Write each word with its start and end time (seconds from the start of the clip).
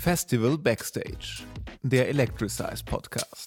Festival 0.00 0.56
Backstage, 0.56 1.44
der 1.82 2.08
Electricize 2.08 2.82
Podcast. 2.86 3.44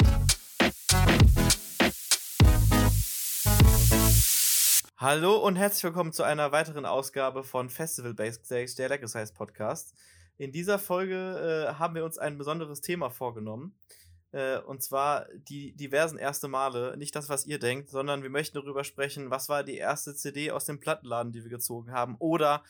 Hallo 4.97 5.37
und 5.37 5.55
herzlich 5.55 5.83
willkommen 5.83 6.13
zu 6.13 6.21
einer 6.21 6.51
weiteren 6.51 6.85
Ausgabe 6.85 7.43
von 7.43 7.71
Festival 7.71 8.13
Backstage, 8.13 8.71
der 8.77 8.85
Electricize 8.85 9.33
Podcast. 9.33 9.95
In 10.37 10.51
dieser 10.51 10.77
Folge 10.77 11.71
äh, 11.71 11.73
haben 11.79 11.95
wir 11.95 12.05
uns 12.05 12.19
ein 12.19 12.37
besonderes 12.37 12.81
Thema 12.81 13.09
vorgenommen. 13.09 13.75
Äh, 14.31 14.59
und 14.59 14.83
zwar 14.83 15.25
die 15.33 15.75
diversen 15.75 16.19
erste 16.19 16.47
Male. 16.47 16.95
Nicht 16.97 17.15
das, 17.15 17.29
was 17.29 17.47
ihr 17.47 17.57
denkt, 17.57 17.89
sondern 17.89 18.21
wir 18.21 18.29
möchten 18.29 18.59
darüber 18.59 18.83
sprechen, 18.83 19.31
was 19.31 19.49
war 19.49 19.63
die 19.63 19.77
erste 19.77 20.13
CD 20.13 20.51
aus 20.51 20.65
dem 20.65 20.79
Plattenladen, 20.79 21.31
die 21.31 21.41
wir 21.41 21.49
gezogen 21.49 21.91
haben. 21.91 22.15
Oder 22.19 22.63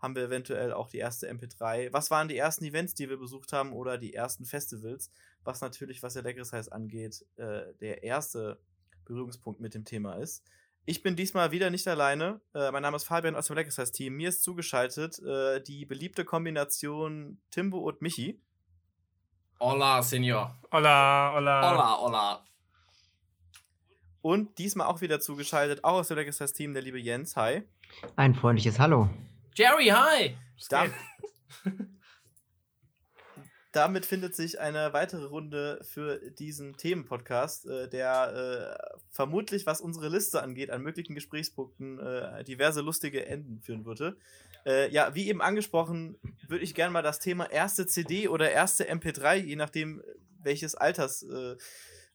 haben 0.00 0.16
wir 0.16 0.24
eventuell 0.24 0.72
auch 0.72 0.88
die 0.88 0.98
erste 0.98 1.30
MP3. 1.30 1.92
Was 1.92 2.10
waren 2.10 2.28
die 2.28 2.36
ersten 2.36 2.64
Events, 2.64 2.94
die 2.94 3.08
wir 3.08 3.18
besucht 3.18 3.52
haben 3.52 3.72
oder 3.72 3.98
die 3.98 4.14
ersten 4.14 4.44
Festivals? 4.44 5.10
Was 5.44 5.60
natürlich, 5.60 6.02
was 6.02 6.14
der 6.14 6.22
Leckeres 6.22 6.52
heißt 6.52 6.72
angeht, 6.72 7.24
äh, 7.36 7.74
der 7.80 8.02
erste 8.02 8.60
Berührungspunkt 9.04 9.60
mit 9.60 9.74
dem 9.74 9.84
Thema 9.84 10.14
ist. 10.14 10.44
Ich 10.86 11.02
bin 11.02 11.14
diesmal 11.14 11.50
wieder 11.50 11.70
nicht 11.70 11.86
alleine. 11.86 12.40
Äh, 12.54 12.70
mein 12.70 12.82
Name 12.82 12.96
ist 12.96 13.04
Fabian 13.04 13.36
aus 13.36 13.46
dem 13.46 13.56
Leckeres 13.56 13.92
Team. 13.92 14.14
Mir 14.16 14.30
ist 14.30 14.42
zugeschaltet 14.42 15.18
äh, 15.20 15.62
die 15.62 15.84
beliebte 15.84 16.24
Kombination 16.24 17.38
Timbo 17.50 17.78
und 17.78 18.00
Michi. 18.00 18.40
Hola, 19.60 20.02
Senor. 20.02 20.58
Hola, 20.72 21.32
hola. 21.34 21.70
Hola, 21.70 21.98
hola. 22.00 22.44
Und 24.22 24.58
diesmal 24.58 24.86
auch 24.86 25.00
wieder 25.00 25.20
zugeschaltet, 25.20 25.84
auch 25.84 25.98
aus 25.98 26.08
dem 26.08 26.16
Leckeres 26.16 26.52
Team, 26.52 26.72
der 26.72 26.82
liebe 26.82 26.98
Jens. 26.98 27.36
Hi. 27.36 27.62
Ein 28.16 28.34
freundliches 28.34 28.78
Hallo. 28.78 29.08
Jerry, 29.54 29.86
hi. 29.86 30.36
Da 30.68 30.86
damit 33.72 34.04
findet 34.04 34.34
sich 34.34 34.58
eine 34.58 34.92
weitere 34.92 35.24
Runde 35.24 35.80
für 35.82 36.18
diesen 36.32 36.76
Themenpodcast, 36.76 37.66
äh, 37.66 37.88
der 37.88 38.78
äh, 38.80 38.98
vermutlich, 39.10 39.66
was 39.66 39.80
unsere 39.80 40.08
Liste 40.08 40.42
angeht, 40.42 40.70
an 40.70 40.82
möglichen 40.82 41.14
Gesprächspunkten 41.14 41.98
äh, 41.98 42.44
diverse 42.44 42.80
lustige 42.80 43.26
Enden 43.26 43.60
führen 43.60 43.84
würde. 43.84 44.16
Äh, 44.66 44.90
ja, 44.92 45.14
wie 45.14 45.28
eben 45.28 45.40
angesprochen, 45.40 46.18
würde 46.46 46.64
ich 46.64 46.74
gerne 46.74 46.92
mal 46.92 47.02
das 47.02 47.20
Thema 47.20 47.50
erste 47.50 47.86
CD 47.86 48.28
oder 48.28 48.50
erste 48.50 48.90
MP3, 48.90 49.36
je 49.36 49.56
nachdem, 49.56 50.02
welches 50.42 50.74
Alters 50.74 51.22
äh, 51.22 51.56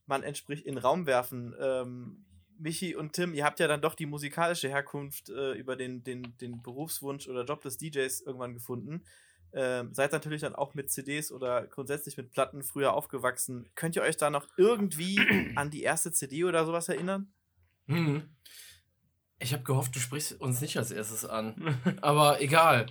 man 0.05 0.23
entspricht, 0.23 0.65
in 0.65 0.75
den 0.75 0.81
Raum 0.83 1.05
werfen. 1.05 1.55
Ähm, 1.59 2.25
Michi 2.57 2.95
und 2.95 3.13
Tim, 3.13 3.33
ihr 3.33 3.45
habt 3.45 3.59
ja 3.59 3.67
dann 3.67 3.81
doch 3.81 3.95
die 3.95 4.05
musikalische 4.05 4.69
Herkunft 4.69 5.29
äh, 5.29 5.53
über 5.53 5.75
den, 5.75 6.03
den, 6.03 6.37
den 6.39 6.61
Berufswunsch 6.61 7.27
oder 7.27 7.43
Job 7.45 7.61
des 7.61 7.77
DJs 7.77 8.21
irgendwann 8.21 8.53
gefunden. 8.53 9.03
Ähm, 9.53 9.93
seid 9.93 10.11
natürlich 10.11 10.41
dann 10.41 10.55
auch 10.55 10.73
mit 10.73 10.91
CDs 10.91 11.31
oder 11.31 11.65
grundsätzlich 11.67 12.17
mit 12.17 12.31
Platten 12.31 12.61
früher 12.61 12.93
aufgewachsen. 12.93 13.69
Könnt 13.75 13.95
ihr 13.95 14.01
euch 14.01 14.17
da 14.17 14.29
noch 14.29 14.47
irgendwie 14.57 15.17
an 15.55 15.71
die 15.71 15.83
erste 15.83 16.11
CD 16.11 16.43
oder 16.43 16.65
sowas 16.65 16.89
erinnern? 16.89 17.31
Hm. 17.87 18.35
Ich 19.39 19.53
habe 19.53 19.63
gehofft, 19.63 19.95
du 19.95 19.99
sprichst 19.99 20.39
uns 20.41 20.61
nicht 20.61 20.77
als 20.77 20.91
erstes 20.91 21.25
an. 21.25 21.77
Aber 22.01 22.41
egal. 22.41 22.87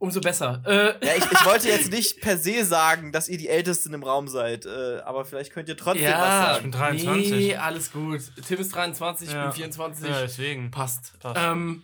Umso 0.00 0.20
besser. 0.22 0.62
Äh, 0.66 1.06
Ja, 1.06 1.12
ich, 1.18 1.24
ich 1.30 1.44
wollte 1.44 1.68
jetzt 1.68 1.92
nicht 1.92 2.22
per 2.22 2.38
se 2.38 2.64
sagen, 2.64 3.12
dass 3.12 3.28
ihr 3.28 3.36
die 3.36 3.48
Ältesten 3.48 3.92
im 3.92 4.02
Raum 4.02 4.28
seid, 4.28 4.64
äh, 4.64 4.98
aber 5.04 5.26
vielleicht 5.26 5.52
könnt 5.52 5.68
ihr 5.68 5.76
trotzdem 5.76 6.04
was 6.06 6.10
ja, 6.12 6.42
sagen. 6.46 6.56
Ich 6.56 6.62
bin 6.62 6.72
23. 6.72 7.30
Nee, 7.32 7.56
alles 7.56 7.92
gut. 7.92 8.20
Tim 8.48 8.58
ist 8.60 8.74
23, 8.74 9.28
ich 9.28 9.34
Ja. 9.34 9.44
bin 9.44 9.52
24. 9.52 10.08
Ja, 10.08 10.20
deswegen. 10.22 10.70
Passt. 10.70 11.18
Passt. 11.20 11.38
Ähm. 11.38 11.82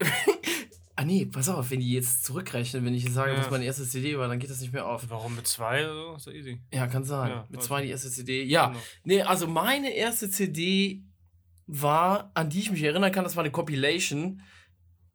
ah, 0.96 1.04
nee, 1.04 1.26
pass 1.26 1.48
auf, 1.48 1.70
wenn 1.70 1.78
die 1.80 1.92
jetzt 1.92 2.24
zurückrechnen, 2.24 2.84
wenn 2.84 2.94
ich 2.94 3.08
sage, 3.12 3.32
Ja. 3.32 3.38
was 3.38 3.50
meine 3.50 3.64
erste 3.64 3.86
CD 3.86 4.18
war, 4.18 4.26
dann 4.28 4.40
geht 4.40 4.50
das 4.50 4.60
nicht 4.60 4.72
mehr 4.72 4.86
auf. 4.86 5.04
Warum 5.08 5.36
mit 5.36 5.46
zwei 5.46 5.84
oder 5.88 5.94
so? 5.94 6.14
Ist 6.16 6.26
doch 6.26 6.32
easy. 6.32 6.60
Ja, 6.72 6.86
kann 6.88 7.04
sein. 7.04 7.30
Ja, 7.30 7.46
Mit 7.50 7.62
zwei 7.62 7.82
die 7.82 7.90
erste 7.90 8.10
CD. 8.10 8.42
Ja, 8.42 8.66
Genau. 8.68 8.80
Nee, 9.04 9.22
also 9.22 9.46
meine 9.46 9.90
erste 9.94 10.28
CD 10.28 11.04
war, 11.68 12.32
an 12.34 12.50
die 12.50 12.58
ich 12.58 12.70
mich 12.72 12.82
erinnern 12.82 13.12
kann, 13.12 13.22
das 13.22 13.36
war 13.36 13.44
eine 13.44 13.52
Compilation. 13.52 14.42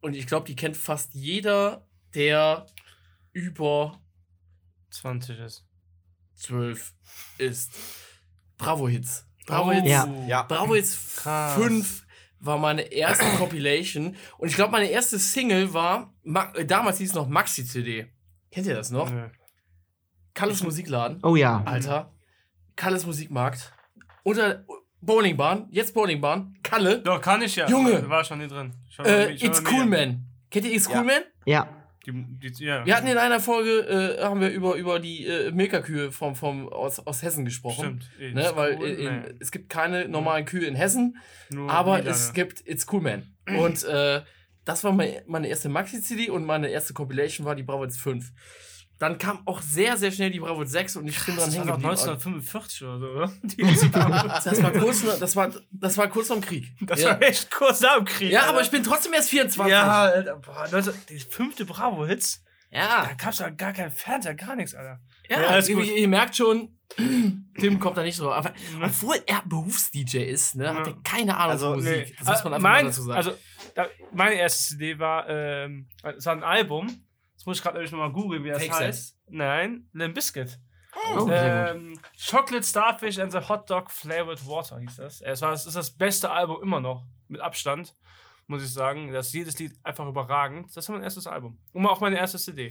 Und 0.06 0.14
ich 0.14 0.28
glaube, 0.28 0.46
die 0.46 0.54
kennt 0.54 0.76
fast 0.76 1.14
jeder, 1.14 1.84
der 2.14 2.64
über 3.32 4.00
20 4.90 5.40
ist. 5.40 5.66
12 6.36 6.94
ist. 7.38 7.72
Bravo 8.56 8.86
Hits. 8.86 9.26
Bravo 9.46 9.70
Oh. 9.70 9.72
Hits. 9.72 9.88
Ja. 9.88 10.06
Ja. 10.28 10.42
Bravo 10.44 10.76
Hits 10.76 11.16
Krass. 11.16 11.54
5 11.60 12.06
war 12.38 12.56
meine 12.56 12.82
erste 12.82 13.24
Compilation. 13.36 14.14
Und 14.38 14.46
ich 14.48 14.54
glaube, 14.54 14.70
meine 14.70 14.88
erste 14.88 15.18
Single 15.18 15.74
war, 15.74 16.14
äh, 16.54 16.64
damals 16.64 16.98
hieß 16.98 17.08
es 17.08 17.14
noch 17.16 17.26
Maxi-CD. 17.26 18.06
Kennt 18.52 18.68
ihr 18.68 18.76
das 18.76 18.92
noch? 18.92 19.10
Kalles 20.34 20.62
Musikladen. 20.62 21.18
Oh 21.24 21.34
ja. 21.34 21.64
Alter. 21.64 22.14
Kalles 22.76 23.04
Musikmarkt. 23.06 23.72
Unter 24.22 24.64
Bowlingbahn. 25.00 25.68
Jetzt 25.70 25.94
Bowlingbahn. 25.94 26.56
Kalle. 26.62 27.00
Doch, 27.00 27.20
kann 27.20 27.42
ich 27.42 27.56
ja. 27.56 27.68
Junge! 27.68 28.08
War 28.08 28.24
schon 28.24 28.38
nie 28.38 28.48
drin. 28.48 28.72
Schon 28.88 29.04
Äh, 29.04 29.32
It's 29.34 29.62
Cool. 29.70 29.86
Man. 29.86 30.26
Kennt 30.50 30.66
ihr 30.66 30.72
It's 30.74 30.88
Ja. 30.88 30.98
Cool 30.98 31.04
Man? 31.04 31.22
Ja. 31.44 31.68
Die, 32.06 32.52
die, 32.52 32.64
ja. 32.64 32.86
Wir 32.86 32.96
hatten 32.96 33.08
in 33.08 33.18
einer 33.18 33.40
Folge, 33.40 34.16
äh, 34.18 34.22
haben 34.22 34.40
wir 34.40 34.50
über, 34.50 34.76
über 34.76 35.00
die 35.00 35.26
äh, 35.26 35.50
Milka-Kühe 35.50 36.12
vom, 36.12 36.36
vom, 36.36 36.68
aus, 36.68 37.00
aus 37.00 37.22
Hessen 37.22 37.44
gesprochen. 37.44 38.00
Stimmt. 38.00 38.10
It's 38.20 38.34
Ne, 38.34 38.52
weil 38.54 38.76
cool, 38.78 38.86
in, 38.86 39.20
nee. 39.22 39.34
es 39.40 39.50
gibt 39.50 39.68
keine 39.68 40.08
normalen 40.08 40.44
Kühe 40.44 40.66
in 40.66 40.76
Hessen, 40.76 41.16
Nur 41.50 41.68
aber 41.68 42.06
es 42.06 42.32
gibt 42.32 42.66
It's 42.66 42.86
Cool 42.92 43.00
Man. 43.00 43.34
Und 43.58 43.82
äh, 43.84 44.22
das 44.64 44.84
war 44.84 44.92
meine, 44.92 45.22
meine 45.26 45.48
erste 45.48 45.68
Maxi-CD 45.68 46.30
und 46.30 46.44
meine 46.44 46.68
erste 46.68 46.94
Compilation 46.94 47.44
war 47.44 47.56
die 47.56 47.64
Bravo 47.64 47.82
Hits 47.82 47.98
5. 47.98 48.32
Dann 48.98 49.18
kam 49.18 49.46
auch 49.46 49.60
sehr, 49.60 49.96
sehr 49.98 50.10
schnell 50.10 50.30
die 50.30 50.40
Bravo 50.40 50.60
Hits 50.60 50.72
6 50.72 50.96
und 50.96 51.06
ich 51.08 51.22
bin 51.24 51.36
dran 51.36 51.44
Das 51.50 51.54
war 51.56 51.64
hängen 51.64 51.66
doch 51.68 51.74
geblieben. 51.74 51.90
1945 51.90 52.82
oder 52.82 52.98
so, 52.98 53.06
oder? 53.08 53.32
Das 54.44 54.62
war 54.62 54.72
kurz, 54.72 55.02
nach- 55.04 55.18
das 55.18 55.36
war, 55.36 55.50
das 55.70 55.98
war 55.98 56.08
kurz 56.08 56.28
vorm 56.28 56.40
Krieg. 56.40 56.72
das 56.80 57.02
ja. 57.02 57.10
war 57.10 57.22
echt 57.22 57.50
kurz 57.50 57.80
nach 57.80 57.96
dem 57.96 58.06
Krieg. 58.06 58.30
ja, 58.32 58.40
Alter. 58.40 58.52
aber 58.52 58.62
ich 58.62 58.70
bin 58.70 58.82
trotzdem 58.82 59.12
erst 59.12 59.28
24. 59.30 59.70
Ja, 59.70 60.02
Alter, 60.04 60.36
boah, 60.36 60.66
Leute, 60.70 60.94
die 61.10 61.18
fünfte 61.18 61.66
Bravo-Hits, 61.66 62.42
da 62.70 62.78
ja, 62.78 63.10
gab's 63.22 63.38
ja 63.38 63.50
gar 63.50 63.72
keinen 63.74 63.90
Fernseher, 63.92 64.34
gar 64.34 64.56
nichts, 64.56 64.74
Alter. 64.74 64.98
ja, 65.28 65.42
Ja, 65.42 65.48
alles 65.48 65.68
ihr, 65.68 65.78
ihr 65.78 66.08
merkt 66.08 66.36
schon, 66.36 66.72
Tim 66.96 67.80
kommt 67.80 67.96
da 67.98 68.02
nicht 68.02 68.16
so. 68.16 68.32
Aber 68.32 68.52
obwohl 68.82 69.16
er 69.26 69.42
Berufs-DJ 69.44 70.18
ist, 70.18 70.54
ne, 70.54 70.68
hat 70.72 70.86
Ja. 70.86 70.92
er 70.92 70.98
keine 71.02 71.36
Ahnung 71.36 71.50
Also, 71.50 71.66
von 71.70 71.76
Musik. 71.76 71.92
Nee. 72.08 72.14
Das 72.20 72.28
muss 72.28 72.44
man 72.44 72.52
Äh, 72.52 72.56
einfach 72.56 72.70
mein, 72.70 72.84
mal 72.84 72.90
dazu 72.90 73.02
sagen. 73.02 73.16
Also, 73.16 73.32
da, 73.74 73.86
meine 74.14 74.34
erste 74.36 74.62
CD 74.74 74.98
war, 74.98 75.28
ähm, 75.28 75.88
es 76.16 76.24
war 76.24 76.32
ein 76.34 76.44
Album. 76.44 77.02
Das 77.46 77.50
muss 77.50 77.58
ich 77.58 77.62
gerade 77.62 77.80
nochmal 77.84 78.10
googeln, 78.10 78.42
wie 78.42 78.48
das 78.48 78.58
Take 78.60 78.74
heißt. 78.74 79.16
Nein, 79.28 79.88
Limp 79.92 80.16
Bizkit. 80.16 80.58
Oh. 81.14 81.28
Ähm, 81.30 81.96
Chocolate 82.18 82.66
Starfish 82.66 83.20
and 83.20 83.30
the 83.30 83.38
Hot 83.38 83.70
Dog 83.70 83.92
Flavored 83.92 84.44
Water 84.48 84.80
hieß 84.80 84.96
das. 84.96 85.20
Es 85.20 85.42
war, 85.42 85.52
es 85.52 85.64
ist 85.64 85.76
das 85.76 85.92
beste 85.92 86.28
Album 86.28 86.60
immer 86.60 86.80
noch, 86.80 87.06
mit 87.28 87.40
Abstand, 87.40 87.94
muss 88.48 88.64
ich 88.64 88.72
sagen. 88.72 89.12
Das 89.12 89.28
ist 89.28 89.34
jedes 89.34 89.60
Lied 89.60 89.78
einfach 89.84 90.08
überragend. 90.08 90.76
Das 90.76 90.88
war 90.88 90.96
mein 90.96 91.04
erstes 91.04 91.28
Album. 91.28 91.56
Und 91.72 91.86
auch 91.86 92.00
meine 92.00 92.18
erste 92.18 92.36
CD. 92.36 92.68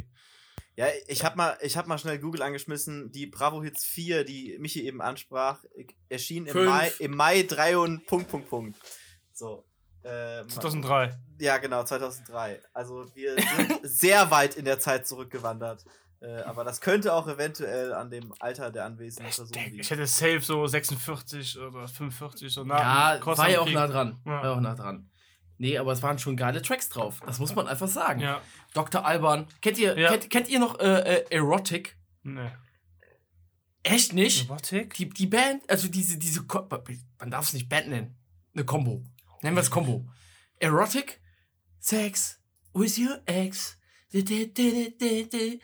Ja, 0.75 0.87
ich 1.07 1.23
habe 1.23 1.37
mal, 1.37 1.57
ich 1.61 1.77
hab 1.77 1.87
mal 1.87 1.97
schnell 1.97 2.19
Google 2.19 2.41
angeschmissen. 2.41 3.13
Die 3.13 3.27
Bravo 3.27 3.63
Hits 3.63 3.85
4, 3.85 4.25
die 4.25 4.57
Michi 4.59 4.85
eben 4.85 5.01
ansprach, 5.01 5.63
erschien 6.09 6.47
im 6.47 6.51
Fünf. 6.51 6.69
Mai, 6.69 6.91
im 6.99 7.15
Mai 7.15 7.43
3 7.43 7.77
und 7.77 8.05
Punkt, 8.07 8.27
Punkt, 8.27 8.49
Punkt. 8.49 8.77
So. 9.31 9.63
Ähm, 10.05 10.47
2003. 10.49 11.17
Ja, 11.39 11.57
genau, 11.57 11.83
2003. 11.83 12.61
Also 12.73 13.05
wir 13.15 13.35
sind 13.35 13.79
sehr 13.83 14.29
weit 14.31 14.55
in 14.55 14.65
der 14.65 14.79
Zeit 14.79 15.07
zurückgewandert. 15.07 15.83
Äh, 16.21 16.37
aber 16.43 16.63
das 16.63 16.79
könnte 16.79 17.13
auch 17.13 17.27
eventuell 17.27 17.93
an 17.93 18.09
dem 18.09 18.33
Alter 18.39 18.71
der 18.71 18.85
anwesenden 18.85 19.29
Ich, 19.29 19.35
Person 19.35 19.51
denk, 19.51 19.65
liegen. 19.67 19.79
ich 19.81 19.89
hätte 19.91 20.07
safe 20.07 20.39
so 20.39 20.65
46 20.65 21.59
oder 21.59 21.87
45, 21.87 22.53
so 22.53 22.63
nah. 22.63 23.15
ja, 23.17 23.25
war 23.25 23.49
ja 23.49 23.59
auch 23.59 23.69
nah 23.69 23.87
dran. 23.87 24.21
Ja. 24.25 24.43
War 24.43 24.55
auch 24.55 24.61
nah 24.61 24.75
dran. 24.75 25.09
Nee, 25.57 25.77
aber 25.77 25.91
es 25.93 26.01
waren 26.03 26.19
schon 26.19 26.35
geile 26.37 26.61
Tracks 26.61 26.89
drauf. 26.89 27.21
Das 27.25 27.39
muss 27.39 27.55
man 27.55 27.67
einfach 27.67 27.87
sagen. 27.87 28.19
Ja, 28.21 28.41
Dr. 28.73 29.05
Alban. 29.05 29.47
Kennt 29.61 29.77
ihr, 29.77 29.97
Ja. 29.97 30.09
kennt, 30.09 30.29
kennt 30.29 30.49
ihr 30.49 30.59
noch 30.59 30.79
äh, 30.79 31.17
äh, 31.19 31.25
Erotic? 31.29 31.97
ne. 32.23 32.51
Echt 33.83 34.13
nicht? 34.13 34.49
Erotic? 34.49 34.95
Die, 34.95 35.09
die 35.09 35.27
Band, 35.27 35.69
also 35.69 35.87
diese, 35.87 36.17
diese, 36.17 36.43
Ko- 36.45 36.67
man 37.19 37.29
darf 37.31 37.45
es 37.47 37.53
nicht 37.53 37.69
Band 37.69 37.87
nennen. 37.89 38.17
Eine 38.55 38.65
Combo. 38.65 39.03
Nennen 39.41 39.55
wir 39.55 39.61
es 39.61 39.69
Combo. 39.71 40.05
Erotic, 40.59 41.19
Sex 41.79 42.39
with 42.73 42.97
your 42.97 43.19
ex. 43.25 43.77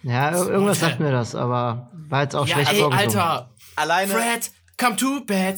Ja, 0.03 0.31
ir- 0.31 0.50
irgendwas 0.50 0.79
sagt 0.81 1.00
mir 1.00 1.12
das, 1.12 1.35
aber 1.35 1.89
war 1.94 2.23
jetzt 2.23 2.35
auch 2.35 2.45
Ja, 2.47 2.56
schlecht 2.56 2.73
ey, 2.73 2.79
vorgesungen. 2.79 3.07
Alter. 3.19 3.56
Alleine, 3.77 4.12
Fred, 4.13 4.51
come 4.77 4.95
to 4.97 5.21
bed. 5.25 5.57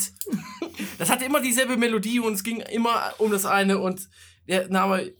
Das 0.99 1.09
hatte 1.09 1.25
immer 1.25 1.41
dieselbe 1.41 1.75
Melodie 1.77 2.19
und 2.19 2.33
es 2.33 2.43
ging 2.43 2.59
immer 2.61 3.13
um 3.17 3.31
das 3.31 3.45
eine 3.45 3.79
und 3.79 4.07
der 4.47 4.67
Name 4.69 5.11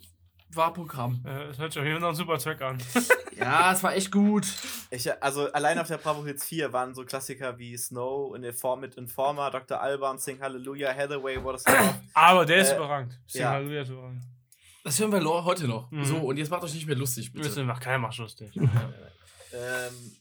war 0.55 0.73
Programm. 0.73 1.23
Äh, 1.25 1.47
Das 1.47 1.57
hört 1.59 1.73
sich 1.73 1.79
auf 1.79 1.85
jeden 1.85 1.95
Fall 1.97 2.01
noch 2.01 2.09
ein 2.09 2.15
super 2.15 2.37
Track 2.37 2.61
an. 2.61 2.77
Ja, 3.35 3.73
es 3.73 3.81
war 3.81 3.95
echt 3.95 4.11
gut. 4.11 4.45
ich, 4.91 5.11
also 5.21 5.51
allein 5.53 5.79
auf 5.79 5.87
der 5.87 5.97
Bravo 5.97 6.23
Hits 6.23 6.45
4 6.45 6.71
waren 6.71 6.93
so 6.93 7.03
Klassiker 7.03 7.57
wie 7.57 7.75
Snow 7.75 8.35
in 8.35 8.43
der 8.43 8.53
Form 8.53 8.79
mit 8.81 8.93
Informer, 8.95 9.49
Dr. 9.49 9.81
Alban, 9.81 10.19
Sing 10.19 10.39
Hallelujah, 10.39 10.93
Hathaway, 10.95 11.43
What 11.43 11.55
is 11.55 11.65
Love. 11.67 11.95
Aber 12.13 12.45
der 12.45 12.57
ist 12.61 12.69
Äh, 12.71 12.75
überragend. 12.75 13.19
Sing 13.25 13.41
ja. 13.41 13.49
Halleluja 13.49 13.81
ist 13.81 13.89
überragend. 13.89 14.21
Das 14.83 14.99
hören 14.99 15.11
wir 15.11 15.43
heute 15.45 15.67
noch. 15.67 15.89
Mhm. 15.89 16.05
So, 16.05 16.17
und 16.17 16.37
jetzt 16.37 16.51
macht 16.51 16.63
euch 16.63 16.75
nicht 16.75 16.85
mehr 16.85 16.95
lustig, 16.95 17.33
Bitte. 17.33 17.49
bitte. 17.49 17.63
Macht 17.63 17.81
keiner 17.81 17.97
macht 17.97 18.17
lustig. 18.19 18.51
Ähm, 19.53 20.15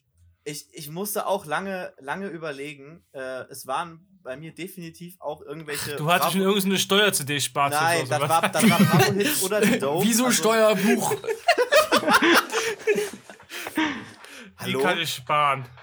ich, 0.45 0.67
ich 0.73 0.91
musste 0.91 1.27
auch 1.27 1.47
lange, 1.47 1.93
lange 2.01 2.27
überlegen. 2.29 3.03
Äh, 3.13 3.45
es 3.51 3.67
waren 3.67 4.07
bei 4.23 4.37
mir 4.37 4.53
definitiv 4.53 5.21
auch 5.21 5.43
irgendwelche. 5.43 5.97
Du 5.97 6.07
hattest 6.07 6.23
Bravo- 6.29 6.33
schon 6.33 6.41
irgendeine 6.43 6.79
Steuer-CD-Sparte. 6.79 7.77
Nein, 7.77 8.07
oder 8.07 8.19
das 8.19 8.29
war, 8.29 8.49
das 8.49 8.71
war 8.71 8.79
Bravo 8.79 9.13
Hits 9.13 9.43
oder 9.43 9.63
The 9.65 9.79
Dome. 9.81 10.05
Wieso 10.05 10.25
Also, 10.27 10.37
Steuerbuch? 10.37 11.15
Die 14.61 14.75
Hallo? 14.75 14.81
kann 14.83 14.99
ich 14.99 15.15
sparen. 15.15 15.65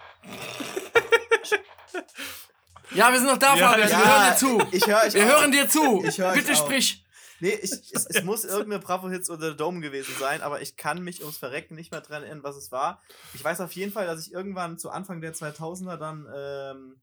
Ja, 2.92 3.12
wir 3.12 3.20
sind 3.20 3.28
noch 3.28 3.38
da, 3.38 3.56
Ja, 3.56 3.70
Fabian. 3.70 3.88
ja, 3.88 4.00
wir 4.00 4.08
hören 4.08 4.32
dir 4.32 4.36
zu. 4.38 4.68
Ich 4.72 4.88
höre 4.88 5.04
euch 5.04 5.14
Wir 5.14 5.24
auch. 5.24 5.28
hören 5.42 5.52
dir 5.52 5.70
zu. 5.70 6.04
Ich 6.08 6.24
euch 6.24 6.34
Bitte 6.34 6.54
auch. 6.54 6.58
sprich. 6.66 7.06
Nee, 7.40 7.52
ich, 7.62 7.72
es, 7.72 8.08
es 8.08 8.24
muss 8.24 8.44
irgendeine 8.44 8.80
Bravo 8.80 9.10
Hits 9.10 9.30
oder 9.30 9.52
The 9.52 9.58
Dome 9.58 9.80
gewesen 9.80 10.14
sein, 10.20 10.42
aber 10.42 10.62
ich 10.64 10.76
kann 10.76 11.04
mich 11.04 11.22
ums 11.22 11.38
Verrecken 11.38 11.76
nicht 11.76 11.92
mehr 11.92 12.02
dran 12.02 12.24
erinnern, 12.24 12.44
was 12.44 12.56
es 12.58 12.72
war. 12.72 13.00
Ich 13.36 13.44
weiß 13.44 13.62
auf 13.62 13.72
jeden 13.74 13.92
Fall, 13.94 14.08
dass 14.08 14.26
ich 14.26 14.34
irgendwann 14.34 14.80
zu 14.80 14.90
Anfang 14.90 15.22
der 15.22 15.36
2000er 15.36 15.98
dann 15.98 16.28
ähm, 16.36 16.96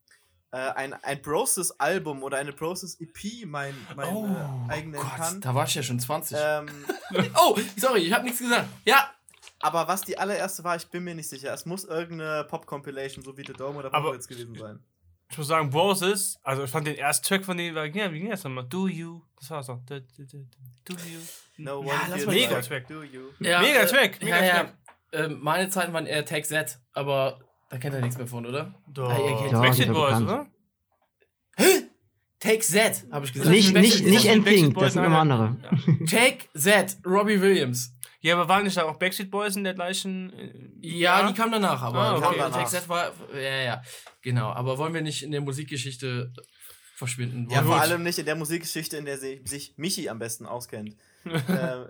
äh, 0.52 0.56
ein, 0.56 0.94
ein 0.94 1.20
Process-Album 1.22 2.22
oder 2.22 2.38
eine 2.38 2.52
Process-EP 2.52 3.46
mein, 3.46 3.75
mein 3.94 4.08
äh, 4.08 4.72
eigen 4.72 4.90
nennen 4.93 5.02
kann. 5.16 5.37
Oh 5.37 5.40
da 5.40 5.54
war 5.54 5.64
ich 5.66 5.75
ja 5.75 5.82
schon 5.82 5.98
20. 6.00 6.37
Ähm, 6.40 6.66
Oh, 7.37 7.58
sorry, 7.76 8.00
ich 8.00 8.12
habe 8.12 8.25
nichts 8.25 8.38
gesagt. 8.40 8.69
Ja, 8.84 9.10
aber 9.60 9.88
was 9.88 10.02
die 10.02 10.19
allererste 10.19 10.62
war, 10.64 10.76
ich 10.76 10.87
bin 10.88 11.04
mir 11.04 11.14
nicht 11.14 11.28
sicher. 11.28 11.52
Es 11.52 11.66
muss 11.66 11.84
irgendeine 11.84 12.44
Pop-Compilation, 12.44 13.25
so 13.25 13.37
wie 13.37 13.44
The 13.46 13.52
Dome 13.54 13.78
oder 13.78 13.93
Aber- 13.94 14.12
Hits 14.12 14.28
gewesen 14.28 14.54
sein. 14.54 14.78
Ich 15.28 15.37
muss 15.38 15.48
sagen, 15.48 15.70
Broses, 15.70 16.38
also 16.44 16.62
ich 16.62 16.70
fand 16.70 16.87
den 16.87 16.94
ersten 16.96 17.26
Track 17.26 17.44
von 17.44 17.56
denen, 17.56 17.75
war, 17.75 17.84
ja, 17.87 18.12
wie 18.12 18.20
ging 18.20 18.31
das 18.31 18.44
nochmal? 18.44 18.64
Do 18.69 18.87
You. 18.87 19.22
Das 19.40 19.50
war's 19.50 19.66
doch. 19.66 19.81
Do, 19.84 19.99
do, 19.99 20.22
do, 20.25 20.38
do 20.84 20.94
You. 21.04 21.19
No 21.56 21.82
Ja, 21.82 21.94
one 21.94 22.10
like 22.10 22.26
Mega 22.28 22.60
Track. 22.60 22.87
Do 22.87 23.02
you. 23.02 23.31
ja 23.40 23.60
Mega 23.60 23.81
äh, 23.81 23.87
Track, 23.87 24.22
mega 24.22 24.37
ja, 24.38 24.44
ja. 24.44 24.54
Track. 24.54 24.75
Ähm, 25.12 25.38
meine 25.40 25.69
Zeiten 25.69 25.92
waren 25.92 26.06
eher 26.06 26.25
Tag 26.25 26.46
Z, 26.46 26.78
aber 26.92 27.40
da 27.68 27.78
kennt 27.78 27.94
er 27.94 28.00
nichts 28.00 28.16
mehr 28.18 28.26
von, 28.26 28.46
oder? 28.46 28.74
Doch. 28.88 29.10
Ah, 29.10 29.18
ihr 29.18 29.36
kennt- 29.36 29.52
Doch, 29.52 29.62
Backstreet 29.62 29.92
Boys, 29.92 30.18
bekannt. 30.18 30.28
oder? 30.28 30.46
Take 32.38 32.60
Z, 32.60 33.06
habe 33.10 33.24
ich 33.24 33.32
gesagt. 33.32 33.50
Nicht, 33.50 33.72
nicht, 33.74 34.04
nicht 34.04 34.74
Boys 34.74 34.84
das 34.84 34.92
sind 34.92 35.02
in 35.02 35.06
immer 35.10 35.20
andere. 35.20 35.56
Take 36.08 36.44
Z, 36.54 36.98
Robbie 37.06 37.40
Williams. 37.40 37.92
Ja, 38.20 38.34
aber 38.34 38.48
waren 38.48 38.64
nicht 38.64 38.76
da 38.76 38.84
auch 38.84 38.96
Backstreet 38.98 39.30
Boys 39.30 39.56
in 39.56 39.64
der 39.64 39.74
gleichen. 39.74 40.32
äh, 40.32 40.52
Ja, 40.80 41.26
die 41.26 41.34
kam 41.34 41.50
danach, 41.50 41.80
aber 41.82 41.98
Ah, 41.98 42.16
okay. 42.16 42.34
Danach. 42.38 42.56
Take 42.58 42.68
Z 42.70 42.88
war. 42.88 43.12
Ja, 43.34 43.40
ja. 43.62 43.82
Genau, 44.22 44.50
aber 44.50 44.76
wollen 44.78 44.92
wir 44.94 45.00
nicht 45.00 45.22
in 45.22 45.30
der 45.30 45.40
Musikgeschichte 45.40 46.32
verschwinden? 46.96 47.48
Ja, 47.50 47.56
Wollen 47.58 47.66
vor 47.66 47.76
wir- 47.76 47.82
allem 47.82 48.02
nicht 48.02 48.18
in 48.18 48.26
der 48.26 48.36
Musikgeschichte, 48.36 48.96
in 48.98 49.06
der 49.06 49.16
sich 49.18 49.74
Michi 49.76 50.08
am 50.08 50.18
besten 50.18 50.44
auskennt. 50.46 50.94
äh, 51.24 51.30
äh, 51.52 51.86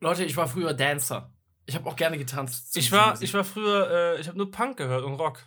Leute, 0.00 0.24
ich 0.24 0.36
war 0.36 0.48
früher 0.48 0.74
Dancer. 0.74 1.32
Ich 1.70 1.76
habe 1.76 1.88
auch 1.88 1.94
gerne 1.94 2.18
getanzt. 2.18 2.76
Ich 2.76 2.90
war, 2.90 3.20
ich 3.22 3.32
war 3.32 3.44
früher, 3.44 3.88
äh, 4.16 4.20
ich 4.20 4.26
habe 4.26 4.36
nur 4.36 4.50
Punk 4.50 4.76
gehört 4.76 5.04
und 5.04 5.14
Rock. 5.14 5.38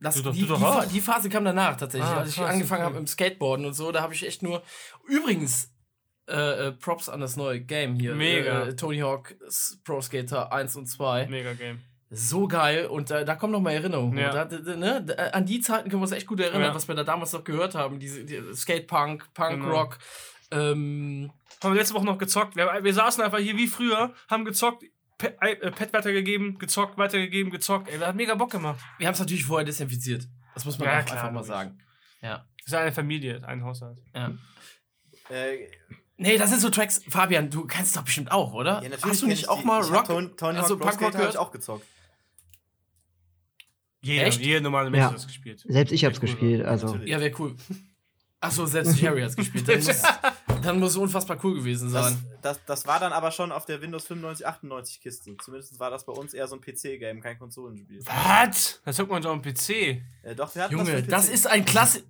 Das, 0.00 0.14
Du 0.22 0.30
die, 0.30 0.46
du 0.46 0.54
die, 0.56 0.88
die 0.92 1.00
Phase 1.00 1.28
kam 1.28 1.44
danach 1.44 1.76
tatsächlich, 1.76 2.08
Ah, 2.08 2.18
als 2.18 2.28
ich 2.30 2.36
krass, 2.36 2.50
angefangen 2.50 2.82
okay. 2.82 2.90
habe 2.90 2.98
im 2.98 3.06
Skateboarden 3.08 3.66
und 3.66 3.72
so. 3.74 3.90
Da 3.90 4.02
habe 4.02 4.14
ich 4.14 4.24
echt 4.24 4.42
nur. 4.44 4.62
Übrigens, 5.08 5.72
äh, 6.28 6.68
äh, 6.68 6.72
Props 6.72 7.08
an 7.08 7.20
das 7.20 7.36
neue 7.36 7.60
Game 7.60 7.96
hier. 7.96 8.14
Mega. 8.14 8.66
Äh, 8.66 8.76
Tony 8.76 8.98
Hawk 9.00 9.34
Pro 9.84 10.00
Skater 10.00 10.52
1 10.52 10.76
und 10.76 10.86
2. 10.86 11.26
Mega 11.26 11.54
Game. 11.54 11.80
So 12.10 12.46
geil 12.46 12.86
und 12.86 13.10
äh, 13.10 13.24
da 13.24 13.34
kommen 13.34 13.52
noch 13.52 13.60
mal 13.60 13.72
Erinnerungen. 13.72 14.16
Ja. 14.18 14.44
Da, 14.44 14.58
ne? 14.76 15.32
an 15.32 15.46
die 15.46 15.60
Zeiten 15.60 15.90
können 15.90 16.00
wir 16.00 16.04
uns 16.04 16.12
echt 16.12 16.28
gut 16.28 16.38
erinnern, 16.38 16.62
Ja. 16.62 16.74
was 16.74 16.86
wir 16.86 16.94
da 16.94 17.02
damals 17.02 17.32
noch 17.32 17.42
gehört 17.42 17.74
haben. 17.74 17.98
Diese 17.98 18.24
die 18.24 18.40
Skate-Punk, 18.54 19.30
Genau. 19.34 19.48
Punk-Rock. 19.48 19.98
Ähm, 20.52 21.32
Haben 21.62 21.72
wir 21.74 21.80
letzte 21.80 21.94
Woche 21.94 22.04
noch 22.04 22.18
gezockt. 22.18 22.54
Wir, 22.56 22.68
wir 22.82 22.94
saßen 22.94 23.24
einfach 23.24 23.38
hier 23.38 23.56
wie 23.56 23.66
früher, 23.66 24.12
haben 24.28 24.44
gezockt, 24.44 24.84
Pet, 25.18 25.36
äh, 25.40 25.70
Pet 25.70 25.92
weitergegeben, 25.92 26.58
gezockt, 26.58 26.98
weitergegeben, 26.98 27.50
gezockt. 27.52 27.88
Ey, 27.88 27.98
das 27.98 28.08
hat 28.08 28.16
mega 28.16 28.34
Bock 28.34 28.50
gemacht. 28.50 28.80
wir 28.98 29.06
haben 29.06 29.14
es 29.14 29.20
natürlich 29.20 29.44
vorher 29.44 29.64
desinfiziert. 29.64 30.28
Das 30.54 30.64
muss 30.64 30.78
man 30.78 30.88
Ja, 30.88 31.00
auch 31.00 31.04
klar, 31.04 31.18
einfach 31.18 31.32
mal 31.32 31.44
sagen. 31.44 31.78
Ja. 32.20 32.46
Das 32.58 32.66
ist 32.68 32.74
eine 32.74 32.92
Familie, 32.92 33.46
ein 33.46 33.62
Haushalt. 33.64 34.02
ja. 34.14 34.32
äh, 35.30 35.68
Nee, 36.16 36.38
das 36.38 36.50
sind 36.50 36.60
so 36.60 36.70
Tracks. 36.70 37.02
Fabian, 37.08 37.50
du 37.50 37.66
kennst 37.66 37.96
doch 37.96 38.02
bestimmt 38.04 38.30
auch, 38.30 38.52
oder? 38.54 38.74
ja, 38.84 38.88
natürlich 38.88 39.04
Hast 39.04 39.22
du 39.22 39.26
nicht 39.26 39.42
ich 39.42 39.48
auch 39.48 39.60
die. 39.60 39.66
mal 39.66 39.80
Rock? 39.82 40.04
Tony, 40.04 40.28
Tony 40.36 40.58
also 40.58 40.76
Skater 40.78 41.18
habe 41.18 41.28
ich 41.28 41.36
auch 41.38 41.50
gezockt. 41.50 41.84
Jeder, 44.00 44.26
Echt? 44.26 44.40
jeder 44.40 44.60
normale 44.60 44.90
Mensch 44.90 45.00
Ja. 45.02 45.08
hat 45.08 45.14
das 45.16 45.26
gespielt. 45.26 45.64
Selbst 45.66 45.90
ich 45.90 46.04
hab's 46.04 46.18
Cool, 46.18 46.20
gespielt, 46.28 46.64
also. 46.64 46.86
Natürlich. 46.86 47.08
Ja, 47.10 47.18
wäre 47.20 47.32
cool. 47.40 47.56
Achso, 48.40 48.64
selbst 48.66 49.02
Harry 49.02 49.22
hat's 49.22 49.34
gespielt. 49.34 49.66
Dann 50.64 50.78
muss, 50.80 50.90
es 50.90 50.96
unfassbar 50.96 51.38
cool 51.44 51.54
gewesen 51.54 51.92
Das, 51.92 52.06
sein. 52.08 52.24
das, 52.42 52.60
das 52.66 52.86
war 52.86 52.98
dann 53.00 53.12
aber 53.12 53.30
schon 53.30 53.52
auf 53.52 53.66
der 53.66 53.80
Windows 53.82 54.06
95, 54.06 54.46
98 54.46 55.00
Kiste. 55.00 55.36
Zumindest 55.38 55.78
war 55.78 55.90
das 55.90 56.04
bei 56.04 56.12
uns 56.12 56.34
eher 56.34 56.46
so 56.48 56.56
ein 56.56 56.60
PC-Game, 56.60 57.20
kein 57.20 57.38
Konsolenspiel. 57.38 58.00
Was? 58.04 58.80
Das 58.84 58.96
zockt 58.96 59.10
man 59.10 59.22
doch 59.22 59.30
am 59.32 59.42
PC. 59.42 59.70
Äh, 59.70 60.34
doch, 60.36 60.54
wir 60.54 60.64
hatten 60.64 60.76
das, 60.76 60.88
Junge, 60.88 61.02
das 61.02 61.26
PC. 61.28 61.32
ist 61.34 61.46
ein 61.46 61.64
Klasse. 61.64 62.02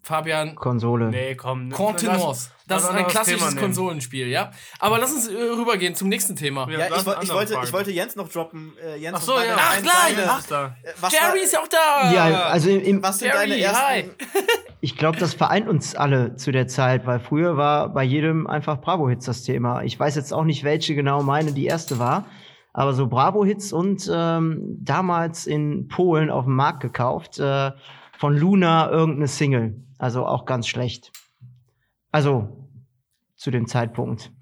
Fabian, 0.00 0.54
Konsole. 0.54 1.10
Nee, 1.10 1.34
komm. 1.34 1.70
Contenance. 1.70 2.50
Das 2.66 2.82
ist 2.82 2.88
lass 2.92 2.96
ein 2.96 3.06
klassisches. 3.06 3.56
Konsolenspiel, 3.56 4.28
ja? 4.28 4.52
Aber 4.78 4.98
lass 4.98 5.12
uns 5.12 5.28
äh, 5.28 5.34
rübergehen 5.34 5.94
zum 5.94 6.08
nächsten 6.08 6.36
Thema. 6.36 6.68
Ja. 6.70 6.78
Ja, 6.80 6.86
ich, 6.86 7.22
ich, 7.22 7.32
wollte, 7.34 7.58
ich 7.62 7.72
wollte 7.72 7.90
Jens 7.90 8.14
noch 8.16 8.28
droppen. 8.28 8.72
Äh, 8.82 8.98
Jens, 8.98 9.18
Ach 9.18 9.22
so, 9.22 9.32
ja. 9.34 9.56
Ach, 9.56 9.82
klar, 9.82 9.94
deine- 10.08 10.30
ach, 10.30 10.38
ist 10.38 11.12
Jerry 11.12 11.40
ist 11.42 11.52
ja 11.52 11.60
auch 11.60 11.68
da! 11.68 12.12
Ja, 12.12 12.42
also 12.44 12.70
im, 12.70 13.02
Was 13.02 13.18
sind 13.18 13.28
Jerry, 13.28 13.48
deine 13.48 13.60
ersten. 13.60 13.86
hi. 13.86 14.10
ich 14.80 14.96
glaube, 14.96 15.18
das 15.18 15.34
vereint 15.34 15.68
uns 15.68 15.94
alle 15.94 16.36
zu 16.36 16.52
der 16.52 16.68
Zeit, 16.68 17.06
weil 17.06 17.20
früher 17.20 17.56
war 17.56 17.88
bei 17.88 18.04
jedem 18.04 18.46
einfach 18.46 18.80
Bravo-Hits 18.80 19.26
das 19.26 19.42
Thema. 19.42 19.82
Ich 19.82 19.98
weiß 19.98 20.14
jetzt 20.16 20.32
auch 20.32 20.44
nicht, 20.44 20.62
welche 20.64 20.94
genau 20.94 21.22
meine 21.22 21.52
die 21.52 21.66
erste 21.66 21.98
war, 21.98 22.26
aber 22.72 22.92
so 22.92 23.06
Bravo-Hits 23.08 23.72
und 23.72 24.08
ähm, 24.12 24.76
damals 24.80 25.46
in 25.46 25.88
Polen 25.88 26.30
auf 26.30 26.44
dem 26.44 26.54
Markt 26.54 26.80
gekauft, 26.80 27.38
äh, 27.38 27.72
von 28.18 28.36
Luna 28.36 28.90
irgendeine 28.90 29.28
Single. 29.28 29.80
Also 29.96 30.26
auch 30.26 30.44
ganz 30.44 30.66
schlecht. 30.66 31.12
Also 32.10 32.68
zu 33.36 33.50
dem 33.50 33.66
Zeitpunkt. 33.68 34.32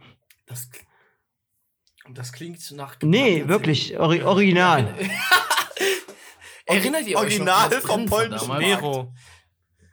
Das, 0.46 0.70
das 2.10 2.32
klingt 2.32 2.58
nach. 2.72 2.96
Nee, 3.02 3.46
wirklich, 3.48 3.98
ori 3.98 4.22
original. 4.22 4.94
Erinnert 6.66 7.06
ihr 7.06 7.16
euch 7.16 7.24
Original 7.24 7.68
noch, 7.68 7.76
was 7.76 7.84
vom 7.84 8.06
polnischen? 8.06 8.58
Nero. 8.58 9.12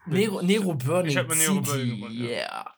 Nero, 0.06 0.42
Nero 0.42 0.74
Burning 0.74 1.12
Ich 1.12 1.18
hab 1.18 1.28
mir 1.28 1.36
Nero 1.36 1.64
City, 1.64 1.92
Burning 1.92 2.12
ja. 2.12 2.30
yeah. 2.30 2.73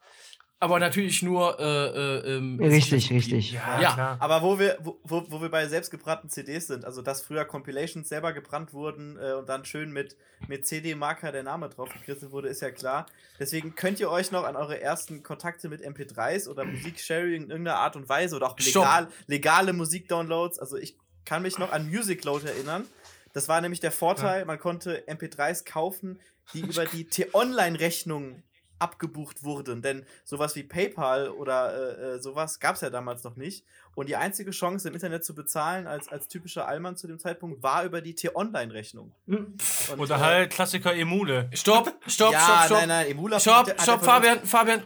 Aber 0.65 0.79
natürlich 0.79 1.21
nur, 1.21 1.59
äh, 1.59 1.63
äh, 1.63 2.37
ähm, 2.37 2.59
Richtig, 2.59 3.11
richtig. 3.11 3.51
Ja, 3.51 3.79
Ja. 3.79 3.93
klar. 3.93 4.17
Aber 4.19 4.41
wo 4.41 4.57
wir, 4.57 4.79
wo, 4.81 4.97
wo, 5.03 5.39
wir 5.39 5.49
bei 5.49 5.67
selbstgebrannten 5.67 6.31
CDs 6.31 6.65
sind, 6.65 6.85
also 6.85 7.03
dass 7.03 7.21
früher 7.21 7.45
Compilations 7.45 8.09
selber 8.09 8.33
gebrannt 8.33 8.73
wurden 8.73 9.15
äh, 9.21 9.33
und 9.33 9.47
dann 9.47 9.63
schön 9.63 9.91
mit, 9.91 10.17
mit 10.47 10.65
CD-Marker 10.65 11.31
der 11.31 11.43
Name 11.43 11.69
drauf 11.69 11.89
gegriffen 11.93 12.31
wurde, 12.31 12.49
ist 12.49 12.61
ja 12.61 12.71
klar. 12.71 13.05
Deswegen 13.39 13.75
könnt 13.75 13.99
ihr 13.99 14.09
euch 14.09 14.31
noch 14.31 14.43
an 14.43 14.55
eure 14.55 14.81
ersten 14.81 15.21
Kontakte 15.21 15.69
mit 15.69 15.85
MP3s 15.85 16.49
oder 16.49 16.65
Musiksharing 16.65 17.43
in 17.43 17.49
irgendeiner 17.51 17.77
Art 17.77 17.95
und 17.95 18.09
Weise 18.09 18.35
oder 18.35 18.47
auch 18.47 18.57
legal, 18.57 19.07
legale 19.27 19.71
Musikdownloads, 19.73 20.57
also 20.57 20.77
ich 20.77 20.97
kann 21.25 21.43
mich 21.43 21.59
noch 21.59 21.71
an 21.71 21.87
Musicload 21.91 22.47
erinnern. 22.47 22.85
Das 23.33 23.47
war 23.49 23.61
nämlich 23.61 23.81
der 23.81 23.91
Vorteil, 23.91 24.45
man 24.45 24.57
konnte 24.57 25.03
MP3s 25.07 25.63
kaufen, 25.63 26.19
die 26.53 26.61
über 26.61 26.85
die 26.85 27.05
T-Online-Rechnung 27.05 28.41
abgebucht 28.79 29.43
wurden. 29.43 29.81
Denn 29.81 30.05
sowas 30.23 30.55
wie 30.55 30.63
PayPal 30.63 31.29
oder 31.29 31.73
äh, 31.73 32.15
äh, 32.15 32.19
sowas 32.21 32.59
gab 32.59 32.75
es 32.75 32.81
ja 32.81 32.89
damals 32.89 33.23
noch 33.23 33.35
nicht. 33.35 33.63
Und 33.95 34.09
die 34.09 34.15
einzige 34.17 34.51
Chance 34.51 34.87
im 34.89 34.93
Internet 34.93 35.23
zu 35.23 35.33
bezahlen 35.35 35.87
als, 35.87 36.09
als 36.09 36.27
typischer 36.27 36.67
Allmann 36.67 36.97
zu 36.97 37.07
dem 37.07 37.17
Zeitpunkt 37.19 37.63
war 37.63 37.83
über 37.85 38.01
die 38.01 38.13
T-Online-Rechnung. 38.15 39.13
Und, 39.27 39.55
Oder 39.97 40.15
äh, 40.15 40.19
halt 40.19 40.51
Klassiker 40.51 40.93
Emule. 40.93 41.49
Stopp, 41.53 41.93
stopp, 42.07 42.33
ja, 42.33 42.39
stopp, 42.41 42.65
stopp. 42.65 42.77
nein, 42.79 42.87
nein, 42.89 43.07
Emula 43.11 43.39
Stopp, 43.39 43.53
hat 43.55 43.67
der- 43.67 43.75
hat 43.75 43.81
stopp, 43.83 43.97
uns- 43.99 44.05
Fabian, 44.05 44.39
Fabian, 44.45 44.83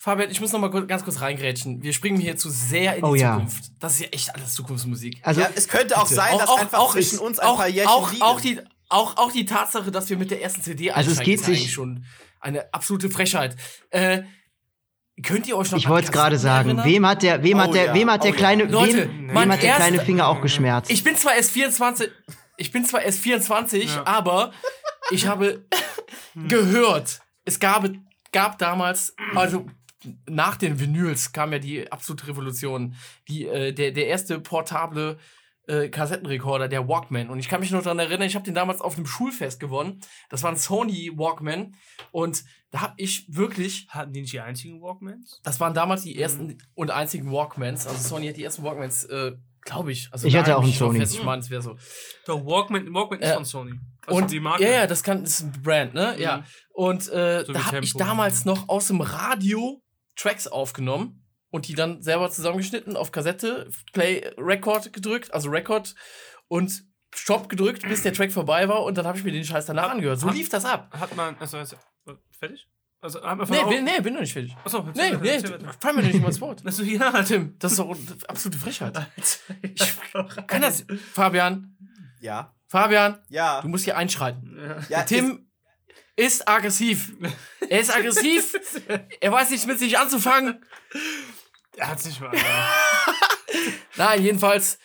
Fabian, 0.00 0.30
ich 0.30 0.40
muss 0.40 0.52
noch 0.52 0.60
mal 0.60 0.68
ganz 0.86 1.02
kurz 1.04 1.20
reingrätschen. 1.20 1.82
Wir 1.82 1.92
springen 1.92 2.18
hier 2.20 2.36
zu 2.36 2.50
sehr 2.50 2.96
in 2.96 3.02
die 3.04 3.08
Oh 3.10 3.14
ja. 3.14 3.34
Zukunft. 3.34 3.64
Das 3.80 3.94
ist 3.94 4.00
ja 4.00 4.06
echt 4.08 4.34
alles 4.34 4.54
Zukunftsmusik. 4.54 5.18
Also, 5.22 5.40
Ja, 5.40 5.50
es 5.54 5.66
könnte 5.68 5.96
auch 5.98 6.06
sein, 6.06 6.38
dass 6.38 6.48
einfach 6.50 6.90
zwischen 6.92 7.18
uns 7.18 7.38
ein 7.40 7.46
auch, 7.48 7.56
paar 7.58 7.68
Jährchen 7.68 7.90
auch, 7.90 8.10
liegen. 8.12 8.22
auch 8.22 8.40
die 8.40 8.60
auch, 8.90 9.16
auch 9.18 9.32
die 9.32 9.44
Tatsache, 9.44 9.90
dass 9.90 10.08
wir 10.08 10.16
mit 10.16 10.30
der 10.30 10.40
ersten 10.40 10.62
CD 10.62 10.90
Also 10.92 11.10
es 11.10 11.18
geht 11.20 11.40
ja 11.40 11.46
sich- 11.46 11.58
eigentlich 11.58 11.72
schon 11.72 12.04
eine 12.40 12.72
absolute 12.72 13.10
Frechheit. 13.10 13.56
Äh, 13.90 14.22
könnt 15.22 15.46
ihr 15.48 15.56
euch 15.56 15.70
noch 15.72 15.78
ich 15.78 15.88
wollte 15.88 16.06
es 16.06 16.12
gerade 16.12 16.38
sagen. 16.38 16.68
erinnern? 16.70 16.86
Wem 16.86 17.06
hat 17.06 17.22
der, 17.22 17.42
wem 17.42 17.58
Oh 17.58 17.62
hat 17.62 17.74
der, 17.74 17.86
ja, 17.86 17.94
wem 17.94 18.10
hat 18.10 18.24
der 18.24 18.30
oh 18.30 18.34
ja. 18.34 18.38
kleine, 18.38 18.64
Leute, 18.64 19.08
wem, 19.10 19.28
wem 19.28 19.52
hat 19.52 19.62
der 19.62 19.74
kleine 19.76 20.00
Finger 20.00 20.28
auch 20.28 20.40
geschmerzt? 20.40 20.90
Ich 20.90 21.02
bin 21.02 21.16
zwar 21.16 21.34
erst 21.34 21.50
24, 21.52 22.10
ich 22.56 22.70
bin 22.72 22.84
zwar 22.84 23.02
erst 23.02 23.18
24, 23.20 23.94
Ja. 23.94 24.06
aber 24.06 24.52
ich 25.10 25.26
habe 25.26 25.64
gehört, 26.34 27.20
es 27.44 27.58
gab, 27.58 27.88
gab 28.32 28.58
damals, 28.58 29.14
also 29.34 29.66
nach 30.26 30.56
den 30.56 30.78
Vinyls 30.78 31.32
kam 31.32 31.52
ja 31.52 31.58
die 31.58 31.90
absolute 31.90 32.28
Revolution. 32.28 32.94
Die, 33.28 33.46
äh, 33.46 33.72
der, 33.72 33.90
der 33.90 34.06
erste 34.06 34.38
portable 34.40 35.18
äh, 35.68 35.88
Kassettenrekorder, 35.88 36.66
der 36.68 36.88
Walkman. 36.88 37.28
Und 37.30 37.38
ich 37.38 37.48
kann 37.48 37.60
mich 37.60 37.70
noch 37.70 37.82
daran 37.82 37.98
erinnern, 37.98 38.26
ich 38.26 38.34
habe 38.34 38.44
den 38.44 38.54
damals 38.54 38.80
auf 38.80 38.96
einem 38.96 39.06
Schulfest 39.06 39.60
gewonnen. 39.60 40.00
Das 40.30 40.42
war 40.42 40.50
ein 40.50 40.56
Sony 40.56 41.12
Walkman. 41.14 41.74
Und 42.10 42.42
da 42.70 42.80
habe 42.80 42.94
ich 42.96 43.26
wirklich 43.28 43.86
Hatten 43.90 44.12
die 44.12 44.22
nicht 44.22 44.32
die 44.32 44.40
einzigen 44.40 44.80
Walkmans? 44.82 45.40
das 45.44 45.60
waren 45.60 45.74
damals 45.74 46.02
die 46.02 46.18
ersten 46.20 46.58
und 46.74 46.90
einzigen 46.90 47.30
Walkmans. 47.30 47.86
Also 47.86 48.00
Sony 48.16 48.28
hat 48.28 48.36
die 48.36 48.44
ersten 48.44 48.62
Walkmans 48.64 49.04
äh, 49.04 49.32
Glaube 49.62 49.92
ich. 49.92 50.08
Also 50.12 50.26
Ich 50.28 50.34
hatte 50.36 50.56
auch 50.56 50.62
einen 50.62 50.72
Sony. 50.72 50.98
fest, 50.98 51.14
Ich 51.14 51.22
meine, 51.24 51.40
es 51.42 51.50
wäre 51.50 51.60
so. 51.60 51.76
Der 52.26 52.36
Walkman, 52.46 52.94
Walkman 52.94 53.20
ist 53.20 53.28
Ja. 53.28 53.34
von 53.34 53.44
Sony. 53.44 53.72
Also 54.06 54.18
und 54.22 54.30
die 54.30 54.40
Marke. 54.40 54.62
ja, 54.62 54.70
ja, 54.70 54.86
das 54.86 55.02
kann 55.02 55.22
das 55.24 55.40
ist 55.40 55.42
ein 55.42 55.62
Brand, 55.62 55.92
ne? 55.92 56.14
Mhm. 56.16 56.22
Ja. 56.22 56.44
Und 56.72 57.08
äh, 57.12 57.44
So 57.44 57.52
da 57.52 57.66
habe 57.66 57.84
ich 57.84 57.92
damals 57.92 58.46
noch 58.46 58.68
aus 58.70 58.86
dem 58.86 59.00
Radio 59.02 59.82
Tracks 60.16 60.46
aufgenommen 60.46 61.22
und 61.50 61.68
die 61.68 61.74
dann 61.74 62.02
selber 62.02 62.30
zusammengeschnitten 62.30 62.96
auf 62.96 63.12
Kassette, 63.12 63.70
Play 63.92 64.30
Record 64.36 64.92
gedrückt, 64.92 65.32
also 65.32 65.48
Record 65.50 65.94
und 66.48 66.84
Stop 67.14 67.48
gedrückt, 67.48 67.82
bis 67.88 68.02
der 68.02 68.12
Track 68.12 68.30
vorbei 68.32 68.68
war 68.68 68.84
und 68.84 68.98
dann 68.98 69.06
habe 69.06 69.16
ich 69.16 69.24
mir 69.24 69.32
den 69.32 69.44
Scheiß 69.44 69.64
danach 69.66 69.90
angehört. 69.90 70.20
So 70.20 70.28
Hat- 70.28 70.34
lief 70.34 70.50
das 70.50 70.64
ab. 70.66 70.90
Hat 70.98 71.16
man, 71.16 71.36
also, 71.38 71.56
also 71.56 71.76
fertig? 72.38 72.68
Also, 73.00 73.20
von 73.20 73.38
Nee, 73.48 73.64
bin, 73.68 73.84
nee, 73.84 74.00
bin 74.00 74.12
noch 74.14 74.20
nicht 74.20 74.32
fertig. 74.32 74.54
Achso, 74.64 74.82
Nee, 74.94 75.16
nee, 75.16 75.28
erzähl 75.28 75.52
weiter. 75.54 75.72
fall 75.80 75.94
mir 75.94 76.02
doch 76.02 76.08
nicht 76.08 76.20
mal 76.20 76.26
ins 76.28 76.40
Wort. 76.40 76.62
Also, 76.66 76.82
ja, 76.82 77.22
Tim, 77.22 77.56
das 77.58 77.72
ist 77.72 77.78
doch 77.78 77.96
absolute 78.26 78.58
Frechheit. 78.58 79.00
Ich 79.62 79.92
Kann 80.48 80.60
das? 80.62 80.84
Fabian, 81.14 81.76
Ja. 82.20 82.54
Fabian, 82.66 83.18
Ja. 83.30 83.62
du 83.62 83.68
musst 83.68 83.84
hier 83.84 83.96
einschreiten. 83.96 84.58
Ja. 84.90 85.04
Tim 85.04 85.48
ist 86.16 86.46
aggressiv. 86.48 87.14
Er 87.70 87.80
ist 87.80 87.94
aggressiv. 87.94 88.52
er 89.20 89.32
weiß 89.32 89.50
nicht 89.50 89.66
mit 89.66 89.78
sich 89.78 89.96
anzufangen. 89.98 90.62
Er 91.78 91.88
hat's 91.88 92.04
nicht 92.04 92.20
mal. 92.20 92.32
Nein, 93.96 94.22
jedenfalls, 94.22 94.78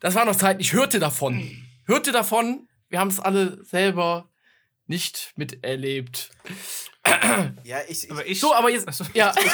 das 0.00 0.14
war 0.14 0.24
noch 0.24 0.36
Zeit. 0.36 0.60
Ich 0.60 0.72
hörte 0.72 0.98
davon. 1.00 1.66
Hörte 1.86 2.12
davon. 2.12 2.68
Wir 2.88 3.00
haben 3.00 3.08
es 3.08 3.20
alle 3.20 3.62
selber 3.64 4.28
nicht 4.86 5.32
miterlebt. 5.36 6.30
Ja, 7.64 7.78
ich, 7.88 8.04
ich, 8.04 8.10
Aber 8.10 8.26
ich. 8.26 8.40
So, 8.40 8.54
aber 8.54 8.70
jetzt. 8.70 8.86
Ja, 9.14 9.34
ich, 9.38 9.50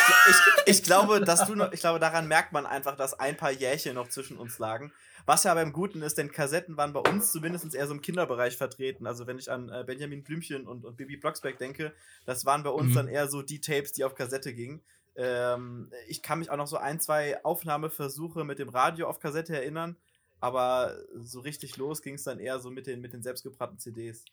ich 0.67 0.83
glaube, 0.83 1.21
dass 1.21 1.47
du 1.47 1.55
noch, 1.55 1.73
ich 1.73 1.81
glaube, 1.81 1.99
daran 2.01 2.27
merkt 2.29 2.53
man 2.53 2.67
einfach, 2.67 2.97
dass 2.97 3.19
ein 3.19 3.37
paar 3.37 3.51
Jährchen 3.53 3.95
noch 3.95 4.09
zwischen 4.09 4.37
uns 4.37 4.59
lagen. 4.59 4.93
Was 5.27 5.45
ja 5.45 5.55
beim 5.55 5.73
Guten 5.73 6.03
ist, 6.03 6.19
denn 6.19 6.31
Kassetten 6.31 6.77
waren 6.77 6.93
bei 6.93 7.01
uns 7.01 7.33
zumindest 7.33 7.75
eher 7.75 7.87
so 7.87 7.95
im 7.95 8.03
Kinderbereich 8.03 8.57
vertreten. 8.57 9.07
Also 9.07 9.27
wenn 9.27 9.39
ich 9.39 9.51
an 9.51 9.71
äh, 9.71 9.83
Benjamin 9.87 10.23
Blümchen 10.23 10.67
und, 10.67 10.85
und 10.85 10.97
Bibi 10.97 11.17
Blocksberg 11.17 11.57
denke, 11.59 11.95
das 12.27 12.45
waren 12.45 12.63
bei 12.63 12.71
uns 12.71 12.91
Mhm. 12.91 12.95
dann 12.95 13.09
eher 13.09 13.29
so 13.29 13.41
die 13.43 13.61
Tapes, 13.61 13.93
die 13.93 14.05
auf 14.05 14.15
Kassette 14.15 14.53
gingen. 14.53 14.83
Ähm, 15.17 15.91
ich 16.09 16.23
kann 16.23 16.39
mich 16.39 16.51
auch 16.51 16.57
noch 16.57 16.67
so 16.67 16.77
ein, 16.77 17.01
zwei 17.01 17.43
Aufnahmeversuche 17.45 18.45
mit 18.45 18.59
dem 18.59 18.69
Radio 18.69 19.09
auf 19.09 19.21
Kassette 19.21 19.55
erinnern, 19.55 19.97
aber 20.41 20.97
so 21.15 21.41
richtig 21.41 21.77
los 21.77 22.03
ging 22.03 22.15
es 22.15 22.25
dann 22.25 22.39
eher 22.39 22.59
so 22.59 22.71
mit 22.71 22.87
den, 22.87 23.01
mit 23.01 23.13
den 23.13 23.23
selbstgebrannten 23.23 23.79
CDs. 23.79 24.25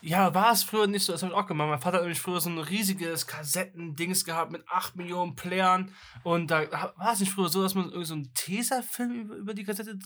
Ja, 0.00 0.34
war 0.34 0.52
es 0.52 0.62
früher 0.62 0.86
nicht 0.86 1.04
so, 1.04 1.12
das 1.12 1.22
habe 1.22 1.32
ich 1.32 1.38
auch 1.38 1.46
gemacht. 1.46 1.68
Mein 1.68 1.80
Vater 1.80 1.96
hat 1.96 2.02
nämlich 2.02 2.20
früher 2.20 2.38
so 2.38 2.50
ein 2.50 2.58
riesiges 2.58 3.26
Kassettendings 3.26 4.26
gehabt 4.26 4.52
mit 4.52 4.68
8 4.68 4.96
Millionen 4.96 5.34
Playern. 5.34 5.94
Und 6.22 6.50
da 6.50 6.92
war 6.96 7.14
es 7.14 7.20
nicht 7.20 7.32
früher 7.32 7.48
so, 7.48 7.62
dass 7.62 7.74
man 7.74 7.86
irgendwie 7.86 8.04
so 8.04 8.14
einen 8.14 8.34
Tesafilm 8.34 9.22
über, 9.22 9.34
über 9.36 9.54
die 9.54 9.64
Kassette 9.64 9.98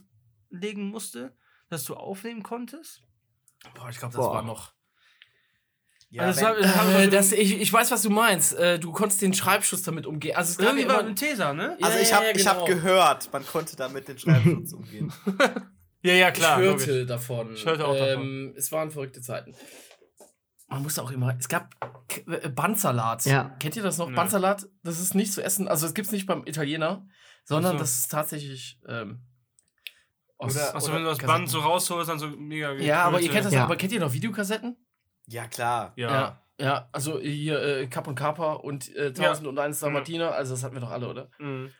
legen 0.51 0.89
musste, 0.89 1.37
dass 1.69 1.85
du 1.85 1.97
aufnehmen 1.97 2.45
konntest? 2.45 3.03
Boah, 3.75 3.89
ich 3.91 3.99
glaube, 3.99 4.15
das 4.15 4.25
Boah. 4.25 4.35
war 4.35 4.43
noch. 4.43 4.73
Ja, 6.11 6.23
Also, 6.23 6.41
wenn- 6.43 6.63
das 6.63 6.77
war- 6.77 7.01
Äh, 7.01 7.09
das, 7.09 7.33
ich, 7.33 7.61
ich 7.61 7.73
weiß, 7.73 7.91
was 7.91 8.01
du 8.03 8.09
meinst. 8.11 8.55
Äh, 8.55 8.79
du 8.79 8.93
konntest 8.93 9.21
den 9.21 9.35
Schreibschuss 9.35 9.83
damit 9.83 10.07
umgehen. 10.07 10.37
Also, 10.37 10.53
es 10.53 10.59
Irgendwie 10.59 10.89
war 10.89 11.01
ein 11.01 11.15
Tesa, 11.17 11.53
ne? 11.53 11.77
Ja, 11.79 11.87
also 11.87 11.99
ich 11.99 12.13
habe 12.15 12.25
ja, 12.27 12.31
ich 12.35 12.47
hab 12.47 12.65
genau. 12.65 12.81
gehört, 12.81 13.31
man 13.33 13.45
konnte 13.47 13.77
damit 13.77 14.09
den 14.09 14.19
Schreibschutz 14.19 14.73
umgehen. 14.73 15.13
Ja, 16.01 16.13
ja, 16.15 16.29
ich 16.29 16.35
klar. 16.35 16.59
hörte 16.61 16.91
logisch. 16.93 17.07
davon. 17.09 17.55
Ich 17.55 17.67
hörte 17.67 17.85
auch 17.85 17.97
ähm, 17.97 18.55
Es 18.57 18.71
waren 18.71 18.93
verrückte 18.93 19.21
Zeiten. 19.21 19.53
Man 20.69 20.83
musste 20.85 21.03
auch 21.03 21.11
immer. 21.11 21.35
Es 21.37 21.49
gab 21.49 21.75
äh, 22.29 22.49
Bandsalat. 22.49 23.25
Ja. 23.25 23.57
Kennt 23.59 23.75
ihr 23.75 23.83
das 23.83 23.99
noch? 23.99 24.09
Nee. 24.09 24.15
Bandsalat, 24.15 24.69
das 24.85 25.01
ist 25.01 25.17
nicht 25.17 25.33
zu 25.33 25.43
essen. 25.43 25.67
Also, 25.67 25.87
es 25.87 25.95
gibt 25.95 26.07
es 26.07 26.13
nicht 26.13 26.27
beim 26.27 26.47
Italiener, 26.47 27.05
sondern 27.45 27.73
Ach 27.73 27.79
so. 27.79 27.83
das 27.83 27.99
ist 27.99 28.11
tatsächlich. 28.13 28.79
Ähm, 28.89 29.23
aus- 30.37 30.55
Oder- 30.55 30.77
Achso, 30.77 30.93
wenn 30.93 31.03
du 31.03 31.09
das 31.09 31.19
Kassetten. 31.19 31.41
Band 31.41 31.51
so 31.51 31.59
rausholst, 31.59 32.09
dann 32.09 32.21
so 32.21 32.29
mega. 32.29 32.73
Ja, 32.75 33.03
aber 33.03 33.21
ihr 33.21 33.31
kennt 33.31 33.47
das 33.47 33.53
Ja. 33.53 33.65
aber 33.65 33.75
kennt 33.75 33.93
ihr 33.93 33.99
noch 34.01 34.13
Videokassetten? 34.13 34.77
Ja, 35.29 35.47
klar. 35.47 35.93
Ja. 35.97 36.11
ja. 36.11 36.43
Ja, 36.61 36.89
also 36.91 37.21
hier 37.21 37.63
äh, 37.63 37.87
Kapp 37.87 38.09
und 38.09 38.17
Kappa 38.17 38.55
und 38.55 38.93
äh, 38.97 39.13
1001 39.17 39.79
Dalmatiner, 39.79 40.33
also 40.33 40.55
das 40.55 40.65
hatten 40.65 40.75
wir 40.75 40.81
doch 40.81 40.91
alle, 40.91 41.09
oder? 41.09 41.31
Mhm. 41.39 41.71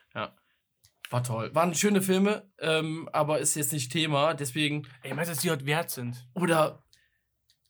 War 1.11 1.23
toll. 1.23 1.53
Waren 1.55 1.73
schöne 1.73 2.01
Filme, 2.03 2.49
ähm, 2.59 3.09
aber 3.11 3.39
ist 3.39 3.55
jetzt 3.55 3.73
nicht 3.73 3.91
Thema, 3.91 4.35
deswegen. 4.35 4.87
Ey, 5.01 5.13
meinst 5.13 5.29
du, 5.31 5.33
dass 5.33 5.41
die 5.41 5.49
heute 5.49 5.65
wert 5.65 5.89
sind? 5.89 6.27
Oder. 6.35 6.83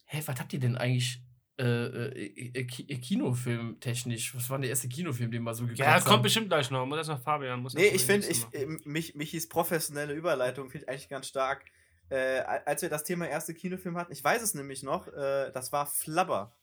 Hä, 0.05 0.21
was 0.25 0.39
habt 0.39 0.51
ihr 0.53 0.59
denn 0.59 0.75
eigentlich 0.77 1.21
äh, 1.57 1.63
äh, 1.63 2.51
äh, 2.59 2.63
Ki- 2.65 2.85
äh, 2.89 2.97
Kinofilm-technisch? 2.97 4.35
Was 4.35 4.49
war 4.49 4.57
denn 4.57 4.63
der 4.63 4.71
erste 4.71 4.89
Kinofilm, 4.89 5.31
den 5.31 5.43
wir 5.43 5.53
so 5.53 5.63
geguckt 5.63 5.79
Ja, 5.79 5.93
haben? 5.93 6.03
kommt 6.03 6.23
bestimmt 6.23 6.49
gleich 6.49 6.69
noch. 6.69 6.85
Muss 6.85 6.97
erst 6.97 7.09
noch 7.11 7.21
Fabian. 7.21 7.61
Muss 7.61 7.73
Nee, 7.75 7.87
ich 7.87 8.03
finde, 8.03 8.27
ich, 8.27 8.43
äh, 8.53 8.65
mich, 8.85 9.15
Michis 9.15 9.47
professionelle 9.47 10.13
Überleitung 10.13 10.69
finde 10.69 10.83
ich 10.85 10.89
eigentlich 10.89 11.09
ganz 11.09 11.27
stark. 11.27 11.63
Äh, 12.09 12.39
als 12.65 12.81
wir 12.81 12.89
das 12.89 13.03
Thema 13.03 13.27
erste 13.27 13.53
Kinofilm 13.53 13.97
hatten, 13.97 14.11
ich 14.11 14.23
weiß 14.23 14.41
es 14.41 14.53
nämlich 14.55 14.81
noch, 14.83 15.07
äh, 15.07 15.51
das 15.51 15.71
war 15.71 15.85
Flubber. 15.85 16.55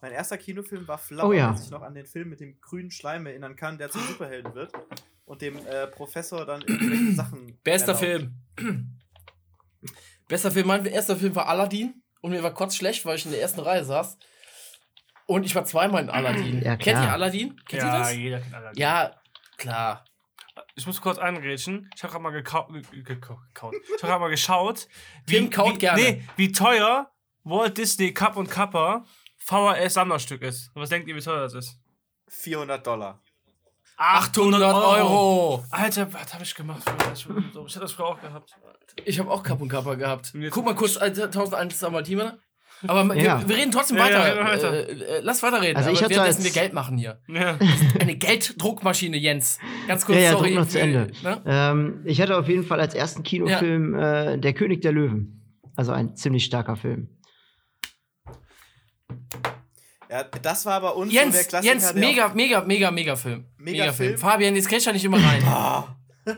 Mein 0.00 0.12
erster 0.12 0.38
Kinofilm 0.38 0.86
war 0.88 0.98
Flubber, 0.98 1.28
Oh 1.28 1.32
ja. 1.32 1.50
als 1.50 1.64
ich 1.64 1.70
noch 1.70 1.82
an 1.82 1.94
den 1.94 2.06
Film 2.06 2.28
mit 2.30 2.40
dem 2.40 2.60
grünen 2.60 2.90
Schleim 2.90 3.26
erinnern 3.26 3.56
kann, 3.56 3.78
der 3.78 3.90
zum 3.90 4.02
Superhelden 4.02 4.54
wird 4.54 4.72
und 5.24 5.42
dem 5.42 5.56
äh, 5.66 5.86
Professor 5.86 6.46
dann 6.46 6.62
irgendwelche 6.62 7.12
Sachen. 7.16 7.58
Bester 7.62 7.92
erlaubt. 7.94 8.40
Film. 8.56 8.98
Bester 10.28 10.50
Film, 10.50 10.66
mein 10.66 10.84
erster 10.86 11.16
Film 11.16 11.34
war 11.36 11.46
Aladdin 11.48 12.02
und 12.20 12.30
mir 12.32 12.42
war 12.42 12.52
kurz 12.54 12.74
schlecht, 12.76 13.04
weil 13.06 13.16
ich 13.16 13.24
in 13.26 13.32
der 13.32 13.40
ersten 13.40 13.60
Reihe 13.60 13.84
saß. 13.84 14.18
Und 15.26 15.44
ich 15.44 15.54
war 15.54 15.64
zweimal 15.64 16.02
in 16.02 16.10
Aladdin. 16.10 16.62
Ja, 16.62 16.76
Kennt 16.76 17.02
ihr 17.02 17.12
Aladdin? 17.12 17.56
Kennt 17.68 17.82
ihr 17.82 17.88
ja, 17.88 17.98
das? 17.98 18.14
jeder 18.16 18.40
kennt 18.40 18.54
alle. 18.54 18.72
Ja, 18.76 19.20
klar. 19.56 20.04
Ich 20.74 20.86
muss 20.86 21.00
kurz 21.00 21.18
einrätschen. 21.18 21.90
Ich 21.94 22.02
habe 22.02 22.12
gerade 22.12 22.22
mal 22.22 22.30
gekau 22.30 22.66
ge 22.68 22.82
ge 22.82 23.02
gekaut. 23.02 23.38
Ich 23.52 23.62
habe 23.62 23.72
gerade 24.00 24.20
mal 24.20 24.30
geschaut. 24.30 24.88
Tim 25.26 25.50
kaut 25.50 25.74
wie, 25.74 25.78
gerne. 25.78 26.00
Nee, 26.00 26.22
wie 26.36 26.52
teuer 26.52 27.10
Walt 27.44 27.78
Disney 27.78 28.12
Cup 28.12 28.36
und 28.36 28.50
Kappa 28.50 29.04
VHS 29.38 29.94
Sammlerstück 29.94 30.42
ist. 30.42 30.70
Und 30.74 30.82
was 30.82 30.88
denkt 30.88 31.08
ihr, 31.08 31.14
wie 31.14 31.20
teuer 31.20 31.40
das 31.40 31.54
ist? 31.54 31.78
400 32.28 32.86
Dollar. 32.86 33.22
800 33.96 34.74
Euro. 34.74 35.64
Alter, 35.70 36.12
was 36.12 36.34
habe 36.34 36.44
ich 36.44 36.54
gemacht? 36.54 36.82
Ich, 37.14 37.26
hatte 37.26 37.80
das 37.80 37.92
früher 37.92 38.06
auch 38.06 38.20
gehabt. 38.20 38.54
Ich 39.04 39.18
habe 39.18 39.30
auch 39.30 39.42
Kapp 39.42 39.60
und 39.60 39.68
Kappa 39.68 39.94
gehabt. 39.94 40.32
Guck 40.50 40.64
mal 40.64 40.74
kurz, 40.74 40.96
äh, 40.96 41.04
1001 41.04 41.78
Dalmatiner. 41.78 42.38
Aber 42.86 43.14
Ja. 43.16 43.40
wir, 43.40 43.48
wir 43.48 43.56
reden 43.56 43.72
trotzdem 43.72 43.96
Ja, 43.96 44.04
weiter. 44.04 44.18
ja, 44.18 44.24
reden 44.24 44.36
wir 44.46 44.52
weiter. 44.52 44.72
Äh, 44.88 44.92
äh, 45.18 45.20
lass 45.22 45.42
weiterreden. 45.42 45.76
Also 45.76 45.90
ich 45.90 45.96
aber 45.98 46.04
hatte 46.06 46.14
währenddessen 46.16 46.44
als- 46.44 46.54
wir 46.54 46.60
Geld 46.62 46.72
machen 46.74 46.98
hier. 46.98 47.20
Ja. 47.28 47.58
Eine 48.00 48.16
Gelddruckmaschine, 48.16 49.16
Jens. 49.16 49.58
Ganz 49.88 50.04
kurz, 50.04 50.18
Ja, 50.18 50.24
ja, 50.24 50.32
sorry. 50.32 50.54
noch 50.54 50.68
zu 50.68 50.80
Ende. 50.80 51.10
Ne? 51.22 51.42
Ähm, 51.46 52.00
ich 52.04 52.20
hatte 52.20 52.36
auf 52.36 52.48
jeden 52.48 52.64
Fall 52.64 52.80
als 52.80 52.94
ersten 52.94 53.22
Kinofilm 53.22 53.94
äh, 53.94 54.38
Der 54.38 54.52
König 54.52 54.82
der 54.82 54.92
Löwen. 54.92 55.32
Also 55.74 55.92
ein 55.92 56.16
ziemlich 56.16 56.44
starker 56.44 56.76
Film. 56.76 57.08
Ja, 60.10 60.22
das 60.24 60.64
war 60.66 60.80
bei 60.80 60.90
uns 60.90 61.10
so 61.12 61.14
der 61.18 61.24
Jens, 61.24 61.48
Klassiker. 61.48 61.72
Jens, 61.72 61.92
der 61.92 62.00
mega, 62.00 62.28
mega, 62.28 62.60
mega, 62.62 62.90
mega 62.90 63.16
Film. 63.16 63.44
Mega 63.58 63.92
Film? 63.92 64.16
Fabian, 64.16 64.54
jetzt 64.54 64.68
kriegst 64.68 64.86
du 64.86 64.90
ja 64.90 64.94
nicht 64.94 65.04
immer 65.04 65.18
rein. 65.22 65.42
Ah, 65.44 65.96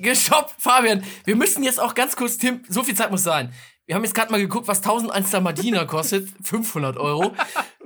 Gestoppt, 0.00 0.54
Fabian. 0.58 1.02
Wir 1.24 1.36
müssen 1.36 1.62
jetzt 1.62 1.80
auch 1.80 1.94
ganz 1.94 2.16
kurz, 2.16 2.36
Tim, 2.36 2.62
so 2.68 2.82
viel 2.82 2.94
Zeit 2.94 3.10
muss 3.10 3.22
sein. 3.22 3.52
Wir 3.86 3.94
haben 3.94 4.02
jetzt 4.02 4.14
gerade 4.14 4.32
mal 4.32 4.40
geguckt, 4.40 4.66
was 4.66 4.78
1001 4.78 5.30
Dalmatiner 5.30 5.86
kostet. 5.86 6.28
500 6.42 6.96
Euro. 6.96 7.32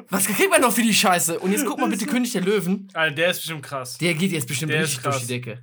Was 0.08 0.26
kriegt 0.26 0.50
man 0.50 0.62
noch 0.62 0.72
für 0.72 0.82
die 0.82 0.94
Scheiße? 0.94 1.38
Und 1.38 1.52
jetzt 1.52 1.66
guck 1.66 1.78
mal 1.78 1.90
bitte 1.90 2.06
König 2.06 2.32
der 2.32 2.40
Löwen. 2.40 2.88
Alter, 2.94 3.14
der 3.14 3.30
ist 3.30 3.38
bestimmt 3.38 3.62
krass. 3.62 3.98
Der 3.98 4.14
geht 4.14 4.32
jetzt 4.32 4.48
bestimmt 4.48 4.72
Der 4.72 4.82
richtig 4.82 5.02
durch 5.02 5.14
krass. 5.14 5.26
die 5.26 5.28
Decke. 5.28 5.62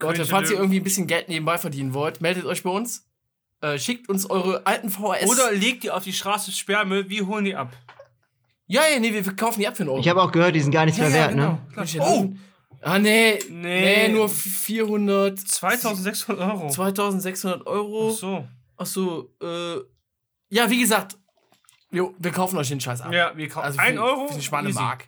Leute, 0.00 0.18
der 0.18 0.26
falls 0.26 0.50
ihr 0.50 0.58
irgendwie 0.58 0.78
ein 0.78 0.84
bisschen 0.84 1.06
Geld 1.06 1.28
nebenbei 1.28 1.56
verdienen 1.56 1.94
wollt, 1.94 2.20
meldet 2.20 2.44
euch 2.44 2.62
bei 2.62 2.70
uns. 2.70 3.08
Äh, 3.62 3.78
schickt 3.78 4.10
uns 4.10 4.28
eure 4.28 4.66
alten 4.66 4.90
VHS. 4.90 5.26
Oder 5.26 5.52
legt 5.52 5.84
die 5.84 5.90
auf 5.90 6.04
die 6.04 6.12
Straße 6.12 6.52
Sperrmüll, 6.52 7.08
wir 7.08 7.26
holen 7.26 7.46
die 7.46 7.56
ab. 7.56 7.72
Ja, 8.66 8.82
ja, 8.92 8.98
nee, 8.98 9.12
wir 9.12 9.22
kaufen 9.34 9.60
die 9.60 9.66
ab 9.66 9.76
für 9.76 9.84
einen 9.84 9.90
Euro. 9.90 10.00
Ich 10.00 10.08
habe 10.08 10.20
auch 10.22 10.32
gehört, 10.32 10.54
die 10.54 10.60
sind 10.60 10.72
gar 10.72 10.84
nichts 10.84 10.98
ja, 10.98 11.08
mehr 11.08 11.16
ja, 11.16 11.22
wert, 11.22 11.30
genau. 11.30 11.52
ne? 11.52 11.58
König 11.74 11.92
der 11.92 12.02
Oh! 12.02 12.34
Ah, 12.82 12.98
nee. 12.98 13.38
Nee. 13.48 14.08
Nee, 14.08 14.08
nur 14.08 14.28
400. 14.28 15.38
2600 15.38 16.50
Euro. 16.50 16.68
2600 16.68 17.66
Euro. 17.66 18.10
Ach 18.12 18.18
so. 18.18 18.48
Ach 18.76 18.86
so, 18.86 19.34
äh. 19.42 19.76
Ja, 20.48 20.68
wie 20.70 20.80
gesagt, 20.80 21.16
jo, 21.90 22.14
wir 22.18 22.30
kaufen 22.30 22.56
euch 22.58 22.68
den 22.68 22.80
Scheiß 22.80 23.00
ab. 23.00 23.12
Ja, 23.12 23.36
wir 23.36 23.48
kaufen 23.48 23.64
Also 23.66 23.78
für, 23.78 23.84
1 23.84 23.98
Euro. 23.98 24.26
Für 24.28 24.34
eine 24.34 24.42
schmale 24.42 24.68
easy. 24.68 24.80
Mark. 24.80 25.06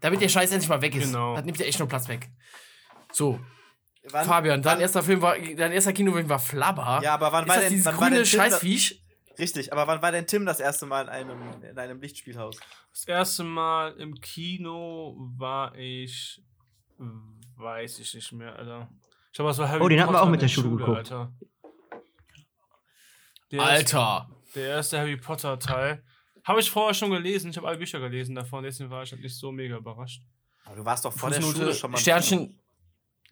Damit 0.00 0.20
der 0.20 0.28
Scheiß 0.28 0.50
endlich 0.52 0.68
mal 0.68 0.80
weg 0.80 0.94
ist. 0.96 1.06
Genau. 1.12 1.34
Das 1.36 1.44
nimmt 1.44 1.58
ja 1.58 1.66
echt 1.66 1.78
nur 1.78 1.88
Platz 1.88 2.08
weg. 2.08 2.30
So, 3.12 3.40
wann, 4.10 4.24
Fabian, 4.26 4.62
dein 4.62 4.74
wann- 4.76 4.80
erster 4.80 5.02
Film 5.02 5.20
war, 5.22 5.36
dein 5.38 5.72
erster 5.72 5.92
Kinofilm 5.92 6.28
war 6.28 6.38
Flabber. 6.38 7.00
Ja, 7.02 7.14
aber 7.14 7.32
wann 7.32 7.44
ist 7.44 7.48
war 7.48 7.56
das 7.56 7.64
denn, 7.64 7.72
dieses 7.72 7.86
wann 7.86 7.94
war 7.94 8.00
grüne 8.02 8.16
denn 8.16 8.26
Scheißviech? 8.26 9.04
Richtig, 9.38 9.72
aber 9.72 9.86
wann 9.86 10.02
war 10.02 10.12
denn 10.12 10.26
Tim 10.26 10.44
das 10.46 10.60
erste 10.60 10.86
Mal 10.86 11.02
in 11.02 11.08
einem, 11.08 11.62
in 11.62 11.78
einem 11.78 12.00
Lichtspielhaus? 12.00 12.58
Das 12.92 13.04
erste 13.06 13.44
Mal 13.44 13.92
im 13.98 14.14
Kino 14.20 15.16
war 15.38 15.74
ich. 15.76 16.42
Weiß 17.56 17.98
ich 17.98 18.14
nicht 18.14 18.32
mehr, 18.32 18.54
Alter. 18.56 18.88
Ich 19.30 19.36
glaube, 19.36 19.50
das 19.50 19.58
war 19.58 19.68
Harry 19.68 19.82
Oh, 19.82 19.88
den 19.88 20.00
hatten 20.00 20.12
wir 20.12 20.22
auch 20.22 20.28
mit 20.28 20.40
der 20.42 20.48
in 20.48 20.54
Schule 20.54 20.70
geguckt. 20.76 20.96
Alter. 20.98 21.32
Der 23.52 23.60
Erste, 23.60 23.98
Alter. 23.98 24.30
der 24.54 24.68
erste 24.68 24.98
Harry 24.98 25.16
Potter 25.16 25.58
Teil. 25.58 26.02
Habe 26.44 26.60
ich 26.60 26.70
vorher 26.70 26.94
schon 26.94 27.10
gelesen. 27.10 27.50
Ich 27.50 27.56
habe 27.56 27.68
alle 27.68 27.78
Bücher 27.78 28.00
gelesen 28.00 28.34
davon. 28.34 28.64
Deswegen 28.64 28.90
war 28.90 29.02
ich 29.02 29.12
halt 29.12 29.22
nicht 29.22 29.36
so 29.36 29.52
mega 29.52 29.76
überrascht. 29.76 30.22
Aber 30.64 30.76
du 30.76 30.84
warst 30.84 31.04
doch 31.04 31.12
vor 31.12 31.30
der 31.30 31.40
Fußnote, 31.40 31.58
Schule 31.58 31.74
schon 31.74 31.90
mal. 31.90 31.98
Sternchen, 31.98 32.58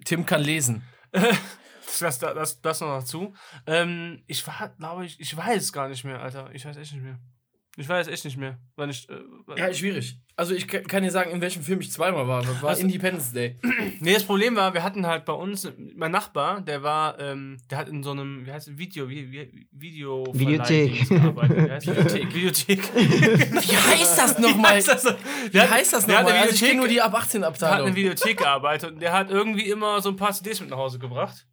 Tim 0.05 0.27
kann 0.27 0.43
lesen. 0.43 0.85
Das, 1.11 1.99
das, 1.99 2.19
das, 2.19 2.61
das 2.61 2.81
noch 2.81 3.00
dazu. 3.00 3.35
Ähm, 3.67 4.23
ich 4.27 4.47
war, 4.47 4.69
glaube 4.79 5.07
ich, 5.07 5.19
ich 5.19 5.37
weiß 5.37 5.73
gar 5.73 5.89
nicht 5.89 6.05
mehr, 6.05 6.21
Alter. 6.21 6.50
Ich 6.53 6.65
weiß 6.65 6.77
echt 6.77 6.93
nicht 6.93 7.03
mehr. 7.03 7.19
Ich 7.77 7.89
weiß 7.89 8.09
echt 8.09 8.25
nicht 8.25 8.37
mehr. 8.37 8.59
Wann 8.77 8.91
ich, 8.91 9.09
äh, 9.09 9.15
Ja, 9.57 9.73
schwierig. 9.73 10.19
Also 10.37 10.55
ich 10.55 10.67
ka- 10.67 10.81
kann 10.81 11.03
dir 11.03 11.11
sagen, 11.11 11.31
in 11.31 11.41
welchem 11.41 11.62
Film 11.62 11.81
ich 11.81 11.93
zweimal 11.93 12.27
war. 12.27 12.43
Das 12.43 12.61
war 12.62 12.71
Also- 12.71 12.83
Independence 12.83 13.33
Day. 13.33 13.59
Nee, 14.00 14.15
das 14.15 14.25
Problem 14.25 14.57
war, 14.57 14.73
wir 14.75 14.83
hatten 14.83 15.07
halt 15.07 15.25
bei 15.27 15.33
uns, 15.35 15.71
mein 15.95 16.11
Nachbar, 16.11 16.62
der 16.62 16.83
war, 16.83 17.19
ähm, 17.21 17.59
der 17.71 17.77
hat 17.79 17.89
in 17.89 18.03
so 18.03 18.11
einem, 18.12 18.47
wie 18.47 18.50
heißt 18.53 18.69
es, 18.69 18.79
Video, 18.79 19.09
wie, 19.09 19.31
wie, 19.31 19.67
Video 19.73 20.25
Videothek. 20.33 21.09
gearbeitet. 21.09 21.57
Wie 21.67 21.71
heißt 21.71 21.87
das? 21.89 21.97
Videothek. 22.15 22.35
Videothek. 22.35 22.95
Wie 22.95 23.77
heißt 23.77 24.19
das 24.19 24.39
nochmal? 24.39 24.73
heißt 24.73 24.89
das? 24.89 25.05
Wie 25.05 25.50
Der 25.50 25.62
hat- 25.62 25.71
heißt 25.71 25.93
das 25.93 26.07
nochmal? 26.07 26.27
eine 26.27 26.39
Also 26.41 26.55
ich 26.55 26.61
kenne 26.61 26.73
Videothek- 26.73 26.77
nur 26.77 26.89
die 26.89 27.00
ab 27.03 27.15
18 27.15 27.41
Der 27.43 27.50
hat 27.50 27.61
der 27.87 27.97
Videothek 27.97 28.39
gearbeitet 28.39 28.93
und 28.93 29.00
der 29.03 29.12
hat 29.12 29.31
irgendwie 29.31 29.69
immer 29.71 30.00
so 30.00 30.09
ein 30.09 30.17
paar 30.17 30.33
CDs 30.33 30.61
mit 30.61 30.71
nach 30.71 30.79
Hause 30.79 30.99
gebracht. 30.99 31.47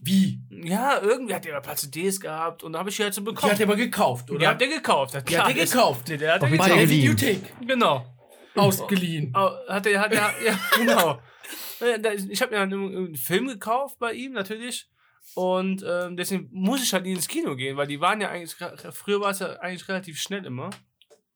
Wie? 0.00 0.40
Ja, 0.50 1.00
irgendwie 1.00 1.34
hat 1.34 1.44
der 1.44 1.56
ein 1.56 1.62
paar 1.62 1.76
CDs 1.76 2.20
gehabt 2.20 2.62
und 2.62 2.72
da 2.74 2.78
habe 2.80 2.90
ich 2.90 2.96
die 2.96 3.02
halt 3.02 3.14
so 3.14 3.20
Die 3.22 3.24
bekommen. 3.24 3.52
hat 3.52 3.60
er 3.60 3.66
aber 3.66 3.76
gekauft, 3.76 4.28
Die 4.28 4.34
oder? 4.34 4.48
hat 4.48 4.60
der 4.60 4.68
gekauft. 4.68 5.14
Die 5.28 5.38
hat 5.38 5.48
er 5.48 5.54
gekauft. 5.54 6.08
Der 6.08 6.34
hat 6.34 6.42
der 6.42 6.48
Offiziell 6.48 6.58
Bei 6.58 6.76
der. 6.76 6.88
Videothek. 6.90 7.66
Genau. 7.66 8.06
Ausgeliehen. 8.54 9.32
Oh, 9.36 9.50
Hat 9.68 9.86
er, 9.86 10.00
hat 10.00 10.12
er, 10.12 10.32
ja, 10.44 10.58
genau. 10.76 11.20
Da- 12.00 12.12
Ich 12.12 12.40
habe 12.40 12.54
mir 12.54 12.60
einen 12.62 13.14
Film 13.16 13.48
gekauft 13.48 13.98
bei 13.98 14.12
ihm, 14.12 14.32
natürlich. 14.32 14.88
Und 15.34 15.84
ähm, 15.86 16.16
deswegen 16.16 16.48
muss 16.52 16.82
ich 16.82 16.92
halt 16.92 17.02
nie 17.04 17.12
ins 17.12 17.28
Kino 17.28 17.54
gehen, 17.56 17.76
weil 17.76 17.86
die 17.86 18.00
waren 18.00 18.20
ja 18.20 18.30
eigentlich, 18.30 18.54
früher 18.92 19.20
war 19.20 19.30
es 19.30 19.40
ja 19.40 19.48
eigentlich 19.60 19.86
relativ 19.88 20.18
schnell 20.20 20.44
immer. 20.46 20.70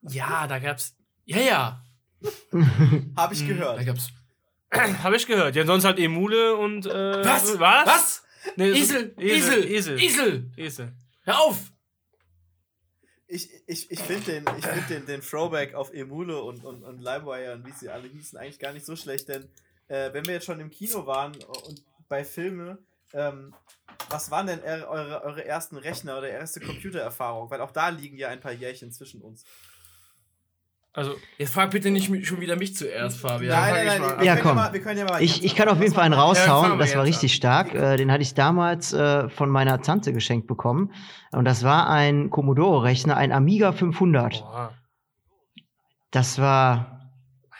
Ja, 0.02 0.47
da 0.47 0.59
gab's. 0.59 0.97
Ja, 1.26 1.38
ja. 1.40 1.83
Habe 3.17 3.35
ich 3.35 3.43
Mhm, 3.43 3.49
Da 3.49 3.55
gehört. 3.83 3.87
gab's. 3.87 4.09
Habe 5.02 5.17
ich 5.17 5.26
gehört. 5.26 5.57
Ja, 5.57 5.67
sonst 5.67 5.85
halt 5.85 5.99
Emule 5.99 6.57
und. 6.57 6.87
Äh, 6.87 7.25
Was? 7.25 7.59
Was? 7.59 7.87
Was? 7.87 8.23
Nee, 8.57 8.71
Esel, 8.71 9.15
Esel. 9.19 9.65
Esel, 9.65 9.71
Esel. 9.71 9.99
Esel. 9.99 10.51
Esel. 10.57 10.93
Hör 11.25 11.41
auf! 11.41 11.73
Ich, 13.27 13.49
ich, 13.67 13.91
ich 13.91 14.01
finde 14.01 14.33
den, 14.33 14.45
ich 14.59 14.67
find 14.67 14.91
den, 14.91 15.07
den 15.07 15.21
Throwback 15.21 15.75
auf 15.75 15.93
Emule 15.93 16.43
und, 16.43 16.65
und, 16.65 16.83
und 16.83 16.99
LimeWire 16.99 17.53
und 17.55 17.65
wie 17.65 17.73
sie 17.73 17.89
alle 17.89 18.09
hießen 18.09 18.37
eigentlich 18.39 18.59
gar 18.59 18.73
nicht 18.73 18.85
so 18.85 18.97
schlecht, 18.97 19.29
denn 19.29 19.49
äh, 19.87 20.13
wenn 20.13 20.27
wir 20.27 20.35
jetzt 20.35 20.47
schon 20.47 20.59
im 20.59 20.71
Kino 20.71 21.07
waren 21.07 21.37
und 21.37 21.85
bei 22.09 22.25
Filme, 22.25 22.79
ähm, 23.13 23.55
was 24.09 24.31
waren 24.31 24.47
denn 24.47 24.61
eure, 24.63 24.89
eure, 24.89 25.23
eure 25.23 25.45
ersten 25.45 25.77
Rechner 25.77 26.19
oder 26.19 26.29
erste 26.29 26.61
Computererfahrung? 26.61 27.51
Weil 27.51 27.61
auch 27.61 27.71
da 27.71 27.89
liegen 27.89 28.17
ja 28.17 28.29
ein 28.29 28.41
paar 28.41 28.53
Jährchen 28.53 28.91
zwischen 28.91 29.21
uns. 29.21 29.45
Also, 30.93 31.15
Jetzt 31.39 31.53
frag 31.55 31.71
bitte 31.71 31.91
nicht 31.91 32.07
schon 32.27 32.41
wieder 32.41 32.57
mich 32.57 32.75
zuerst, 32.75 33.21
Fabian. 33.21 33.51
nein, 33.53 33.87
nein, 33.87 34.01
ich 34.03 34.09
nein, 34.17 34.25
Ja, 34.25 34.33
können 34.35 34.43
komm. 34.43 34.57
Ja 34.59 34.63
mal, 34.65 34.73
wir 34.73 34.81
können 34.81 34.99
ja 34.99 35.05
mal 35.05 35.23
Ich, 35.23 35.45
ich 35.45 35.55
kann 35.55 35.69
auf 35.69 35.81
jeden 35.81 35.95
Fall 35.95 36.03
einen 36.05 36.15
raushauen, 36.15 36.79
das 36.81 36.97
war 36.97 37.05
richtig 37.05 37.33
stark. 37.35 37.75
Äh, 37.75 37.97
den 37.97 38.11
hatte 38.11 38.23
ich 38.23 38.35
damals 38.35 38.93
äh, 38.93 39.29
von 39.29 39.51
meiner 39.51 39.81
Tante 39.83 40.13
geschenkt 40.13 40.49
bekommen. 40.49 40.93
Und 41.31 41.45
das 41.45 41.63
war 41.63 41.89
ein 41.89 42.31
Commodore-Rechner, 42.31 43.17
ein 43.17 43.31
Amiga 43.31 43.71
500. 43.73 44.41
boah. 44.41 44.75
Das 46.11 46.41
war, 46.41 47.09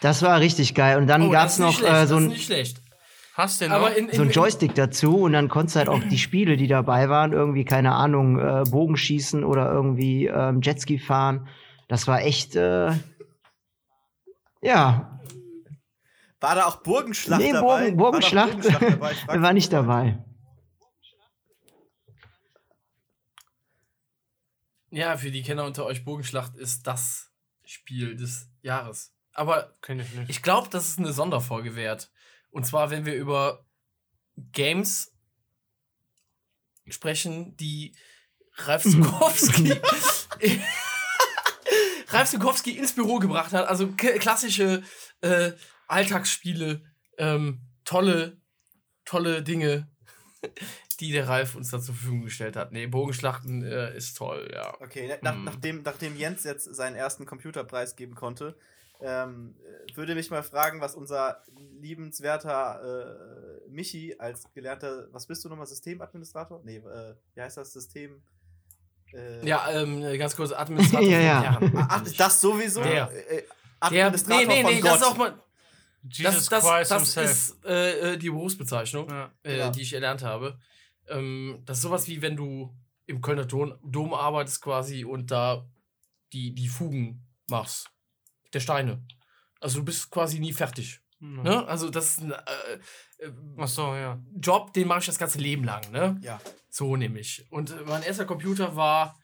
das 0.01 0.23
war 0.23 0.41
richtig 0.41 0.75
geil. 0.75 0.99
Und 0.99 1.07
dann 1.07 1.23
Oh, 1.23 1.31
gab's 1.31 1.57
das 1.59 1.67
nicht 1.67 1.67
noch 1.83 1.89
schlecht, 1.89 1.93
äh, 1.93 2.01
das 2.01 2.09
so 2.09 2.17
ist 2.19 2.23
ein, 2.25 2.29
nicht 2.31 2.45
schlecht. 2.47 2.83
Hast 3.35 3.61
du 3.61 3.65
denn 3.65 3.71
noch? 3.73 3.79
Aber 3.87 3.97
in, 3.97 4.09
in, 4.09 4.17
so 4.17 4.23
ein 4.23 4.29
in- 4.29 4.35
Joystick 4.35 4.75
dazu 4.75 5.19
und 5.23 5.33
dann 5.35 5.49
konntest 5.49 5.77
du 5.77 5.79
halt 5.79 5.89
auch 5.89 6.03
die 6.03 6.19
Spiele, 6.19 6.57
die 6.57 6.67
dabei 6.67 7.09
waren, 7.09 7.33
irgendwie, 7.33 7.65
keine 7.65 7.93
Ahnung, 7.93 8.41
äh, 8.41 8.65
Bogenschießen 8.69 9.45
oder 9.45 9.71
irgendwie 9.71 10.27
ähm, 10.27 10.61
Jetski 10.63 10.99
fahren. 10.99 11.47
Das 11.87 12.09
war 12.09 12.23
echt, 12.23 12.57
äh, 12.57 12.91
ja, 14.63 15.21
War 16.41 16.55
da 16.55 16.67
auch 16.67 16.77
Burgenschlacht 16.83 17.41
Nee, 17.41 17.53
dabei? 17.53 17.83
Burgen- 17.91 17.97
Burgenschlacht 17.97 18.49
War, 18.65 18.79
Burgenschlacht 18.81 19.29
dabei? 19.29 19.43
War 19.43 19.53
nicht 19.53 19.73
dabei. 19.73 20.25
ja, 24.91 25.17
für 25.17 25.31
die 25.31 25.43
Kenner 25.43 25.65
unter 25.65 25.85
euch, 25.85 26.05
Bogenschlacht 26.05 26.57
ist 26.57 26.87
das 26.87 27.31
Spiel 27.65 28.17
des 28.17 28.49
Jahres. 28.63 29.13
Aber 29.33 29.77
ich 29.87 30.29
ich 30.29 30.43
glaube, 30.43 30.69
das 30.71 30.89
ist 30.89 30.99
eine 30.99 31.13
Sonderfolge 31.13 31.77
wert. 31.77 32.11
Und 32.51 32.67
zwar, 32.67 32.91
wenn 32.91 33.07
wir 33.07 33.15
über 33.15 33.65
Games 34.37 35.13
sprechen, 36.89 37.57
die 37.57 37.95
Ralf 38.57 38.83
Zukowski 38.91 39.81
Ralf 42.13 42.31
Zukowski 42.31 42.77
ins 42.77 42.95
Büro 42.95 43.19
gebracht 43.19 43.53
hat. 43.53 43.69
Also 43.69 43.89
klassische 43.97 44.83
äh, 45.21 45.53
Alltagsspiele, 45.89 46.83
ähm, 47.19 47.61
tolle, 47.85 48.41
tolle 49.05 49.43
Dinge, 49.43 49.89
die 51.01 51.13
der 51.13 51.29
Ralf 51.29 51.57
uns 51.57 51.71
da 51.71 51.81
zur 51.81 51.95
Verfügung 51.95 52.23
gestellt 52.23 52.57
hat. 52.57 52.73
Nee, 52.73 52.87
Bogenschlachten 52.87 53.63
äh, 53.63 53.97
ist 53.97 54.17
toll, 54.17 54.51
ja. 54.53 54.75
Okay, 54.81 55.17
nach, 55.23 55.35
Hm. 55.35 55.45
nachdem, 55.45 55.83
nachdem 55.83 56.17
Jens 56.17 56.45
jetzt 56.45 56.65
seinen 56.75 56.97
ersten 56.97 57.27
Computerpreis 57.27 57.97
geben 57.97 58.15
konnte, 58.15 58.57
ähm, 59.03 59.57
äh, 59.89 59.97
würde 59.97 60.15
mich 60.15 60.31
mal 60.31 60.43
fragen, 60.43 60.81
was 60.81 60.95
unser 60.95 61.43
liebenswerter 61.81 63.65
äh, 63.65 63.71
Michi 63.71 64.15
als 64.19 64.45
gelernter, 64.53 65.09
was 65.13 65.27
bist 65.27 65.45
du 65.45 65.49
nochmal, 65.49 65.67
Systemadministrator? 65.67 66.61
Nee, 66.65 66.77
äh, 66.77 67.15
wie 67.35 67.41
heißt 67.41 67.57
das 67.57 67.73
System? 67.73 68.23
Äh, 69.13 69.47
Ja, 69.47 69.71
ähm, 69.71 70.03
ganz 70.19 70.37
kurz, 70.37 70.53
Administrator 70.53 71.07
Ja, 71.09 71.17
von 71.17 71.25
ja. 71.25 71.43
Herren. 71.61 71.87
Ach, 71.89 72.05
das 72.17 72.41
sowieso? 72.41 72.83
Der. 72.83 73.11
Äh, 73.31 73.43
Der, 73.91 74.07
Administrator 74.07 74.47
nee, 74.47 74.55
nee, 74.57 74.63
von 74.63 74.75
nee, 74.75 74.81
Gott. 74.81 74.91
das 74.91 75.01
ist 75.01 75.07
auch 75.07 75.17
mal. 75.17 75.43
Jesus 76.09 76.35
Das, 76.35 76.49
das, 76.49 76.65
Christ 76.65 76.91
das 76.91 76.99
himself. 77.15 77.31
ist 77.31 77.65
äh, 77.67 78.13
äh, 78.13 78.17
die 78.19 78.31
Berufsbezeichnung, 78.31 79.09
ja. 79.09 79.31
äh, 79.45 79.59
Ja. 79.59 79.71
die 79.71 79.83
ich 79.83 79.93
erlernt 79.93 80.23
habe. 80.23 80.59
Ähm, 81.09 81.63
das 81.67 81.79
ist 81.79 81.83
sowas 81.83 82.07
wie 82.09 82.23
wenn 82.23 82.37
du 82.37 82.75
im 83.07 83.21
Kölner 83.21 83.45
Dom, 83.45 83.75
Dom 83.83 84.15
arbeitest 84.15 84.63
quasi 84.63 85.05
und 85.05 85.31
da 85.31 85.67
die, 86.33 86.55
die 86.55 86.69
Fugen 86.69 87.27
machst. 87.49 87.91
Der 88.53 88.61
Steine. 88.61 89.03
Also 89.61 89.81
du 89.81 89.85
bist 89.85 90.11
quasi 90.11 90.39
nie 90.39 90.53
fertig. 90.53 91.01
Mhm. 91.21 91.43
Ne? 91.43 91.67
Also 91.69 91.89
das 91.91 92.11
ist 92.13 92.23
ein 92.23 92.33
äh, 92.33 92.37
äh, 93.25 93.33
Ach 93.59 93.69
so, 93.69 93.95
ja. 93.95 94.19
Job, 94.41 94.73
den 94.73 94.89
mache 94.89 95.01
ich 95.01 95.07
das 95.07 95.19
ganze 95.19 95.39
Leben 95.39 95.65
lang. 95.65 95.91
Ne? 95.93 96.19
Ja. 96.23 96.41
So 96.69 96.97
nämlich. 96.97 97.47
Und 97.51 97.71
äh, 97.71 97.83
mein 97.87 98.03
erster 98.03 98.25
Computer 98.25 98.75
war. 98.77 99.19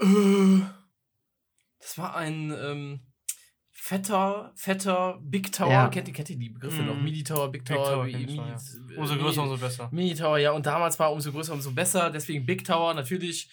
Äh, 0.00 0.60
das 1.80 1.98
war 1.98 2.16
ein 2.16 2.50
ähm, 2.50 3.00
fetter, 3.70 4.52
fetter 4.56 5.18
Big 5.22 5.52
Tower. 5.52 5.70
Ja. 5.70 5.88
Kennt, 5.88 6.08
ihr, 6.08 6.14
kennt 6.14 6.30
ihr 6.30 6.38
die 6.38 6.48
Begriffe 6.50 6.82
Mhm. 6.82 6.88
noch? 6.88 6.96
Mini 6.96 7.22
Tower, 7.22 7.50
Big 7.52 7.64
Big 7.64 7.76
Tower. 7.76 7.84
Tower 7.92 8.06
ich 8.06 8.14
noch, 8.14 8.20
Mini- 8.20 8.36
ja. 8.36 8.54
äh, 8.56 8.96
Umso 8.98 9.12
Mini- 9.14 9.22
größer, 9.24 9.42
umso 9.42 9.56
besser. 9.58 9.88
Mini 9.92 10.14
Tower, 10.14 10.38
ja. 10.38 10.50
Und 10.52 10.66
damals 10.66 10.98
war 10.98 11.12
umso 11.12 11.30
größer, 11.32 11.52
umso 11.52 11.72
besser. 11.72 12.10
Deswegen 12.10 12.44
Big 12.46 12.64
Tower 12.64 12.94
natürlich. 12.94 13.50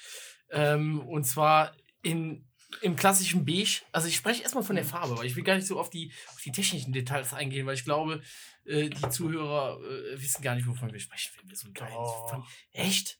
Ähm, 0.49 0.99
und 1.01 1.25
zwar 1.25 1.75
in, 2.01 2.47
im 2.81 2.95
klassischen 2.95 3.45
Beige. 3.45 3.81
Also 3.91 4.07
ich 4.07 4.15
spreche 4.15 4.43
erstmal 4.43 4.63
von 4.63 4.75
der 4.75 4.85
Farbe, 4.85 5.17
weil 5.17 5.25
ich 5.25 5.35
will 5.35 5.43
gar 5.43 5.55
nicht 5.55 5.67
so 5.67 5.79
auf 5.79 5.89
die, 5.89 6.11
auf 6.29 6.41
die 6.41 6.51
technischen 6.51 6.93
Details 6.93 7.33
eingehen, 7.33 7.65
weil 7.65 7.75
ich 7.75 7.83
glaube, 7.83 8.21
äh, 8.65 8.89
die 8.89 9.09
Zuhörer 9.09 9.79
äh, 9.81 10.21
wissen 10.21 10.41
gar 10.41 10.55
nicht, 10.55 10.67
wovon 10.67 10.91
wir 10.91 10.99
sprechen. 10.99 11.33
Wenn 11.39 11.49
wir 11.49 11.55
so 11.55 11.67
ein 11.67 11.73
kleines, 11.73 11.95
Doch. 11.95 12.29
von, 12.29 12.45
echt? 12.71 13.19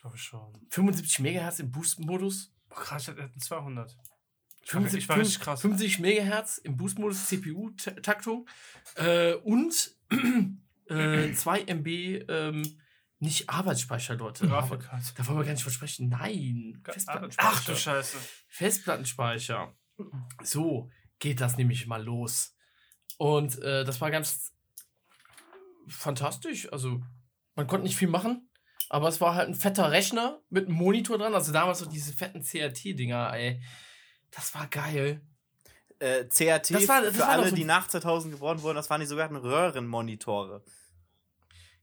Glaube 0.00 0.16
ich 0.16 0.22
schon. 0.22 0.66
75 0.70 1.20
Megahertz 1.20 1.58
im 1.60 1.70
Boost-Modus? 1.70 2.52
Oh, 2.70 2.74
krass, 2.74 3.02
ich 3.02 3.08
hatte 3.08 3.38
200. 3.38 3.96
75, 4.64 5.02
ich 5.02 5.08
war 5.08 5.16
richtig 5.18 5.40
krass. 5.40 5.60
50 5.60 5.98
Megahertz 5.98 6.58
im 6.58 6.76
Boost-Modus, 6.76 7.26
CPU-Taktung 7.26 8.48
äh, 8.96 9.34
und 9.34 9.96
äh, 10.88 11.32
2 11.32 11.64
MB 11.64 11.88
ähm, 12.28 12.78
nicht 13.18 13.48
Arbeitsspeicher 13.48 14.16
dort. 14.16 14.42
Aber, 14.42 14.50
Grafikkarte. 14.50 15.14
da 15.16 15.26
wollen 15.26 15.38
wir 15.38 15.44
gar 15.44 15.52
nicht 15.52 15.62
versprechen. 15.62 16.08
Nein. 16.08 16.82
Ach 17.36 17.64
du 17.64 17.76
Scheiße. 17.76 18.16
Festplattenspeicher. 18.52 19.74
So 20.42 20.90
geht 21.18 21.40
das 21.40 21.56
nämlich 21.56 21.86
mal 21.86 22.02
los. 22.02 22.54
Und 23.16 23.58
äh, 23.62 23.84
das 23.84 24.00
war 24.02 24.10
ganz 24.10 24.52
fantastisch. 25.88 26.70
Also, 26.72 27.00
man 27.54 27.66
konnte 27.66 27.84
nicht 27.86 27.96
viel 27.96 28.08
machen, 28.08 28.50
aber 28.90 29.08
es 29.08 29.20
war 29.20 29.34
halt 29.34 29.48
ein 29.48 29.54
fetter 29.54 29.90
Rechner 29.90 30.40
mit 30.50 30.66
einem 30.66 30.76
Monitor 30.76 31.16
dran. 31.18 31.34
Also 31.34 31.50
damals 31.52 31.78
so 31.78 31.86
diese 31.86 32.12
fetten 32.12 32.42
CRT-Dinger, 32.42 33.32
ey. 33.34 33.62
Das 34.30 34.54
war 34.54 34.66
geil. 34.66 35.22
Äh, 35.98 36.24
CRT, 36.28 36.70
Das 36.74 36.88
war- 36.88 37.02
das 37.02 37.16
für 37.16 37.26
alle, 37.26 37.48
so- 37.48 37.56
die 37.56 37.64
nach 37.64 37.88
2000 37.88 38.34
geboren 38.34 38.60
wurden, 38.62 38.76
das 38.76 38.90
waren 38.90 39.00
die 39.00 39.06
sogenannten 39.06 39.36
Röhrenmonitore. 39.36 40.62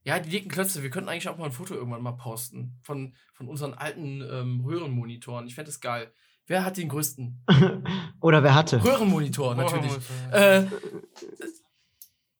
Ja, 0.03 0.19
die 0.19 0.29
dicken 0.29 0.49
Klötze. 0.49 0.83
Wir 0.83 0.89
könnten 0.91 1.09
eigentlich 1.09 1.29
auch 1.29 1.37
mal 1.37 1.45
ein 1.45 1.51
Foto 1.51 1.73
irgendwann 1.73 2.01
mal 2.01 2.13
posten 2.13 2.79
von, 2.83 3.15
von 3.33 3.47
unseren 3.47 3.73
alten 3.73 4.21
ähm, 4.21 4.61
Röhrenmonitoren. 4.65 5.47
Ich 5.47 5.55
fände 5.55 5.69
das 5.71 5.79
geil. 5.81 6.13
Wer 6.49 6.65
hat 6.65 6.77
den 6.77 6.89
größten? 6.89 7.45
Oder 8.21 8.41
wer 8.41 8.55
hatte? 8.55 8.83
Röhrenmonitor, 8.83 9.53
natürlich. 9.53 9.91
Oh, 10.31 10.35
Äh, 10.35 10.65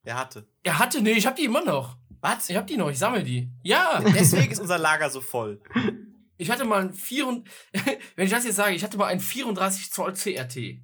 Er 0.04 0.18
hatte. 0.18 0.48
er 0.64 0.80
hatte, 0.80 1.02
nee, 1.04 1.12
ich 1.12 1.28
hab 1.28 1.36
die 1.36 1.46
immer 1.46 1.64
noch. 1.64 1.96
Was? 2.20 2.50
Ich 2.50 2.56
hab 2.58 2.66
die 2.66 2.76
noch, 2.76 2.90
ich 2.90 2.98
sammle 2.98 3.24
die. 3.24 3.52
Ja, 3.64 4.02
Deswegen 4.04 4.52
ist 4.52 4.60
unser 4.60 4.80
Lager 4.80 5.12
so 5.12 5.22
voll. 5.22 5.62
ich 6.38 6.50
hatte 6.50 6.66
mal 6.66 6.82
ein 6.82 6.94
34, 6.94 7.48
wenn 8.16 8.26
ich 8.26 8.32
das 8.32 8.46
jetzt 8.46 8.56
sage, 8.56 8.74
ich 8.74 8.84
hatte 8.84 8.98
mal 8.98 9.06
ein 9.06 9.20
34 9.20 9.92
Zoll 9.92 10.14
CRT. 10.14 10.80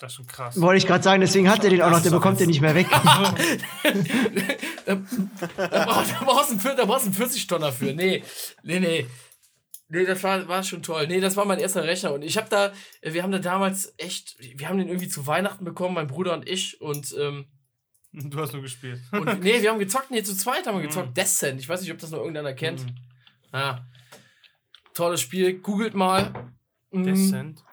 Das 0.00 0.10
ist 0.12 0.16
schon 0.16 0.26
krass. 0.26 0.60
Wollte 0.60 0.78
ich 0.78 0.86
gerade 0.88 1.04
sagen, 1.04 1.20
deswegen 1.20 1.48
hat 1.48 1.62
er 1.62 1.70
den 1.70 1.82
auch 1.82 1.90
noch, 1.90 2.02
der 2.02 2.10
bekommt 2.10 2.40
den 2.40 2.48
nicht 2.48 2.60
mehr 2.62 2.74
weg. 2.74 2.88
Da, 2.90 3.34
da, 4.86 5.84
brauchst, 5.84 6.10
da, 6.12 6.24
brauchst 6.24 6.48
du 6.48 6.52
einen, 6.54 6.60
vier- 6.60 6.74
da 6.74 6.84
brauchst 6.84 7.06
du 7.06 7.10
einen 7.22 7.30
40-Tonner 7.30 7.70
für. 7.72 7.92
Nee, 7.92 8.24
nee, 8.64 8.80
nee. 8.80 9.06
Nee, 9.92 10.04
das 10.04 10.22
war, 10.22 10.46
war 10.46 10.62
schon 10.62 10.82
toll. 10.82 11.08
Nee, 11.08 11.20
das 11.20 11.36
war 11.36 11.44
mein 11.44 11.58
erster 11.58 11.82
Rechner. 11.84 12.12
Und 12.12 12.22
ich 12.22 12.36
habe 12.36 12.48
da, 12.48 12.72
wir 13.02 13.22
haben 13.24 13.32
da 13.32 13.40
damals 13.40 13.92
echt, 13.98 14.36
wir 14.38 14.68
haben 14.68 14.78
den 14.78 14.88
irgendwie 14.88 15.08
zu 15.08 15.26
Weihnachten 15.26 15.64
bekommen, 15.64 15.94
mein 15.94 16.06
Bruder 16.06 16.32
und 16.32 16.48
ich. 16.48 16.80
Und, 16.80 17.14
ähm, 17.18 17.46
Du 18.12 18.40
hast 18.40 18.52
nur 18.52 18.62
gespielt. 18.62 19.00
und 19.12 19.40
nee, 19.42 19.62
wir 19.62 19.70
haben 19.70 19.78
gezockt, 19.78 20.10
nee, 20.10 20.22
zu 20.22 20.36
zweit 20.36 20.66
haben 20.66 20.78
wir 20.78 20.86
gezockt. 20.86 21.16
Descent. 21.16 21.60
Ich 21.60 21.68
weiß 21.68 21.80
nicht, 21.80 21.92
ob 21.92 21.98
das 21.98 22.10
noch 22.10 22.18
irgendeiner 22.18 22.54
kennt. 22.54 22.84
Mhm. 22.84 22.94
Ja. 23.52 23.86
Tolles 24.94 25.20
Spiel. 25.20 25.60
Googelt 25.60 25.94
mal. 25.94 26.52
Mhm. 26.90 27.04
Descent. 27.04 27.64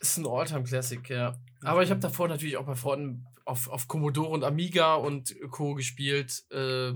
Ist 0.00 0.18
ein 0.18 0.26
Alltime-Classic, 0.26 1.08
ja. 1.08 1.36
Aber 1.62 1.82
ich 1.82 1.90
habe 1.90 2.00
davor 2.00 2.28
natürlich 2.28 2.56
auch 2.58 2.66
bei 2.66 2.74
Freunden 2.74 3.26
auf, 3.46 3.68
auf 3.68 3.88
Commodore 3.88 4.28
und 4.30 4.44
Amiga 4.44 4.94
und 4.94 5.34
Co. 5.50 5.74
gespielt. 5.74 6.44
Äh, 6.50 6.92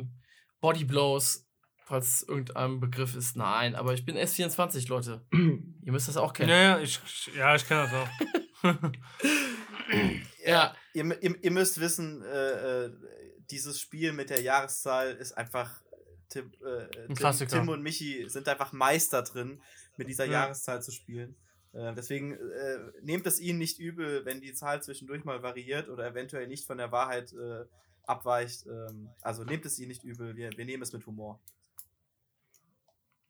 Body 0.60 0.84
Blows, 0.84 1.47
falls 1.88 2.22
irgendein 2.22 2.80
Begriff 2.80 3.16
ist. 3.16 3.36
Nein, 3.36 3.74
aber 3.74 3.94
ich 3.94 4.04
bin 4.04 4.16
S24, 4.16 4.88
Leute. 4.88 5.22
Ihr 5.32 5.92
müsst 5.92 6.06
das 6.08 6.16
auch 6.16 6.32
kennen. 6.34 6.50
Ja, 6.50 6.62
ja, 6.62 6.78
ich, 6.80 7.00
ja, 7.34 7.54
ich 7.54 7.66
kenne 7.66 7.88
das 8.62 8.72
auch. 8.72 8.92
Ja, 10.44 10.74
Ihr, 10.92 11.22
ihr, 11.22 11.42
ihr 11.42 11.50
müsst 11.50 11.80
wissen, 11.80 12.22
äh, 12.22 12.84
äh, 12.86 12.92
dieses 13.50 13.80
Spiel 13.80 14.12
mit 14.12 14.28
der 14.30 14.42
Jahreszahl 14.42 15.12
ist 15.12 15.32
einfach. 15.32 15.82
Tim, 16.28 16.52
äh, 16.62 16.88
Tim, 17.06 17.14
Klassiker. 17.14 17.58
Tim 17.58 17.68
und 17.70 17.82
Michi 17.82 18.28
sind 18.28 18.48
einfach 18.48 18.72
Meister 18.72 19.22
drin, 19.22 19.62
mit 19.96 20.08
dieser 20.08 20.26
Ja. 20.26 20.32
Jahreszahl 20.32 20.82
zu 20.82 20.90
spielen. 20.90 21.36
Äh, 21.72 21.94
deswegen 21.94 22.32
äh, 22.34 22.78
nehmt 23.02 23.26
es 23.26 23.40
ihnen 23.40 23.58
nicht 23.58 23.78
übel, 23.78 24.26
wenn 24.26 24.40
die 24.42 24.52
Zahl 24.52 24.82
zwischendurch 24.82 25.24
mal 25.24 25.42
variiert 25.42 25.88
oder 25.88 26.06
eventuell 26.06 26.48
nicht 26.48 26.66
von 26.66 26.76
der 26.76 26.92
Wahrheit 26.92 27.32
äh, 27.32 27.64
abweicht. 28.04 28.66
Ähm, 28.66 29.08
also 29.22 29.44
nehmt 29.44 29.64
es 29.64 29.78
ihnen 29.78 29.88
nicht 29.88 30.04
übel, 30.04 30.36
wir, 30.36 30.50
wir 30.54 30.64
nehmen 30.66 30.82
es 30.82 30.92
mit 30.92 31.06
Humor. 31.06 31.40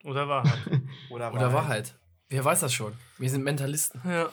Oder 0.04 0.28
Wahrheit. 0.28 0.58
Oder, 1.10 1.32
oder 1.32 1.52
Wahrheit. 1.52 1.94
Wer 2.28 2.44
weiß 2.44 2.60
das 2.60 2.72
schon? 2.72 2.92
Wir 3.18 3.30
sind 3.30 3.42
Mentalisten. 3.42 4.00
ja. 4.04 4.30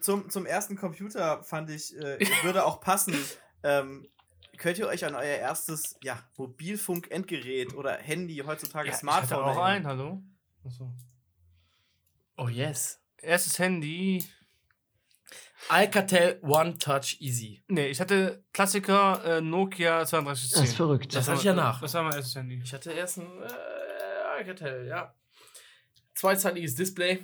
Zum, 0.00 0.30
zum 0.30 0.46
ersten 0.46 0.76
Computer 0.76 1.42
fand 1.42 1.68
ich, 1.70 1.94
äh, 1.98 2.18
würde 2.42 2.64
auch 2.64 2.80
passen. 2.80 3.14
Ähm, 3.62 4.08
könnt 4.56 4.78
ihr 4.78 4.86
euch 4.86 5.04
an 5.04 5.14
euer 5.14 5.22
erstes 5.24 5.96
ja, 6.02 6.18
Mobilfunk-Endgerät 6.38 7.74
oder 7.74 7.94
Handy, 7.98 8.42
heutzutage 8.46 8.88
ja 8.88 8.94
ich 8.94 9.00
Smartphone 9.00 9.38
hatte 9.38 9.44
auch 9.44 9.64
erinnern? 9.64 9.64
ein, 9.64 9.86
hallo? 9.86 10.22
Achso. 10.64 10.92
Oh 12.38 12.48
yes. 12.48 13.00
Erstes 13.18 13.58
Handy. 13.58 14.24
Alcatel 15.68 16.38
One 16.42 16.76
Touch 16.78 17.16
Easy. 17.20 17.62
Nee, 17.68 17.86
ich 17.88 18.00
hatte 18.00 18.44
Klassiker 18.52 19.22
äh, 19.24 19.40
Nokia 19.40 20.04
3210. 20.04 20.60
Das 20.60 20.68
ist 20.68 20.76
verrückt. 20.76 21.14
Das 21.14 21.26
war- 21.26 21.32
hatte 21.34 21.40
ich 21.40 21.44
ja 21.46 21.54
nach. 21.54 21.80
Das 21.80 21.94
war 21.94 22.02
mein 22.02 22.14
erstes 22.14 22.34
Handy. 22.34 22.60
Ich 22.64 22.72
hatte 22.72 22.92
erst 22.92 23.18
ein 23.18 23.42
äh, 23.42 23.48
Alcatel, 24.48 24.86
ja. 24.86 25.14
Zweizeitiges 26.14 26.74
Display. 26.74 27.22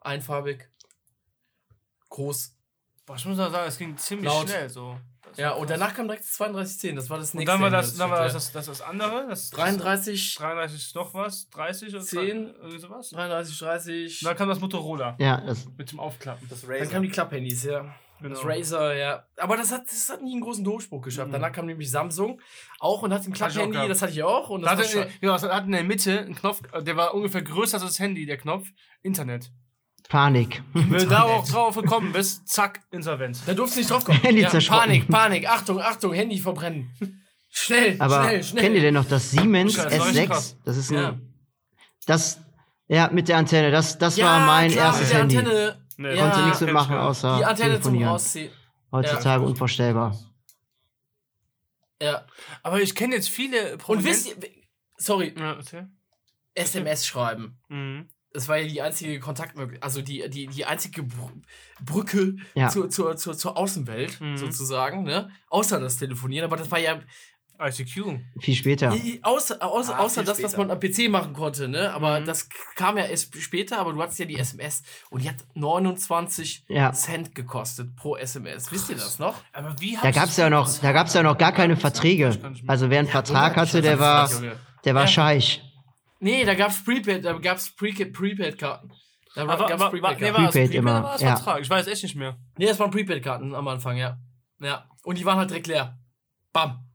Einfarbig. 0.00 0.68
Groß. 2.10 2.52
Boah, 3.04 3.16
ich 3.16 3.24
muss 3.24 3.36
mal 3.36 3.50
sagen, 3.50 3.68
es 3.68 3.78
ging 3.78 3.96
ziemlich 3.96 4.26
Laut. 4.26 4.48
schnell 4.48 4.68
so. 4.68 4.98
Das 5.22 5.38
Ja, 5.38 5.52
und 5.52 5.68
danach 5.70 5.94
kam 5.94 6.06
direkt 6.06 6.24
das 6.24 6.36
3210. 6.36 6.96
Das 6.96 7.10
war 7.10 7.18
das 7.18 7.32
Und 7.34 7.38
nächste. 7.40 7.52
dann 7.52 7.62
war 7.62 7.70
das, 7.70 7.96
dann 7.96 8.10
war 8.10 8.22
das, 8.24 8.32
das, 8.32 8.52
das, 8.52 8.66
das 8.66 8.80
andere. 8.80 9.26
Das, 9.28 9.46
hatte. 9.52 9.56
33, 9.62 10.34
33 10.36 10.94
noch 10.94 11.14
was? 11.14 11.48
30 11.50 11.94
oder 11.94 12.04
10. 12.04 12.54
Irgendwie 12.54 12.78
sowas? 12.78 13.10
33, 13.10 13.58
30. 13.58 14.22
Und 14.22 14.26
dann 14.28 14.36
kam 14.36 14.48
das 14.48 14.60
Motorola 14.60 15.16
Ja, 15.18 15.40
das, 15.40 15.66
mit 15.76 15.90
dem 15.92 16.00
Aufklappen. 16.00 16.48
Das 16.48 16.62
Dann 16.62 16.70
Razer. 16.70 16.90
kamen 16.90 17.02
die 17.04 17.10
Klapphandys, 17.10 17.64
ja. 17.64 17.94
Genau. 18.20 18.34
Das 18.34 18.44
Razer, 18.44 18.94
ja. 18.94 19.24
Aber 19.36 19.56
das 19.56 19.72
hat, 19.72 19.82
das 19.86 20.08
hat 20.08 20.22
nie 20.22 20.32
einen 20.32 20.40
großen 20.40 20.64
Durchbruch 20.64 21.02
geschafft. 21.02 21.28
Mhm. 21.28 21.32
Danach 21.32 21.52
kam 21.52 21.66
nämlich 21.66 21.90
Samsung 21.90 22.40
auch 22.78 23.02
und 23.02 23.12
hat 23.12 23.26
ein 23.26 23.32
Klapphandy, 23.32 23.88
das 23.88 24.00
hatte 24.02 24.12
ich 24.12 24.22
auch. 24.22 24.48
Und 24.48 24.62
Da 24.62 24.74
das 24.74 24.94
war 24.94 25.02
hatte, 25.02 25.12
genau, 25.20 25.34
es 25.34 25.42
hat 25.42 25.64
in 25.66 25.72
der 25.72 25.84
Mitte 25.84 26.20
einen 26.20 26.34
Knopf, 26.34 26.62
äh, 26.72 26.82
der 26.82 26.96
war 26.96 27.14
ungefähr 27.14 27.42
größer 27.42 27.74
als 27.76 27.84
das 27.84 27.98
Handy, 27.98 28.24
der 28.26 28.38
Knopf. 28.38 28.66
Internet. 29.02 29.50
Panik. 30.08 30.62
Wenn 30.72 30.88
du 31.00 31.06
da 31.08 31.22
auch 31.22 31.46
drauf 31.48 31.74
gekommen 31.76 32.12
bist, 32.12 32.48
zack, 32.48 32.80
Insolvenz. 32.90 33.44
Da 33.44 33.54
durfst 33.54 33.74
du 33.76 33.80
nicht 33.80 33.90
drauf 33.90 34.04
kommen. 34.04 34.20
Handy 34.20 34.42
ja. 34.42 34.50
Panik, 34.50 35.08
Panik, 35.08 35.48
Achtung, 35.48 35.80
Achtung, 35.80 36.12
Handy 36.12 36.38
verbrennen. 36.38 36.90
Schnell, 37.50 37.96
Aber 37.98 38.22
schnell, 38.24 38.44
schnell. 38.44 38.62
kennt 38.64 38.76
ihr 38.76 38.82
denn 38.82 38.94
noch 38.94 39.06
das 39.08 39.30
Siemens 39.30 39.74
Das 39.76 39.98
war 39.98 40.06
richtig 40.06 40.24
S6? 40.24 40.26
krass. 40.28 40.56
Das 40.64 40.76
ist 40.76 40.90
ein. 40.90 40.96
Ja. 40.96 41.18
Das. 42.06 42.40
Ja, 42.88 43.10
mit 43.12 43.28
der 43.28 43.38
Antenne. 43.38 43.70
Das, 43.72 43.98
das 43.98 44.16
ja, 44.16 44.26
war 44.26 44.46
mein 44.46 44.70
klar, 44.70 44.86
erstes 44.86 45.08
mit 45.08 45.12
der 45.12 45.18
Handy. 45.20 45.38
Antenne. 45.38 45.85
Nee, 45.96 46.14
Ja, 46.14 46.22
Konnte 46.30 46.44
nichts 46.44 46.58
kenn 46.58 46.68
ich 46.68 46.74
mitmachen, 46.74 46.90
gar 46.94 46.98
nicht. 47.00 47.08
außer 47.08 47.38
Die 47.38 47.44
Antenne 47.44 47.72
zum 47.74 47.80
telefonieren. 47.82 48.08
Rausziehen. 48.12 48.50
Heutzutage 48.92 49.42
Ja. 49.42 49.48
unvorstellbar. 49.48 50.16
Ja. 52.02 52.26
Aber 52.62 52.80
ich 52.80 52.94
kenne 52.94 53.14
jetzt 53.14 53.28
viele 53.28 53.72
Und 53.72 53.78
Prominente- 53.82 54.04
wisst 54.10 54.26
ihr, 54.26 54.36
sorry, 54.98 55.34
Ja, 55.38 55.54
erzähl. 55.54 55.88
SMS 56.54 57.06
schreiben. 57.06 57.58
Mhm. 57.68 58.08
Das 58.32 58.48
war 58.48 58.58
ja 58.58 58.68
die 58.68 58.82
einzige 58.82 59.18
Kontaktmöglichkeit, 59.18 59.82
also 59.82 60.02
die, 60.02 60.28
die, 60.28 60.46
die 60.46 60.64
einzige 60.66 61.02
Br 61.02 61.30
Brücke 61.82 62.36
Ja. 62.54 62.68
zur, 62.68 62.90
zur, 62.90 63.16
zur, 63.16 63.36
zur 63.36 63.56
Außenwelt, 63.56 64.20
Mhm. 64.20 64.36
sozusagen, 64.36 65.04
ne? 65.04 65.30
Außer 65.48 65.80
das 65.80 65.96
Telefonieren, 65.96 66.44
aber 66.44 66.56
das 66.56 66.70
war 66.70 66.78
ja 66.78 67.00
ICQ. 67.60 68.20
Viel 68.40 68.54
später. 68.54 68.92
I- 68.94 69.20
Außer, 69.22 69.62
außer, 69.62 69.94
Ah, 69.96 70.00
außer 70.00 70.20
viel 70.22 70.24
das, 70.24 70.42
was 70.42 70.52
später. 70.52 70.66
man 70.66 70.70
am 70.70 70.80
PC 70.80 71.08
machen 71.10 71.32
konnte, 71.32 71.68
ne? 71.68 71.92
Aber 71.92 72.20
Mhm. 72.20 72.24
das 72.26 72.48
kam 72.74 72.98
ja 72.98 73.04
erst 73.04 73.34
später, 73.40 73.78
aber 73.78 73.92
du 73.92 74.02
hattest 74.02 74.18
ja 74.18 74.24
die 74.26 74.38
SMS 74.38 74.82
und 75.10 75.22
die 75.22 75.28
hat 75.28 75.36
29 75.54 76.64
Ja. 76.68 76.92
Cent 76.92 77.34
gekostet 77.34 77.94
pro 77.96 78.16
SMS. 78.16 78.70
Wisst 78.72 78.90
ihr 78.90 78.96
das 78.96 79.18
noch? 79.18 79.34
Aber 79.52 79.74
wie 79.80 79.96
Da 80.02 80.10
gab 80.10 80.24
es 80.28 80.36
ja 80.36 80.50
noch, 80.50 80.68
da 80.78 80.92
gab's 80.92 81.14
ja 81.14 81.22
noch 81.22 81.38
gar 81.38 81.52
keine 81.52 81.76
Verträge. 81.76 82.36
Also 82.66 82.90
wer 82.90 82.98
einen 83.00 83.08
Vertrag 83.08 83.56
hatte, 83.56 83.80
der 83.82 83.98
war, 83.98 84.28
der 84.84 84.94
war 84.94 85.02
Ja. 85.02 85.08
scheich. 85.08 85.62
Nee, 86.20 86.44
da 86.44 86.54
gab's 86.54 86.82
Prepaid, 86.82 87.24
da 87.24 87.32
gab's 87.34 87.70
Prepaid- 87.76 88.12
Prepaid-Karten. 88.12 88.90
Da 89.34 89.46
war, 89.46 89.54
Aber, 89.54 89.66
gab's 89.66 89.80
war, 89.80 89.92
nee, 89.92 90.00
Prepaid-Karten. 90.00 90.34
war 90.34 90.44
Prepaid 90.44 90.52
Prepaid 90.52 90.74
immer, 90.74 90.90
oder 91.00 91.02
war 91.04 91.20
ja. 91.20 91.36
Vertrag? 91.36 91.60
Ich 91.60 91.68
weiß 91.68 91.86
echt 91.88 92.02
nicht 92.04 92.16
mehr. 92.16 92.38
Nee, 92.56 92.66
das 92.66 92.78
waren 92.80 92.90
Prepaid-Karten 92.90 93.54
am 93.54 93.68
Anfang, 93.68 93.96
ja. 93.98 94.18
Ja. 94.60 94.86
Und 95.04 95.18
die 95.18 95.24
waren 95.26 95.36
halt 95.38 95.50
direkt 95.50 95.66
leer. 95.66 95.98
Bam. 96.54 96.85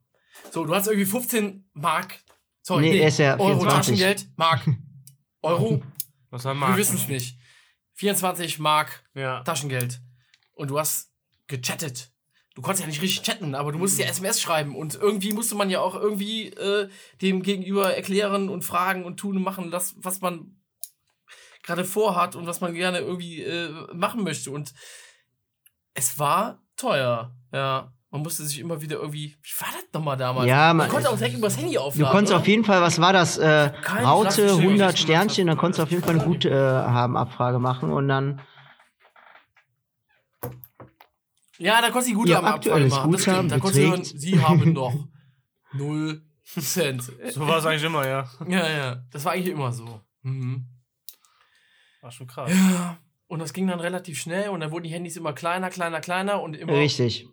So, 0.50 0.64
du 0.64 0.74
hast 0.74 0.86
irgendwie 0.86 1.06
15 1.06 1.68
Mark. 1.74 2.18
Sorry, 2.62 2.90
Nee, 2.90 2.98
er 3.00 3.08
ist 3.08 3.18
ja 3.18 3.38
Euro 3.38 3.60
24. 3.60 3.98
Taschengeld. 3.98 4.28
Mark. 4.36 4.66
Euro? 5.42 5.82
Was 6.30 6.44
war 6.44 6.54
Wir 6.54 6.58
Mark? 6.60 6.76
wissen 6.76 6.96
es 6.96 7.08
nicht. 7.08 7.38
24 7.94 8.58
Mark 8.58 9.04
Ja. 9.14 9.42
Taschengeld. 9.42 10.00
Und 10.54 10.68
du 10.70 10.78
hast 10.78 11.12
gechattet. 11.48 12.10
Du 12.54 12.60
konntest 12.62 12.82
ja 12.82 12.86
nicht 12.86 13.00
richtig 13.02 13.22
chatten, 13.22 13.54
aber 13.54 13.72
du 13.72 13.78
musst 13.78 13.96
Mhm. 13.98 14.04
ja 14.04 14.10
SMS 14.10 14.40
schreiben. 14.40 14.76
Und 14.76 14.94
irgendwie 14.94 15.32
musste 15.32 15.54
man 15.54 15.70
ja 15.70 15.80
auch 15.80 15.94
irgendwie 15.94 16.48
äh, 16.48 16.88
dem 17.20 17.42
Gegenüber 17.42 17.94
erklären 17.94 18.48
und 18.48 18.62
fragen 18.62 19.04
und 19.04 19.18
tun 19.18 19.36
und 19.38 19.42
machen, 19.42 19.70
das, 19.70 19.94
was 19.96 20.20
man 20.20 20.60
gerade 21.62 21.84
vorhat 21.84 22.36
und 22.36 22.46
was 22.46 22.60
man 22.60 22.74
gerne 22.74 22.98
irgendwie 22.98 23.42
äh, 23.42 23.70
machen 23.94 24.22
möchte. 24.22 24.50
Und 24.50 24.72
es 25.94 26.18
war 26.18 26.62
teuer. 26.76 27.34
Ja. 27.52 27.92
Man 28.12 28.20
musste 28.22 28.44
sich 28.44 28.60
immer 28.60 28.80
wieder 28.82 28.96
irgendwie. 28.96 29.36
Wie 29.42 29.60
war 29.60 29.68
das 29.72 29.84
nochmal 29.92 30.16
damals? 30.18 30.46
Ja, 30.46 30.68
man 30.68 30.76
man- 30.76 30.88
konnte 30.90 31.08
auch 31.10 31.16
direkt 31.16 31.34
übers 31.36 31.56
Handy 31.56 31.72
Du 31.74 31.80
aufladen. 31.80 32.12
konntest 32.12 32.32
oder? 32.32 32.40
auf 32.42 32.46
jeden 32.46 32.62
Fall, 32.64 32.80
was 32.82 33.00
war 33.00 33.12
das? 33.12 33.38
Äh, 33.38 33.48
Raute, 33.48 33.80
klassisches 33.80 34.52
100 34.58 34.62
gemacht 34.62 34.80
hast. 34.92 34.98
Sternchen, 35.00 35.46
dann 35.48 35.56
konntest 35.56 35.78
du 35.78 35.82
auf 35.84 35.90
jeden 35.90 36.02
Fall 36.04 36.14
eine 36.16 36.24
gute 36.24 36.50
äh, 36.50 36.54
haben, 36.54 37.16
Abfrage 37.16 37.58
machen 37.58 37.90
und 37.90 38.06
dann. 38.08 38.40
Ja, 41.58 41.80
da 41.80 41.90
konntest 41.90 42.08
du 42.08 42.22
die 42.24 42.30
Ihr 42.30 42.36
Guthabenabfrage 42.36 42.54
aktuelles 42.84 42.92
machen. 42.92 43.12
Das 43.12 43.20
stimmt. 43.22 43.36
Guthaben 43.36 43.48
Da 43.48 43.58
konntest 43.58 43.82
du 43.82 43.88
hören, 43.90 44.04
sie 44.04 44.40
haben 44.40 44.72
noch 44.72 44.94
0 45.72 46.22
Cent. 46.44 47.02
So 47.30 47.46
war 47.46 47.58
es 47.58 47.66
eigentlich 47.66 47.84
immer, 47.84 48.06
ja. 48.06 48.28
Ja, 48.46 48.68
ja. 48.68 48.96
Das 49.10 49.24
war 49.24 49.32
eigentlich 49.32 49.52
immer 49.54 49.72
so. 49.72 50.00
Mhm. 50.22 50.66
War 52.02 52.10
schon 52.10 52.26
krass. 52.26 52.50
Ja. 52.52 52.98
Und 53.28 53.38
das 53.38 53.52
ging 53.54 53.68
dann 53.68 53.80
relativ 53.80 54.20
schnell 54.20 54.50
und 54.50 54.60
dann 54.60 54.70
wurden 54.70 54.84
die 54.84 54.90
Handys 54.90 55.16
immer 55.16 55.32
kleiner, 55.32 55.70
kleiner, 55.70 56.00
kleiner 56.00 56.42
und 56.42 56.54
immer 56.54 56.74
Richtig. 56.74 57.26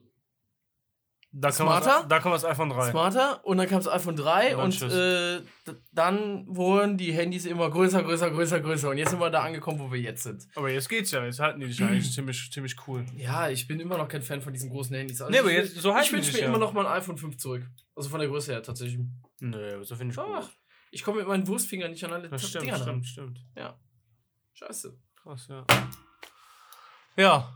Da 1.32 1.50
kam, 1.50 1.68
Smarter? 1.68 1.86
das, 2.00 2.08
da 2.08 2.20
kam 2.20 2.32
das 2.32 2.44
iPhone 2.44 2.70
3. 2.70 2.90
smarter. 2.90 3.46
Und 3.46 3.58
dann 3.58 3.68
kam 3.68 3.78
das 3.78 3.88
iPhone 3.88 4.16
3 4.16 4.58
Und 4.58 4.82
dann 4.82 4.90
und 4.90 4.98
äh, 4.98 5.76
dann 5.92 6.46
wurden 6.48 6.98
die 6.98 7.12
Handys 7.14 7.46
immer 7.46 7.70
größer, 7.70 8.02
größer, 8.02 8.32
größer, 8.32 8.60
größer. 8.62 8.90
Und 8.90 8.98
jetzt 8.98 9.12
sind 9.12 9.20
wir 9.20 9.30
da 9.30 9.44
angekommen, 9.44 9.80
wo 9.80 9.92
wir 9.92 10.00
jetzt 10.02 10.24
sind. 10.24 10.48
Aber 10.56 10.72
jetzt 10.72 10.90
geht's 10.90 11.12
ja. 11.12 11.24
Jetzt 11.24 11.40
halten 11.40 11.60
die 11.60 11.68
dich 11.68 11.84
eigentlich 11.84 12.12
ziemlich, 12.12 12.50
ziemlich 12.52 12.76
cool. 12.88 13.06
Ja, 13.16 13.48
ich 13.48 13.68
bin 13.68 13.80
immer 13.80 13.98
noch 14.00 14.08
kein 14.08 14.24
Fan 14.24 14.42
von 14.42 14.54
diesen 14.54 14.72
großen 14.72 14.96
Handys. 14.96 15.22
Also 15.22 15.32
Nee, 15.32 15.38
aber 15.40 15.52
ich, 15.52 15.58
jetzt- 15.58 15.76
so 15.76 15.94
halten 15.94 16.08
ich 16.08 16.14
wünsche 16.14 16.26
sich 16.32 16.36
mir 16.36 16.42
ja. 16.42 16.48
immer 16.48 16.58
noch 16.58 16.74
mal 16.74 16.88
ein 16.88 16.94
iPhone 17.00 17.18
5 17.18 17.38
zurück. 17.38 17.64
Also 17.96 18.10
von 18.10 18.20
der 18.20 18.28
Größe 18.30 18.52
her 18.54 18.64
tatsächlich. 18.64 19.00
Nö, 19.40 19.84
so 19.84 19.96
finde 19.96 20.14
ich 20.14 20.20
Ach, 20.20 20.42
gut. 20.48 20.58
ich 20.90 21.04
komme 21.04 21.20
mit 21.20 21.28
meinen 21.28 21.46
Wurstfingern 21.48 21.92
nicht 21.92 22.04
an 22.04 22.12
alle 22.14 22.28
Das 22.30 22.48
stimmt, 22.50 22.66
Dinger 22.66 22.78
stimmt, 22.78 23.06
stimmt. 23.06 23.40
Scheiße. 24.54 24.98
Krass, 25.22 25.48
ja. 25.48 25.64
Ja. 27.16 27.54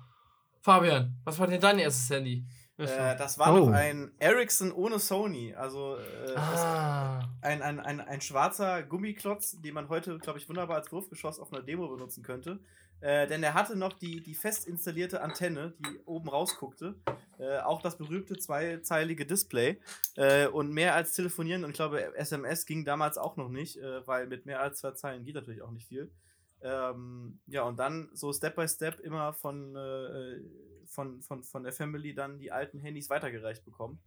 Fabian, 0.61 1.19
was 1.25 1.39
war 1.39 1.47
denn 1.47 1.59
dein 1.59 1.79
erstes 1.79 2.09
Handy? 2.09 2.45
Äh, 2.77 3.15
das 3.17 3.37
war 3.37 3.53
Oh. 3.53 3.65
noch 3.67 3.73
ein 3.73 4.11
Ericsson 4.19 4.71
ohne 4.71 4.99
Sony. 4.99 5.53
Also 5.53 5.97
äh, 5.97 6.35
ah. 6.35 7.29
ein, 7.41 7.61
ein, 7.61 7.79
ein, 7.79 8.01
ein 8.01 8.21
schwarzer 8.21 8.83
Gummiklotz, 8.83 9.61
den 9.61 9.73
man 9.75 9.89
heute, 9.89 10.17
glaube 10.19 10.39
ich, 10.39 10.49
wunderbar 10.49 10.77
als 10.77 10.91
Wurfgeschoss 10.91 11.39
auf 11.39 11.53
einer 11.53 11.61
Demo 11.61 11.87
benutzen 11.87 12.23
könnte. 12.23 12.59
Äh, 13.01 13.27
denn 13.27 13.43
er 13.43 13.53
hatte 13.53 13.75
noch 13.75 13.93
die, 13.93 14.21
die 14.23 14.33
fest 14.33 14.65
installierte 14.65 15.21
Antenne, 15.21 15.73
die 15.79 15.99
oben 16.05 16.29
rausguckte. 16.29 16.95
Äh, 17.37 17.59
auch 17.59 17.81
das 17.81 17.97
berühmte 17.97 18.37
zweizeilige 18.37 19.25
Display. 19.25 19.79
Äh, 20.15 20.47
und 20.47 20.71
mehr 20.71 20.95
als 20.95 21.13
telefonieren 21.13 21.63
und 21.65 21.71
ich 21.71 21.75
glaube, 21.75 22.15
SMS 22.15 22.65
ging 22.65 22.85
damals 22.85 23.17
auch 23.17 23.35
noch 23.35 23.49
nicht, 23.49 23.77
äh, 23.77 24.07
weil 24.07 24.27
mit 24.27 24.45
mehr 24.45 24.61
als 24.61 24.79
zwei 24.79 24.91
Zeilen 24.91 25.25
geht 25.25 25.35
natürlich 25.35 25.61
auch 25.61 25.71
nicht 25.71 25.87
viel. 25.87 26.11
Ähm, 26.63 27.39
ja, 27.47 27.63
und 27.63 27.77
dann 27.77 28.09
so 28.13 28.31
Step 28.33 28.55
by 28.55 28.67
Step 28.67 28.99
immer 29.01 29.33
von, 29.33 29.75
äh, 29.75 30.39
von, 30.87 31.21
von, 31.21 31.43
von 31.43 31.63
der 31.63 31.73
Family 31.73 32.13
dann 32.15 32.39
die 32.39 32.51
alten 32.51 32.79
Handys 32.79 33.09
weitergereicht 33.09 33.65
bekommen. 33.65 33.99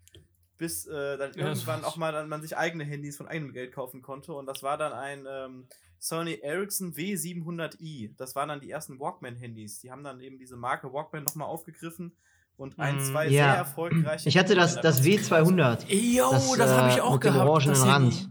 Bis 0.59 0.87
äh, 0.87 1.19
dann 1.19 1.33
Ja, 1.35 1.49
irgendwann 1.49 1.83
das- 1.83 1.85
auch 1.90 1.97
mal 1.97 2.12
dann 2.12 2.29
man 2.31 2.40
sich 2.40 2.57
eigene 2.57 2.85
Handys 2.85 3.19
von 3.19 3.29
eigenem 3.29 3.53
Geld 3.53 3.73
kaufen 3.73 4.01
konnte. 4.01 4.33
Und 4.33 4.47
das 4.47 4.62
war 4.62 4.79
dann 4.79 4.92
ein 4.95 5.27
ähm, 5.29 5.66
Sony 5.99 6.38
Ericsson 6.42 6.95
W700i. 6.95 8.14
Das 8.16 8.35
waren 8.35 8.49
dann 8.49 8.61
die 8.61 8.71
ersten 8.71 8.99
Walkman-Handys. 8.99 9.81
Die 9.81 9.90
haben 9.90 10.03
dann 10.03 10.21
eben 10.21 10.38
diese 10.38 10.57
Marke 10.57 10.92
Walkman 10.92 11.25
nochmal 11.25 11.49
aufgegriffen 11.49 12.16
und 12.57 12.79
ein, 12.79 12.97
Mhm. 12.97 13.01
zwei 13.01 13.25
Ja. 13.25 13.31
sehr 13.31 13.55
erfolgreiche. 13.55 14.29
Ich 14.31 14.38
hatte 14.38 14.55
das, 14.55 14.81
das 14.81 15.03
W200. 15.05 15.85
Jo, 15.92 16.31
das, 16.57 16.71
habe 16.71 16.88
ich 16.88 16.97
äh, 16.97 17.01
auch 17.03 17.12
mit 17.14 17.25
dem 17.25 17.33
gehabt. 17.35 17.49
orangenen 17.51 17.75
das 17.75 17.87
Rand. 17.87 18.31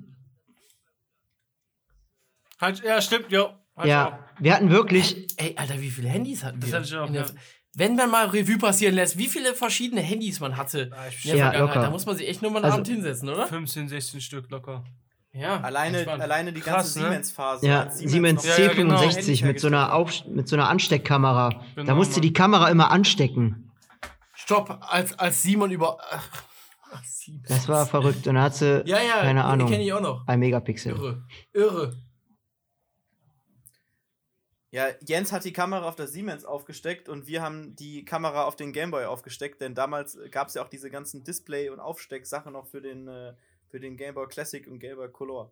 Halt, 2.59 2.83
ja, 2.83 3.01
stimmt, 3.01 3.31
jo. 3.31 3.49
Halt 3.75 3.87
Ja, 3.89 4.19
wir 4.39 4.53
hatten 4.55 4.69
wirklich, 4.69 5.27
Ey, 5.37 5.53
Alter, 5.57 5.79
wie 5.81 5.89
viele 5.89 6.09
Handys 6.09 6.43
hatten 6.43 6.59
Das 6.59 6.69
wir? 6.71 6.77
hatte 6.79 6.87
ich 6.87 6.95
auch, 6.97 7.09
ja. 7.09 7.25
Wenn 7.77 7.95
man 7.97 8.09
mal 8.09 8.27
Revue 8.27 8.57
passieren 8.57 8.95
lässt, 8.95 9.17
wie 9.17 9.27
viele 9.27 9.53
verschiedene 9.53 9.99
Handys 10.01 10.39
man 10.39 10.55
hatte 10.55 10.89
auch. 10.93 11.07
Ich 11.09 11.25
in 11.25 11.31
der 11.31 11.37
Ja, 11.37 11.43
Vergangenheit, 11.51 11.75
locker. 11.75 11.85
da 11.87 11.91
muss 11.91 12.05
man 12.05 12.15
sich 12.15 12.27
echt 12.29 12.41
nur 12.41 12.51
mal 12.51 12.57
einen 12.59 12.65
Also- 12.65 12.75
Abend 12.77 12.87
hinsetzen, 12.87 13.27
oder? 13.29 13.47
15, 13.47 13.89
16 13.89 14.21
Stück 14.21 14.49
locker. 14.49 14.85
Ja. 15.33 15.59
Alleine, 15.59 16.07
alleine 16.07 16.53
die 16.53 16.61
Krass, 16.61 16.73
ganze 16.93 16.99
ne? 16.99 17.05
Siemens-Phase. 17.09 17.67
ja, 17.67 17.81
als 17.83 17.97
Siemens 17.97 18.45
noch- 18.45 18.57
Ja, 18.57 18.63
ja, 18.67 18.73
genau. 18.73 18.95
C65 19.01 19.43
mit 19.45 19.59
so 19.59 19.67
einer 19.67 19.93
Auf, 19.93 20.25
mit 20.27 20.47
so 20.47 20.55
einer 20.55 20.69
Ansteckkamera. 20.69 21.49
da 21.49 21.61
Genau, 21.81 21.95
musste 21.95 22.13
Mann. 22.15 22.21
die 22.21 22.31
Kamera 22.31 22.69
immer 22.69 22.89
anstecken. 22.91 23.69
Stopp, 24.33 24.77
als, 24.81 25.19
als 25.19 25.41
Simon 25.41 25.71
über. 25.71 25.97
Ach, 26.09 26.29
Siemens. 27.03 27.49
Das 27.49 27.67
war 27.67 27.85
verrückt. 27.85 28.19
Und 28.19 28.27
dann 28.27 28.39
hat 28.43 28.55
sie, 28.55 28.83
Ja, 28.85 28.99
ja, 29.01 29.19
keine 29.21 29.43
Ahnung, 29.43 29.67
kenne 29.69 29.83
ich 29.83 29.91
auch 29.91 29.99
noch. 29.99 30.25
ein 30.25 30.39
Megapixel. 30.39 30.93
Irre. 30.93 31.23
Irre. 31.51 31.93
Ja, 34.75 34.89
Jens 35.07 35.31
hat 35.31 35.45
die 35.45 35.53
Kamera 35.53 35.87
auf 35.87 35.95
der 35.95 36.07
Siemens 36.07 36.43
aufgesteckt 36.43 37.07
und 37.07 37.27
wir 37.27 37.41
haben 37.41 37.77
die 37.77 38.03
Kamera 38.03 38.43
auf 38.43 38.57
den 38.57 38.73
Gameboy 38.73 39.05
aufgesteckt, 39.05 39.61
denn 39.61 39.73
damals 39.73 40.17
gab 40.31 40.49
es 40.49 40.55
ja 40.55 40.63
auch 40.63 40.67
diese 40.67 40.89
ganzen 40.89 41.23
Display- 41.23 41.69
und 41.69 41.79
Aufstecksachen 41.79 42.51
noch 42.51 42.67
für 42.67 42.81
den, 42.81 43.07
äh, 43.07 43.35
für 43.69 43.79
den 43.79 43.95
Gameboy 43.95 44.27
Classic 44.27 44.67
und 44.67 44.79
Gameboy 44.79 45.09
Color. 45.13 45.49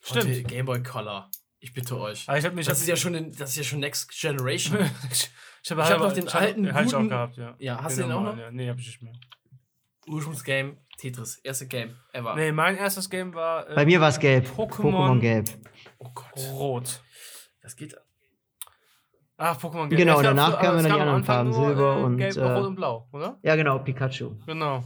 Stimmt. 0.00 0.24
Stimmt. 0.24 0.48
Game 0.48 0.64
Boy 0.64 0.82
Color. 0.82 1.30
Ich 1.60 1.74
bitte 1.74 1.98
euch. 1.98 2.26
Ich 2.26 2.44
hab 2.46 2.54
mich. 2.54 2.66
Das 2.66 2.80
ist 2.80 2.88
ja 2.88 2.96
schon, 2.96 3.14
in, 3.14 3.32
das 3.32 3.50
ist 3.50 3.56
ja 3.56 3.64
schon 3.64 3.80
Next 3.80 4.10
Generation. 4.10 4.78
ich 5.12 5.30
Ich 5.62 5.70
hab 5.70 5.98
noch 5.98 6.12
den 6.14 6.28
alten, 6.28 6.72
Halt 6.72 6.86
ich 6.86 6.94
auch 6.94 7.06
gehabt, 7.06 7.36
ja. 7.36 7.54
Ja, 7.58 7.82
hast 7.82 7.98
du 7.98 8.02
den 8.02 8.12
auch 8.12 8.22
normalen, 8.22 8.36
noch? 8.38 8.44
Ja. 8.44 8.50
Nee, 8.50 8.70
hab 8.70 8.78
ich 8.78 8.86
nicht 8.86 9.02
mehr. 9.02 9.12
Ursprungsgame, 10.08 10.76
Tetris. 10.98 11.36
Erste 11.38 11.66
Game 11.66 11.96
ever. 12.12 12.34
Nee, 12.34 12.52
mein 12.52 12.76
erstes 12.76 13.08
Game 13.08 13.34
war. 13.34 13.68
Äh, 13.68 13.74
Bei 13.74 13.84
mir 13.86 14.00
war 14.00 14.08
es 14.08 14.18
gelb. 14.18 14.46
Pokémon- 14.56 14.92
Pokémon 14.92 15.20
gelb. 15.20 15.48
Oh 15.98 16.08
Gott. 16.14 16.36
Rot. 16.52 17.02
Das 17.62 17.76
geht. 17.76 17.96
Ach, 19.36 19.56
Pokémon 19.60 19.88
Genau, 19.88 20.14
Ich 20.16 20.20
glaub, 20.20 20.22
danach 20.22 20.60
kamen 20.60 20.82
dann 20.82 20.92
die 20.92 21.00
anderen 21.00 21.24
Farben, 21.24 21.50
nur, 21.50 21.66
Silber 21.68 21.96
äh, 21.98 22.02
und, 22.02 22.16
Gelb, 22.16 22.36
äh, 22.36 22.40
Rot 22.52 22.66
und 22.66 22.74
Blau, 22.74 23.08
oder? 23.12 23.38
Ja, 23.42 23.54
genau, 23.54 23.78
Pikachu. 23.78 24.34
Genau. 24.46 24.82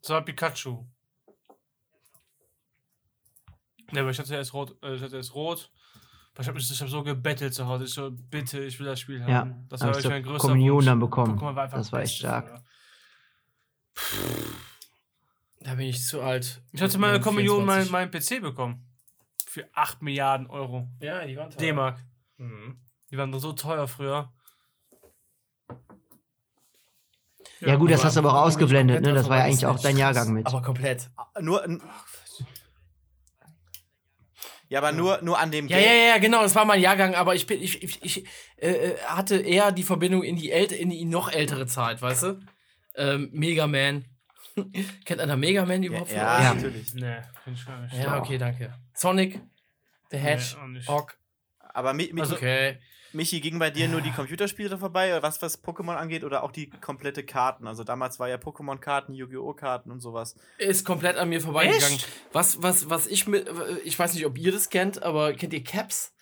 Das 0.00 0.10
war 0.10 0.22
Pikachu. 0.22 0.84
Ja, 3.92 4.00
aber 4.00 4.10
ich 4.10 4.18
hatte 4.18 4.34
erst 4.34 4.54
rot, 4.54 4.76
äh, 4.82 4.94
ich 4.94 5.02
hatte 5.02 5.16
erst 5.16 5.34
rot. 5.34 5.70
Ich 6.40 6.48
habe 6.48 6.58
ich 6.58 6.80
hab 6.80 6.88
so 6.88 7.02
gebettelt 7.04 7.54
zu 7.54 7.66
Hause. 7.66 7.84
Ich 7.84 7.94
so, 7.94 8.10
bitte, 8.10 8.60
ich 8.64 8.78
will 8.80 8.86
das 8.86 8.98
Spiel 9.00 9.22
haben. 9.22 9.30
Ja, 9.30 9.44
das 9.68 9.80
da 9.80 9.86
war 9.86 9.92
wirklich 9.94 10.02
du 10.04 10.10
mein 10.10 10.22
größter 10.24 10.48
Kommunion 10.48 10.76
Wunsch. 10.76 10.86
dann 10.86 10.98
bekommen. 10.98 11.38
Pokémon 11.38 11.70
Das 11.70 11.92
war 11.92 12.00
echt 12.00 12.16
stark. 12.16 12.48
früher. 12.48 12.62
Da 15.60 15.74
bin 15.74 15.86
ich 15.86 16.04
zu 16.04 16.20
alt. 16.20 16.62
Ich 16.72 16.82
hatte 16.82 16.98
meine 16.98 17.14
meinen 17.14 17.22
Kommunion 17.22 17.64
meinen 17.64 17.86
24. 17.86 17.92
mein 17.92 18.10
PC 18.10 18.42
bekommen. 18.42 18.86
Für 19.46 19.68
8 19.72 20.02
Milliarden 20.02 20.46
Euro. 20.48 20.88
Ja, 21.00 21.24
die 21.24 21.36
waren 21.36 21.50
teuer. 21.50 21.58
D-Mark. 21.58 22.04
Mhm. 22.36 22.80
Die 23.10 23.16
waren 23.16 23.32
so 23.38 23.52
teuer 23.52 23.86
früher. 23.88 24.32
Ja, 27.60 27.76
gut, 27.76 27.90
das 27.90 28.04
hast 28.04 28.16
du 28.16 28.20
aber 28.20 28.34
auch 28.34 28.46
ausgeblendet, 28.46 29.02
ne? 29.02 29.14
Das 29.14 29.28
war 29.28 29.38
ja 29.38 29.44
eigentlich 29.44 29.64
auch 29.66 29.78
dein. 29.80 29.96
Jahrgang 29.96 30.32
mit. 30.32 30.46
Aber 30.46 30.60
komplett. 30.60 31.10
Nur. 31.40 31.64
Ja, 34.68 34.80
aber 34.80 34.92
nur, 34.92 35.20
nur 35.22 35.38
an 35.38 35.50
dem 35.50 35.68
Ja, 35.68 35.78
ja, 35.78 35.92
ja, 35.92 36.18
genau, 36.18 36.42
das 36.42 36.54
war 36.54 36.64
mein 36.64 36.80
Jahrgang, 36.80 37.14
aber 37.14 37.34
ich 37.34 37.46
bin, 37.46 37.62
ich, 37.62 37.82
ich, 37.82 38.02
ich 38.02 38.26
äh, 38.56 38.70
äh, 38.70 38.98
hatte 39.04 39.36
eher 39.36 39.70
die 39.70 39.84
Verbindung 39.84 40.22
in 40.22 40.36
die, 40.36 40.50
in 40.50 40.90
die 40.90 41.04
noch 41.04 41.30
ältere 41.30 41.66
Zeit, 41.66 42.02
weißt 42.02 42.22
du? 42.24 42.40
Ähm, 42.96 43.30
Mega 43.32 43.66
Man. 43.66 44.04
Kennt 45.04 45.20
einer 45.20 45.36
Mega 45.36 45.64
Man 45.66 45.82
Ja, 45.82 45.88
überhaupt? 45.88 46.12
ja? 46.12 46.42
Ja. 46.42 46.54
natürlich. 46.54 46.94
Nee, 46.94 47.16
kenn 47.44 47.54
ich 47.54 47.66
gar 47.66 47.80
nicht. 47.80 47.94
ja, 47.94 48.18
okay, 48.20 48.38
danke. 48.38 48.72
Sonic, 48.94 49.40
The 50.10 50.16
Hedge, 50.18 50.56
Nee. 50.68 50.80
Aber 51.72 51.92
Mi 51.92 52.10
Mi 52.12 52.20
Also- 52.20 52.36
Okay. 52.36 52.78
Michi, 53.12 53.40
ging 53.40 53.60
bei 53.60 53.70
dir 53.70 53.86
nur 53.86 54.00
die 54.00 54.10
Computerspiele 54.10 54.76
vorbei, 54.76 55.12
oder 55.12 55.22
was, 55.22 55.40
was 55.40 55.62
Pokémon 55.62 55.94
angeht, 55.94 56.24
oder 56.24 56.42
auch 56.42 56.50
die 56.50 56.68
komplette 56.68 57.22
Karten? 57.22 57.68
Also 57.68 57.84
damals 57.84 58.18
war 58.18 58.28
ja 58.28 58.38
Pokémon-Karten, 58.38 59.14
Yu-Gi-Oh! 59.14 59.54
Karten 59.54 59.92
und 59.92 60.00
sowas. 60.00 60.34
Ist 60.58 60.84
komplett 60.84 61.16
an 61.16 61.28
mir 61.28 61.40
vorbeigegangen. 61.40 61.94
Echt? 61.94 62.08
Was, 62.32 62.60
was, 62.60 62.90
was 62.90 63.06
ich 63.06 63.28
mit, 63.28 63.48
ich 63.84 63.96
weiß 63.96 64.14
nicht, 64.14 64.26
ob 64.26 64.36
ihr 64.36 64.50
das 64.50 64.68
kennt, 64.68 65.04
aber 65.04 65.32
kennt 65.34 65.52
ihr 65.52 65.62
Caps? 65.62 66.12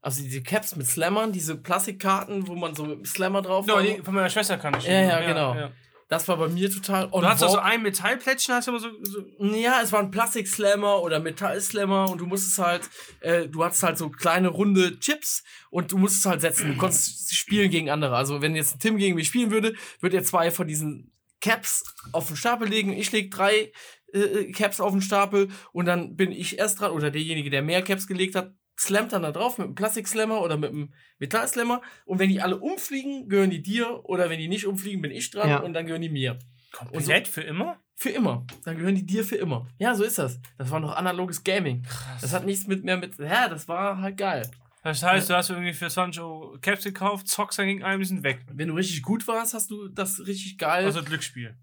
Also 0.00 0.22
diese 0.22 0.42
Caps 0.42 0.74
mit 0.74 0.86
Slammern, 0.86 1.32
diese 1.32 1.54
Plastikkarten, 1.54 2.46
wo 2.48 2.54
man 2.54 2.74
so 2.74 2.86
mit 2.86 3.06
Slammer 3.06 3.42
drauf 3.42 3.66
No, 3.66 3.76
hat. 3.76 3.84
die, 3.84 4.02
von 4.02 4.14
meiner 4.14 4.30
Schwester 4.30 4.56
kann 4.56 4.74
ich. 4.78 4.84
Ja, 4.84 5.02
ja, 5.02 5.20
genau. 5.26 5.70
Das 6.08 6.26
war 6.26 6.38
bei 6.38 6.48
mir 6.48 6.70
total 6.70 7.08
on 7.12 7.20
Du 7.20 7.28
hast 7.28 7.42
doch 7.42 7.48
so 7.48 7.56
vogue. 7.56 7.64
ein 7.64 7.82
Metallplättchen, 7.82 8.54
hast 8.54 8.66
du 8.66 8.70
immer 8.70 8.80
so. 8.80 8.88
so 9.02 9.24
Ja, 9.54 9.80
es 9.82 9.92
war 9.92 10.00
ein 10.00 10.10
Plastikslammer 10.10 11.02
oder 11.02 11.20
Metallslammer 11.20 12.10
und 12.10 12.18
du 12.18 12.26
musstest 12.26 12.58
halt, 12.58 12.88
äh, 13.20 13.46
du 13.46 13.62
hattest 13.62 13.82
halt 13.82 13.98
so 13.98 14.08
kleine 14.08 14.48
runde 14.48 14.98
Chips 15.00 15.44
und 15.70 15.92
du 15.92 15.98
musstest 15.98 16.24
halt 16.24 16.40
setzen. 16.40 16.72
Du 16.72 16.76
konntest 16.78 17.34
spielen 17.34 17.70
gegen 17.70 17.90
andere. 17.90 18.16
Also 18.16 18.40
wenn 18.40 18.56
jetzt 18.56 18.76
ein 18.76 18.78
Tim 18.78 18.96
gegen 18.96 19.16
mich 19.16 19.28
spielen 19.28 19.50
würde, 19.50 19.74
würde 20.00 20.16
er 20.16 20.24
zwei 20.24 20.50
von 20.50 20.66
diesen 20.66 21.12
Caps 21.40 21.84
auf 22.12 22.28
den 22.28 22.36
Stapel 22.36 22.68
legen. 22.68 22.92
Ich 22.92 23.12
leg 23.12 23.30
drei 23.30 23.70
äh, 24.14 24.50
Caps 24.52 24.80
auf 24.80 24.92
den 24.92 25.02
Stapel 25.02 25.48
und 25.72 25.84
dann 25.84 26.16
bin 26.16 26.32
ich 26.32 26.58
erst 26.58 26.80
dran 26.80 26.92
oder 26.92 27.10
derjenige, 27.10 27.50
der 27.50 27.62
mehr 27.62 27.82
Caps 27.82 28.06
gelegt 28.06 28.34
hat, 28.34 28.52
slammt 28.78 29.12
dann 29.12 29.22
da 29.22 29.32
drauf 29.32 29.58
mit 29.58 29.66
einem 29.66 29.74
Plastikslammer 29.74 30.40
oder 30.40 30.56
mit 30.56 30.70
einem 30.70 30.92
Metallslammer 31.18 31.82
und 32.06 32.18
wenn 32.18 32.28
die 32.30 32.40
alle 32.40 32.58
umfliegen, 32.58 33.28
gehören 33.28 33.50
die 33.50 33.62
dir 33.62 34.04
oder 34.04 34.30
wenn 34.30 34.38
die 34.38 34.48
nicht 34.48 34.66
umfliegen, 34.66 35.02
bin 35.02 35.10
ich 35.10 35.30
dran 35.30 35.48
Ja. 35.50 35.58
und 35.58 35.72
dann 35.74 35.86
gehören 35.86 36.02
die 36.02 36.08
mir. 36.08 36.38
komplett 36.72 37.26
für 37.28 37.42
immer? 37.42 37.80
Für 37.96 38.10
immer. 38.10 38.46
Dann 38.64 38.76
gehören 38.76 38.94
die 38.94 39.04
dir 39.06 39.24
für 39.24 39.36
immer. 39.36 39.66
Ja, 39.78 39.94
so 39.94 40.04
ist 40.04 40.18
das. 40.18 40.38
Das 40.58 40.70
war 40.70 40.78
noch 40.78 40.94
analoges 40.94 41.42
Gaming. 41.42 41.84
Das 42.20 42.32
hat 42.32 42.46
nichts 42.46 42.66
mit 42.68 42.84
mehr 42.84 42.96
mit. 42.96 43.18
Ja, 43.18 43.48
das 43.48 43.66
war 43.66 43.98
halt 44.00 44.16
geil. 44.16 44.48
Das 44.84 45.02
heißt, 45.02 45.28
du 45.28 45.34
hast 45.34 45.50
irgendwie 45.50 45.72
für 45.72 45.88
20 45.88 46.22
Euro 46.22 46.56
Caps 46.60 46.84
gekauft, 46.84 47.26
zockst 47.26 47.58
dann 47.58 47.66
gegen 47.66 47.82
einen, 47.82 48.00
die 48.00 48.06
sind 48.06 48.22
weg. 48.22 48.46
Wenn 48.52 48.68
du 48.68 48.74
richtig 48.74 49.02
gut 49.02 49.26
warst, 49.26 49.52
hast 49.54 49.70
du 49.70 49.88
das 49.88 50.20
richtig 50.26 50.56
geil. 50.58 50.84
Also 50.84 51.02
Glücksspiel. 51.02 51.56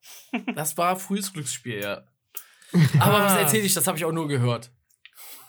das 0.54 0.78
war 0.78 0.96
frühes 0.96 1.32
Glücksspiel, 1.32 1.80
ja. 1.82 2.04
Aber 2.98 3.24
was 3.24 3.36
erzähle 3.36 3.64
ich? 3.64 3.74
Das 3.74 3.86
habe 3.86 3.98
ich 3.98 4.04
auch 4.06 4.12
nur 4.12 4.26
gehört. 4.28 4.72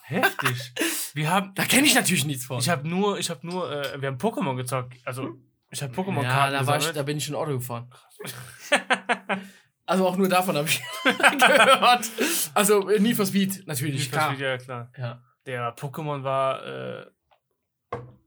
Heftig. 0.03 0.73
Wir 1.13 1.29
haben. 1.29 1.51
Da 1.55 1.63
kenne 1.65 1.85
ich 1.85 1.95
natürlich 1.95 2.25
nichts 2.25 2.45
von. 2.45 2.59
Ich 2.59 2.69
habe 2.69 2.87
nur, 2.87 3.19
ich 3.19 3.29
habe 3.29 3.45
nur, 3.45 3.71
äh, 3.71 4.01
wir 4.01 4.07
haben 4.09 4.17
Pokémon 4.17 4.55
gezockt. 4.55 4.95
Also, 5.05 5.37
ich 5.69 5.81
habe 5.81 5.93
Pokémon-Karten 5.93 6.53
ja, 6.53 6.59
da, 6.61 6.67
war 6.67 6.75
ich, 6.75 6.79
gesammelt. 6.81 6.95
da 6.97 7.03
bin 7.03 7.17
ich 7.17 7.25
schon 7.25 7.35
Auto 7.35 7.51
gefahren. 7.53 7.89
also 9.85 10.07
auch 10.07 10.17
nur 10.17 10.29
davon 10.29 10.55
habe 10.55 10.67
ich 10.67 10.81
gehört. 11.03 12.09
Also 12.53 12.89
äh, 12.89 12.99
Need 12.99 13.15
for 13.15 13.25
Speed, 13.25 13.63
natürlich. 13.67 14.01
Need 14.01 14.09
for 14.09 14.19
klar. 14.19 14.29
Speed, 14.31 14.41
Ja, 14.41 14.57
klar. 14.57 14.91
Ja. 14.97 15.21
Der 15.45 15.75
Pokémon 15.75 16.23
war, 16.23 16.65
äh, 16.65 17.05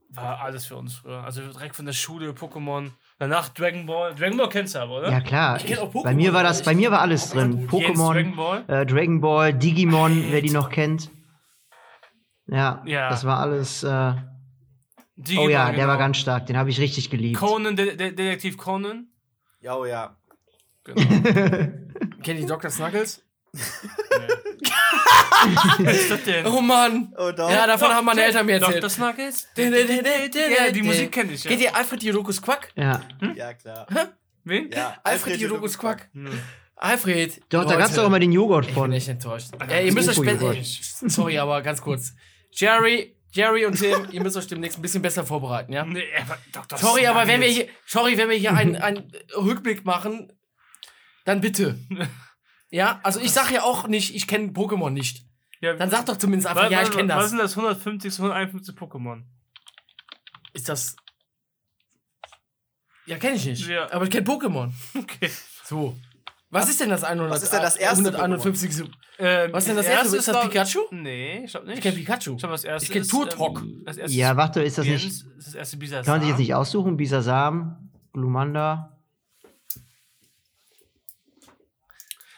war 0.09 0.41
alles 0.41 0.65
für 0.65 0.75
uns 0.75 0.95
früher. 0.95 1.23
Also 1.23 1.41
direkt 1.41 1.75
von 1.75 1.85
der 1.85 1.93
Schule 1.93 2.31
Pokémon. 2.31 2.91
Danach 3.19 3.49
Dragon 3.49 3.85
Ball. 3.85 4.13
Dragon 4.13 4.37
Ball 4.37 4.49
kennst 4.49 4.75
du 4.75 4.79
aber, 4.79 4.99
oder? 4.99 5.11
Ja, 5.11 5.21
klar. 5.21 5.57
Ich 5.57 5.65
kenn 5.65 5.79
auch 5.79 5.91
Bei 6.03 6.13
mir 6.13 6.33
war 6.33 6.43
das, 6.43 6.61
Pokémon, 6.61 6.65
bei 6.65 6.75
mir 6.75 6.91
war 6.91 7.01
alles 7.01 7.31
drin. 7.31 7.67
Pokémon, 7.67 8.13
Dragon 8.13 8.35
Ball. 8.35 8.63
äh, 8.67 8.85
Dragon 8.85 9.19
Ball, 9.21 9.53
Digimon, 9.53 10.25
wer 10.29 10.41
die 10.41 10.51
noch 10.51 10.69
kennt. 10.69 11.09
Ja, 12.47 12.81
Ja. 12.85 13.09
das 13.09 13.23
war 13.25 13.39
alles. 13.39 13.83
Äh, 13.83 13.87
oh 13.87 14.13
Digimon, 15.15 15.49
ja, 15.49 15.65
der 15.67 15.75
genau. 15.75 15.87
war 15.87 15.97
ganz 15.97 16.17
stark. 16.17 16.45
Den 16.45 16.57
habe 16.57 16.69
ich 16.69 16.79
richtig 16.79 17.09
geliebt. 17.09 17.37
Conan, 17.39 17.75
De 17.75 17.95
De 17.95 18.11
Detektiv 18.11 18.57
Conan. 18.57 19.07
Ja, 19.61 19.75
oh 19.75 19.85
ja. 19.85 20.15
Genau. 20.83 21.01
Kennt 22.23 22.39
ihr 22.39 22.47
Dr. 22.47 22.69
Snuggles? 22.71 23.23
Was 25.79 25.95
ist 25.95 26.11
das 26.11 26.23
denn? 26.23 26.45
Oh 26.45 26.61
Mann. 26.61 27.13
Oh, 27.17 27.31
doch. 27.31 27.49
Ja, 27.49 27.67
davon 27.67 27.89
haben 27.89 28.05
meine 28.05 28.23
Eltern 28.23 28.45
mir 28.45 28.59
Doch, 28.59 28.67
erzählt. 28.67 28.83
das 28.83 28.97
Nuggets? 28.97 29.47
Ja, 29.57 29.63
Ja, 29.65 30.71
die 30.71 30.81
Musik 30.83 31.11
kenne 31.11 31.33
ich 31.33 31.43
ja. 31.43 31.49
Kennt 31.49 31.61
ihr 31.61 31.75
Alfred 31.75 32.03
Jodokus 32.03 32.41
Quack? 32.41 32.71
ja. 32.75 33.01
Ja, 33.35 33.53
klar. 33.53 33.87
Wen? 34.43 34.69
Ja, 34.71 34.95
Alfred 35.03 35.39
Jodokus 35.39 35.77
Quack. 35.77 36.09
Alfred. 36.75 37.41
Doch, 37.49 37.63
da 37.63 37.69
Leute, 37.69 37.77
gab 37.79 37.89
es 37.89 37.95
doch 37.95 38.05
immer 38.05 38.19
den 38.19 38.31
Joghurt 38.31 38.65
Ich 38.65 38.73
bin 38.73 38.75
von. 38.83 38.91
echt 38.91 39.07
enttäuscht. 39.07 39.49
Äh, 39.67 39.87
ihr 39.87 39.93
müsst 39.93 40.09
euch. 40.17 40.79
Sorry, 41.07 41.37
aber 41.39 41.61
ganz 41.61 41.81
kurz. 41.81 42.13
Jerry, 42.51 43.15
Jerry 43.31 43.65
und 43.65 43.75
Tim, 43.77 44.07
ihr 44.11 44.21
müsst 44.23 44.37
euch 44.37 44.47
demnächst 44.47 44.77
ein 44.79 44.81
bisschen 44.81 45.01
besser 45.01 45.25
vorbereiten, 45.25 45.73
ja? 45.73 45.85
Nee, 45.85 46.03
aber 46.19 46.37
Dr. 46.51 46.77
Sorry, 46.79 47.05
aber 47.07 47.27
wenn 47.27 47.41
wir 47.41 47.47
hier, 47.49 47.67
sorry, 47.85 48.17
wenn 48.17 48.29
wir 48.29 48.37
hier 48.37 48.53
einen, 48.53 48.75
einen 48.75 49.11
Rückblick 49.35 49.85
machen, 49.85 50.31
dann 51.25 51.41
bitte. 51.41 51.77
Ja, 52.69 52.99
also 53.03 53.19
ich 53.19 53.31
sag 53.31 53.51
ja 53.51 53.63
auch 53.63 53.87
nicht, 53.87 54.15
ich 54.15 54.27
kenne 54.27 54.49
Pokémon 54.51 54.89
nicht. 54.89 55.25
Ja, 55.59 55.73
Dann 55.73 55.89
sag 55.89 56.05
doch 56.05 56.17
zumindest 56.17 56.47
einfach, 56.47 56.65
was, 56.65 56.71
ja, 56.71 56.81
ich 56.83 56.89
was- 56.89 56.95
kenne 56.95 57.09
Was 57.15 57.23
das. 57.23 57.29
sind 57.31 57.39
das 57.39 57.51
150, 57.57 58.13
151 58.19 58.75
Pokémon? 58.75 59.23
Ist 60.53 60.69
das. 60.69 60.95
Ja, 63.05 63.17
kenne 63.17 63.35
ich 63.37 63.45
nicht. 63.45 63.67
Ja. 63.67 63.91
Aber 63.91 64.03
ich 64.05 64.11
kenne 64.11 64.25
Pokémon. 64.27 64.71
Okay. 64.95 65.29
So. 65.63 65.97
Was 66.49 66.69
ist 66.69 66.79
denn 66.79 66.89
das 66.89 67.03
100, 67.03 67.29
was 67.29 67.43
ist 67.43 67.51
denn 67.51 67.61
das 67.61 67.75
erste 67.75 68.07
151? 68.17 68.89
Ähm, 69.19 69.51
Was 69.51 69.63
ist 69.63 69.67
denn 69.69 69.75
das 69.75 69.85
erste? 69.87 70.15
Ist 70.15 70.27
das 70.29 70.33
glaub- 70.33 70.49
Pikachu? 70.49 70.79
Nee, 70.91 71.43
ich 71.43 71.51
glaube 71.51 71.65
nicht. 71.67 71.77
Ich 71.79 71.83
kenne 71.83 71.95
Pikachu. 71.97 72.33
Ich 72.33 72.37
glaube, 72.39 72.53
das 72.53 72.63
erste 72.63 72.85
Ich 72.85 72.91
kenn 72.93 73.01
ist, 73.01 73.11
Turtok. 73.11 73.59
Ähm, 73.61 73.83
das 73.85 73.97
erste 73.97 74.15
Ja, 74.17 74.37
warte, 74.37 74.61
ist 74.63 74.77
das 74.77 74.85
nicht. 74.85 75.05
ist 75.05 75.25
das 75.37 75.55
erste 75.55 75.77
Bisasam. 75.77 76.05
Kann 76.05 76.13
man 76.13 76.21
sich 76.21 76.29
jetzt 76.29 76.39
nicht 76.39 76.55
aussuchen? 76.55 76.95
Bisasam, 76.95 77.91
Glumanda. 78.13 78.97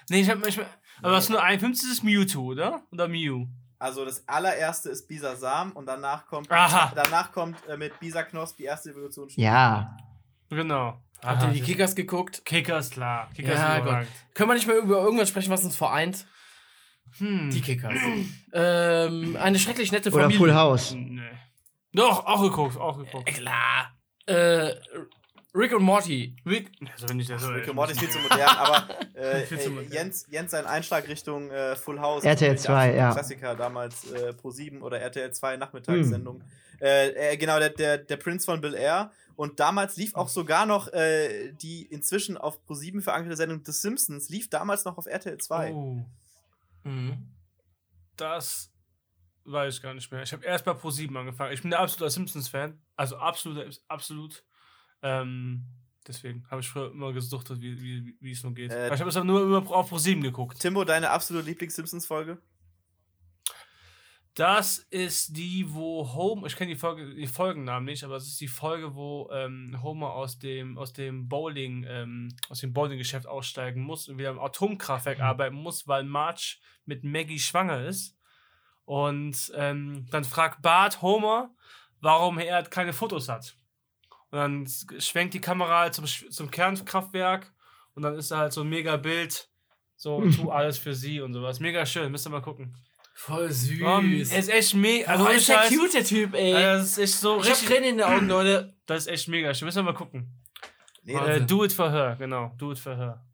Nee, 0.10 0.22
ich 0.22 0.30
hab, 0.30 0.44
ich, 0.48 0.60
aber 1.04 1.12
das 1.12 1.30
nur 1.30 1.42
51 1.44 1.92
ist 1.92 2.04
Mewtwo, 2.04 2.52
oder? 2.52 2.82
Oder 2.92 3.08
Mew? 3.08 3.46
Also 3.78 4.04
das 4.06 4.28
allererste 4.28 4.90
ist 4.90 5.08
Bisasam 5.08 5.72
und 5.74 5.86
danach 5.86 6.26
kommt, 6.26 6.52
Aha. 6.52 6.92
danach 6.96 7.32
kommt 7.32 7.56
äh, 7.70 7.78
mit 7.78 7.98
Bisaknosp 8.00 8.58
die 8.58 8.64
erste 8.64 8.90
Evolution. 8.90 9.30
Ja. 9.36 9.96
Genau. 10.50 11.00
Habt 11.24 11.44
ihr 11.44 11.50
die 11.50 11.62
Kickers 11.62 11.96
geguckt? 11.96 12.44
Kickers, 12.46 12.92
klar. 12.92 13.30
Kickers 13.36 13.56
Ja, 13.56 13.80
Gott. 13.80 14.08
Können 14.34 14.50
wir 14.50 14.54
nicht 14.54 14.68
mehr 14.68 14.78
über 14.78 15.02
irgendwas 15.02 15.30
sprechen, 15.30 15.50
was 15.52 15.64
uns 15.64 15.76
vereint? 15.76 16.26
Hm. 17.18 17.50
Die 17.52 17.62
Kickers. 17.62 17.94
ähm, 18.54 19.36
eine 19.36 19.60
schrecklich 19.60 19.92
nette 19.92 20.10
Oder 20.10 20.24
Familie. 20.24 20.38
Full 20.40 20.54
House. 20.54 20.94
Nee. 20.94 21.22
Doch, 21.94 22.26
auch 22.26 22.42
geguckt, 22.42 22.78
auch 22.78 22.98
geguckt. 22.98 23.28
Äh, 23.28 23.32
Klar. 23.32 23.94
Äh, 24.28 24.74
Rick 25.56 25.74
und 25.74 25.82
Morty. 25.82 26.36
Rick, 26.46 26.72
also 26.92 27.14
nicht 27.14 27.28
so. 27.28 27.48
Rick 27.48 27.68
and 27.68 27.76
Morty 27.76 27.94
ist 27.94 28.00
viel 28.00 28.10
zu 28.10 28.20
modern, 28.20 28.42
aber 28.48 28.88
äh, 29.16 29.46
zu 29.46 29.72
modern. 29.72 29.92
Jens, 29.92 30.28
Jens 30.30 30.52
sein 30.52 30.68
Einschlag 30.68 31.08
Richtung 31.08 31.50
äh, 31.50 31.76
Full 31.76 32.00
House. 32.00 32.24
RTL 32.24 32.50
der 32.50 32.58
2, 32.58 32.72
absolute 32.74 32.98
ja. 32.98 33.12
Klassiker 33.12 33.56
damals 33.56 34.12
äh, 34.12 34.34
Pro 34.34 34.52
7 34.52 34.82
oder 34.84 35.00
RTL 35.00 35.32
2 35.32 35.58
Nachmittagssendung. 35.58 36.44
Äh, 36.80 37.32
äh, 37.34 37.38
genau, 37.38 37.58
der, 37.58 37.70
der, 37.70 37.98
der 37.98 38.18
Prinz 38.18 38.46
von 38.46 38.62
Bel 38.62 38.76
Air. 38.76 39.12
Und 39.40 39.62
damals 39.62 39.96
lief 39.96 40.16
auch 40.16 40.28
sogar 40.28 40.66
noch 40.66 40.92
äh, 40.92 41.54
die 41.54 41.84
inzwischen 41.86 42.38
auf 42.38 42.62
Pro 42.66 42.74
7 42.74 43.02
verankerte 43.02 43.38
Sendung 43.38 43.64
The 43.64 43.72
Simpsons, 43.72 44.28
lief 44.28 44.50
damals 44.50 44.84
noch 44.84 44.98
auf 44.98 45.06
RTL 45.06 45.38
2. 45.38 45.72
Oh, 45.74 46.06
Mhm. 46.84 47.26
das 48.18 48.70
weiß 49.46 49.76
ich 49.76 49.82
gar 49.82 49.94
nicht 49.94 50.12
mehr. 50.12 50.24
Ich 50.24 50.34
habe 50.34 50.44
erst 50.44 50.66
bei 50.66 50.72
Pro7 50.72 51.18
angefangen. 51.18 51.54
Ich 51.54 51.62
bin 51.62 51.72
der 51.72 51.80
absoluter 51.80 52.10
Simpsons-Fan. 52.10 52.82
Also 52.98 53.16
absoluter, 53.18 53.70
absolut. 53.88 54.44
Ähm, 55.02 55.64
deswegen 56.06 56.46
habe 56.52 56.60
ich 56.60 56.68
früher 56.68 56.92
immer 56.92 57.14
gesuchtet, 57.14 57.62
wie, 57.62 57.82
wie, 57.82 58.18
wie 58.20 58.32
es 58.32 58.44
nur 58.44 58.54
geht. 58.54 58.72
Äh, 58.74 58.94
ich 58.94 59.00
habe 59.00 59.10
es 59.10 59.16
aber 59.16 59.26
nur 59.26 59.42
immer 59.42 59.72
auf 59.72 59.90
Pro7 59.90 60.22
geguckt. 60.22 60.60
Timbo, 60.60 60.84
deine 60.84 61.12
absolute 61.12 61.46
Lieblings-Simpsons-Folge? 61.50 62.40
Das 64.36 64.78
ist 64.90 65.36
die, 65.36 65.66
wo 65.74 66.14
Homer, 66.14 66.48
ich 66.48 66.56
kenne 66.56 66.74
die, 66.74 66.80
Folge, 66.80 67.14
die 67.14 67.28
Folgennamen 67.28 67.86
nicht, 67.86 68.04
aber 68.04 68.16
es 68.16 68.28
ist 68.28 68.40
die 68.40 68.48
Folge, 68.48 68.96
wo 68.96 69.30
ähm, 69.34 69.78
Homer 69.82 70.14
aus 70.14 70.40
dem, 70.40 70.78
aus 70.78 70.94
dem 70.94 71.28
Bowling, 71.28 71.86
ähm, 71.88 72.30
aus 72.48 72.62
dem 72.62 72.72
Bowling-Geschäft 72.72 73.28
aussteigen 73.28 73.82
muss 73.82 74.08
und 74.08 74.18
wieder 74.18 74.30
im 74.30 74.40
Atomkraftwerk 74.40 75.20
arbeiten 75.20 75.56
muss, 75.56 75.88
weil 75.88 76.04
Marge 76.04 76.58
mit 76.86 77.04
Maggie 77.04 77.40
schwanger 77.40 77.86
ist. 77.86 78.18
Und 78.86 79.52
ähm, 79.56 80.08
dann 80.10 80.24
fragt 80.24 80.62
Bart 80.62 81.02
Homer, 81.02 81.54
warum 82.02 82.40
er 82.40 82.64
keine 82.64 82.94
Fotos 82.94 83.30
hat. 83.30 83.56
Und 84.32 84.38
dann 84.38 84.68
schwenkt 85.00 85.34
die 85.34 85.42
Kamera 85.42 85.82
halt 85.82 85.96
zum, 85.96 86.06
zum 86.06 86.52
Kernkraftwerk 86.52 87.54
und 87.96 88.04
dann 88.04 88.16
ist 88.16 88.32
da 88.32 88.38
halt 88.38 88.54
so 88.54 88.62
ein 88.62 88.70
mega 88.70 88.98
Bild, 88.98 89.50
so 89.96 90.22
tu 90.36 90.52
alles 90.52 90.78
für 90.78 90.94
sie 90.94 91.20
und 91.20 91.34
sowas. 91.34 91.60
Mega 91.60 91.86
schön, 91.86 92.12
müsst 92.12 92.28
ihr 92.28 92.32
mal 92.32 92.42
gucken. 92.42 92.76
Voll 93.22 93.52
süß. 93.52 93.82
Um, 93.82 94.14
er 94.14 94.22
ist 94.40 94.50
echt 94.50 94.74
mega. 94.76 95.12
also, 95.12 95.26
Also, 95.26 95.38
ist 95.38 95.50
der 95.50 95.68
cute, 95.68 95.94
der 95.94 96.04
Typ, 96.06 96.34
ey. 96.34 96.54
das 96.54 96.92
ist 96.92 96.98
echt 97.00 97.14
so 97.16 97.38
ich 97.42 97.48
hab 97.48 97.52
richtig. 97.52 97.68
Tränen 97.68 97.90
in 97.90 97.98
den 97.98 98.06
Augen, 98.06 98.28
Leute. 98.30 98.74
Das 98.86 99.00
ist 99.00 99.08
echt 99.08 99.28
mega. 99.28 99.54
schön. 99.54 99.66
Müssen 99.66 99.80
wir 99.80 99.92
mal 99.92 99.94
gucken. 99.94 100.42
Nee, 101.04 101.16
Äh, 101.16 101.42
do 101.42 101.66
it 101.66 101.74
for 101.74 101.92
her, 101.92 102.16
genau. 102.18 102.54
Do 102.58 102.72
it 102.72 102.80
for 102.80 102.96
her. 102.96 103.26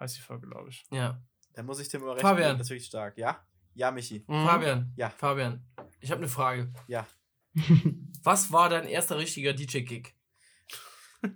Heißt 0.00 0.16
die 0.16 0.22
Folge, 0.22 0.46
glaube 0.46 0.70
ich. 0.70 0.82
Ja. 0.90 1.20
dann 1.52 1.66
muss 1.66 1.78
ich 1.78 1.88
Tim 1.88 2.00
überrechnen. 2.00 2.22
Fabian. 2.26 2.56
Das 2.56 2.68
ist 2.68 2.70
wirklich 2.70 2.86
stark. 2.86 3.18
Ja? 3.18 3.44
Ja, 3.74 3.90
Michi. 3.90 4.24
Fabian. 4.26 4.94
Ja. 4.96 5.10
Fabian. 5.10 5.62
Ich 6.00 6.10
habe 6.10 6.20
eine 6.22 6.28
Frage. 6.28 6.72
Ja. 6.86 7.06
Was 8.22 8.50
war 8.50 8.70
dein 8.70 8.86
erster 8.88 9.18
richtiger 9.18 9.52
DJ-Gig? 9.52 10.14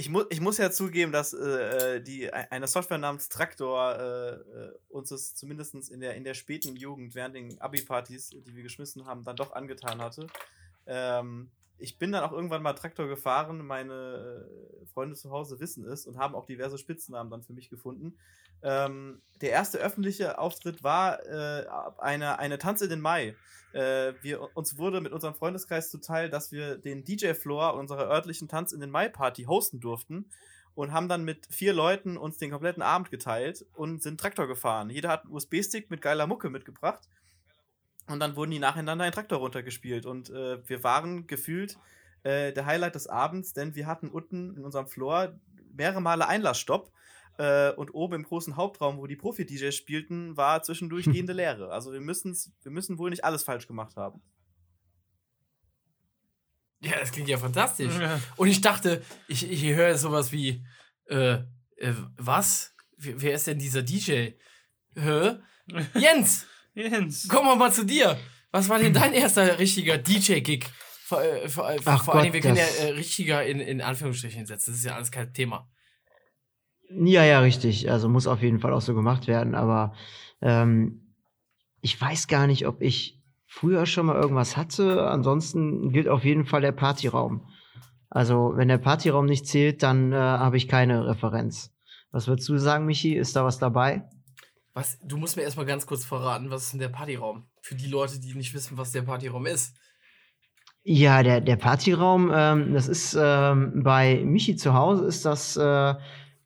Ich, 0.00 0.08
mu 0.08 0.22
ich 0.30 0.40
muss 0.40 0.56
ja 0.56 0.70
zugeben, 0.70 1.12
dass 1.12 1.34
äh, 1.34 1.96
äh, 1.96 2.00
die, 2.00 2.22
e- 2.22 2.30
eine 2.30 2.66
Software 2.66 2.96
namens 2.96 3.28
Traktor 3.28 3.96
äh, 3.98 4.30
äh, 4.30 4.72
uns 4.88 5.10
es 5.10 5.34
zumindest 5.34 5.74
in 5.90 6.00
der, 6.00 6.14
in 6.14 6.24
der 6.24 6.32
späten 6.32 6.74
Jugend 6.74 7.14
während 7.14 7.34
den 7.34 7.60
Abi-Partys, 7.60 8.30
die 8.30 8.56
wir 8.56 8.62
geschmissen 8.62 9.04
haben, 9.04 9.24
dann 9.24 9.36
doch 9.36 9.52
angetan 9.52 10.00
hatte. 10.00 10.26
Ähm, 10.86 11.50
ich 11.80 11.98
bin 11.98 12.12
dann 12.12 12.22
auch 12.22 12.32
irgendwann 12.32 12.62
mal 12.62 12.74
Traktor 12.74 13.08
gefahren, 13.08 13.66
meine 13.66 14.46
äh, 14.82 14.86
Freunde 14.86 15.16
zu 15.16 15.30
Hause 15.30 15.60
wissen 15.60 15.84
es 15.84 16.06
und 16.06 16.18
haben 16.18 16.34
auch 16.34 16.46
diverse 16.46 16.78
Spitznamen 16.78 17.30
dann 17.30 17.42
für 17.42 17.52
mich 17.52 17.70
gefunden. 17.70 18.16
Ähm, 18.62 19.22
der 19.40 19.50
erste 19.50 19.78
öffentliche 19.78 20.38
Auftritt 20.38 20.82
war 20.82 21.24
äh, 21.26 21.66
eine, 21.98 22.38
eine 22.38 22.58
Tanz 22.58 22.82
in 22.82 22.90
den 22.90 23.00
Mai. 23.00 23.34
Äh, 23.72 24.12
wir, 24.22 24.54
uns 24.56 24.76
wurde 24.78 25.00
mit 25.00 25.12
unserem 25.12 25.34
Freundeskreis 25.34 25.90
zuteil, 25.90 26.28
dass 26.28 26.52
wir 26.52 26.76
den 26.76 27.04
DJ-Floor 27.04 27.74
unserer 27.74 28.08
örtlichen 28.08 28.48
Tanz 28.48 28.72
in 28.72 28.80
den 28.80 28.90
Mai-Party 28.90 29.44
hosten 29.44 29.80
durften 29.80 30.26
und 30.74 30.92
haben 30.92 31.08
dann 31.08 31.24
mit 31.24 31.46
vier 31.50 31.72
Leuten 31.72 32.16
uns 32.16 32.38
den 32.38 32.50
kompletten 32.50 32.82
Abend 32.82 33.10
geteilt 33.10 33.64
und 33.74 34.02
sind 34.02 34.20
Traktor 34.20 34.46
gefahren. 34.46 34.90
Jeder 34.90 35.08
hat 35.08 35.24
einen 35.24 35.34
USB-Stick 35.34 35.90
mit 35.90 36.02
geiler 36.02 36.26
Mucke 36.26 36.50
mitgebracht 36.50 37.08
und 38.10 38.20
dann 38.20 38.36
wurden 38.36 38.50
die 38.50 38.58
nacheinander 38.58 39.06
in 39.06 39.12
Traktor 39.12 39.38
runtergespielt 39.38 40.06
und 40.06 40.30
äh, 40.30 40.66
wir 40.68 40.84
waren 40.84 41.26
gefühlt 41.26 41.78
äh, 42.22 42.52
der 42.52 42.66
Highlight 42.66 42.94
des 42.94 43.06
Abends, 43.06 43.52
denn 43.52 43.74
wir 43.74 43.86
hatten 43.86 44.08
unten 44.08 44.56
in 44.56 44.64
unserem 44.64 44.86
Floor 44.86 45.38
mehrere 45.72 46.02
Male 46.02 46.26
Einlassstopp 46.26 46.92
äh, 47.38 47.70
und 47.72 47.94
oben 47.94 48.16
im 48.16 48.22
großen 48.24 48.56
Hauptraum, 48.56 48.98
wo 48.98 49.06
die 49.06 49.16
Profi-DJs 49.16 49.74
spielten, 49.74 50.36
war 50.36 50.62
zwischendurch 50.62 51.04
gehende 51.10 51.32
Leere. 51.32 51.72
Also 51.72 51.92
wir, 51.92 52.00
müssen's, 52.00 52.52
wir 52.62 52.72
müssen 52.72 52.98
wohl 52.98 53.10
nicht 53.10 53.24
alles 53.24 53.42
falsch 53.42 53.66
gemacht 53.66 53.96
haben. 53.96 54.22
Ja, 56.82 56.98
das 56.98 57.12
klingt 57.12 57.28
ja 57.28 57.38
fantastisch. 57.38 57.98
Ja. 57.98 58.20
Und 58.36 58.48
ich 58.48 58.60
dachte, 58.60 59.02
ich, 59.28 59.50
ich 59.50 59.64
höre 59.74 59.96
sowas 59.98 60.32
wie, 60.32 60.64
äh, 61.06 61.38
äh, 61.76 61.94
was? 62.16 62.74
Wer, 62.96 63.20
wer 63.20 63.34
ist 63.34 63.46
denn 63.46 63.58
dieser 63.58 63.82
DJ? 63.82 64.30
Hä? 64.94 65.36
Jens, 65.94 66.46
Jens. 66.74 67.28
kommen 67.28 67.48
wir 67.48 67.56
mal 67.56 67.72
zu 67.72 67.84
dir. 67.84 68.18
Was 68.52 68.68
war 68.68 68.78
denn 68.78 68.92
dein 68.92 69.12
erster 69.12 69.58
richtiger 69.58 69.98
DJ-Gig? 69.98 70.66
Vor, 71.04 71.22
äh, 71.22 71.48
vor, 71.48 71.70
äh, 71.70 71.78
Ach 71.84 72.04
vor 72.04 72.14
allen 72.14 72.24
Gott, 72.24 72.24
Dingen, 72.24 72.34
wir 72.34 72.40
können 72.40 72.56
ja 72.56 72.86
äh, 72.86 72.90
richtiger 72.90 73.44
in, 73.44 73.60
in 73.60 73.80
Anführungsstrichen 73.80 74.46
setzen. 74.46 74.70
Das 74.70 74.78
ist 74.78 74.84
ja 74.84 74.94
alles 74.94 75.10
kein 75.10 75.32
Thema. 75.32 75.68
Ja, 76.90 77.24
ja, 77.24 77.40
richtig. 77.40 77.90
Also 77.90 78.08
muss 78.08 78.26
auf 78.26 78.42
jeden 78.42 78.60
Fall 78.60 78.72
auch 78.72 78.80
so 78.80 78.94
gemacht 78.94 79.26
werden. 79.26 79.54
Aber 79.54 79.94
ähm, 80.40 81.14
ich 81.80 82.00
weiß 82.00 82.26
gar 82.26 82.46
nicht, 82.46 82.66
ob 82.66 82.80
ich 82.82 83.20
früher 83.46 83.86
schon 83.86 84.06
mal 84.06 84.20
irgendwas 84.20 84.56
hatte. 84.56 85.08
Ansonsten 85.08 85.90
gilt 85.92 86.08
auf 86.08 86.24
jeden 86.24 86.44
Fall 86.44 86.60
der 86.60 86.72
Partyraum. 86.72 87.46
Also 88.08 88.52
wenn 88.56 88.68
der 88.68 88.78
Partyraum 88.78 89.26
nicht 89.26 89.46
zählt, 89.46 89.82
dann 89.82 90.12
äh, 90.12 90.16
habe 90.16 90.56
ich 90.56 90.66
keine 90.66 91.06
Referenz. 91.06 91.72
Was 92.10 92.26
würdest 92.26 92.48
du 92.48 92.58
sagen, 92.58 92.86
Michi? 92.86 93.14
Ist 93.14 93.36
da 93.36 93.44
was 93.44 93.58
dabei? 93.58 94.08
Was, 94.72 94.98
du 95.02 95.16
musst 95.16 95.36
mir 95.36 95.42
erstmal 95.42 95.66
ganz 95.66 95.86
kurz 95.86 96.04
verraten, 96.04 96.50
was 96.50 96.64
ist 96.64 96.72
denn 96.72 96.80
der 96.80 96.88
Partyraum? 96.88 97.44
Für 97.60 97.74
die 97.74 97.88
Leute, 97.88 98.20
die 98.20 98.34
nicht 98.34 98.54
wissen, 98.54 98.78
was 98.78 98.92
der 98.92 99.02
Partyraum 99.02 99.46
ist. 99.46 99.74
Ja, 100.82 101.22
der, 101.22 101.40
der 101.40 101.56
Partyraum, 101.56 102.30
ähm, 102.34 102.72
das 102.72 102.88
ist 102.88 103.16
ähm, 103.20 103.82
bei 103.82 104.22
Michi 104.24 104.56
zu 104.56 104.72
Hause, 104.72 105.04
ist 105.04 105.24
das 105.24 105.56
äh, 105.56 105.94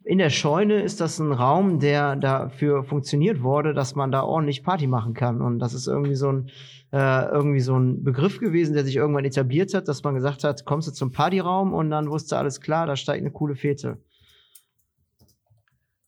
in 0.04 0.18
der 0.18 0.30
Scheune 0.30 0.82
ist 0.82 1.00
das 1.00 1.18
ein 1.18 1.32
Raum, 1.32 1.80
der 1.80 2.16
dafür 2.16 2.84
funktioniert 2.84 3.42
wurde, 3.42 3.72
dass 3.72 3.94
man 3.94 4.12
da 4.12 4.22
ordentlich 4.22 4.62
Party 4.62 4.86
machen 4.86 5.14
kann. 5.14 5.40
Und 5.40 5.58
das 5.58 5.72
ist 5.72 5.86
irgendwie 5.86 6.14
so 6.14 6.30
ein, 6.30 6.50
äh, 6.92 7.24
irgendwie 7.30 7.60
so 7.60 7.78
ein 7.78 8.04
Begriff 8.04 8.38
gewesen, 8.38 8.74
der 8.74 8.84
sich 8.84 8.96
irgendwann 8.96 9.24
etabliert 9.24 9.72
hat, 9.72 9.88
dass 9.88 10.04
man 10.04 10.14
gesagt 10.14 10.44
hat, 10.44 10.66
kommst 10.66 10.88
du 10.88 10.92
zum 10.92 11.10
Partyraum 11.10 11.72
und 11.72 11.90
dann 11.90 12.10
wusste 12.10 12.36
alles 12.36 12.60
klar, 12.60 12.86
da 12.86 12.96
steigt 12.96 13.22
eine 13.22 13.32
coole 13.32 13.56
Fete. 13.56 13.98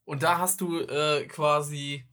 Und 0.06 0.22
da 0.22 0.38
hast 0.38 0.62
du 0.62 0.80
äh, 0.80 1.26
quasi 1.26 2.04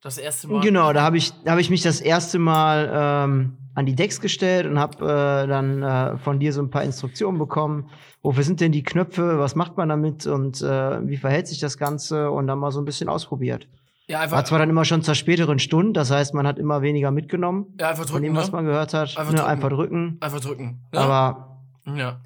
das 0.00 0.16
erste 0.16 0.48
Mal. 0.48 0.62
Genau, 0.62 0.92
da 0.94 1.02
habe 1.02 1.18
ich, 1.18 1.32
da 1.44 1.52
hab 1.52 1.58
ich 1.58 1.68
mich 1.68 1.82
das 1.82 2.00
erste 2.00 2.38
Mal 2.38 2.90
ähm, 2.94 3.58
an 3.74 3.86
die 3.86 3.94
Decks 3.94 4.20
gestellt 4.20 4.66
und 4.66 4.78
habe 4.78 5.04
äh, 5.04 5.46
dann 5.46 5.82
äh, 5.82 6.16
von 6.18 6.38
dir 6.38 6.52
so 6.52 6.62
ein 6.62 6.70
paar 6.70 6.84
Instruktionen 6.84 7.38
bekommen. 7.38 7.90
Wofür 8.22 8.44
sind 8.44 8.60
denn 8.60 8.72
die 8.72 8.82
Knöpfe? 8.82 9.38
Was 9.38 9.56
macht 9.56 9.76
man 9.76 9.88
damit? 9.88 10.26
Und 10.26 10.62
äh, 10.62 11.06
wie 11.06 11.16
verhält 11.16 11.48
sich 11.48 11.58
das 11.58 11.76
Ganze? 11.76 12.30
Und 12.30 12.46
dann 12.46 12.58
mal 12.58 12.70
so 12.70 12.80
ein 12.80 12.84
bisschen 12.84 13.08
ausprobiert. 13.08 13.68
Ja, 14.06 14.20
einfach, 14.20 14.38
War 14.38 14.44
zwar 14.44 14.58
dann 14.58 14.70
immer 14.70 14.84
schon 14.84 15.02
zur 15.02 15.14
späteren 15.14 15.58
Stunde, 15.60 15.92
das 15.92 16.10
heißt, 16.10 16.34
man 16.34 16.44
hat 16.44 16.58
immer 16.58 16.82
weniger 16.82 17.12
mitgenommen 17.12 17.74
ja, 17.78 17.90
einfach 17.90 18.04
von 18.04 18.14
drücken, 18.14 18.24
dem, 18.24 18.36
was 18.36 18.48
ne? 18.48 18.56
man 18.56 18.64
gehört 18.64 18.92
hat. 18.92 19.16
Einfach 19.16 19.32
ne, 19.32 19.38
drücken. 19.38 19.48
einfach 19.48 19.68
drücken. 19.68 20.16
Einfach 20.20 20.40
drücken. 20.40 20.80
Ne? 20.92 20.98
Aber 20.98 21.60
ja. 21.94 22.20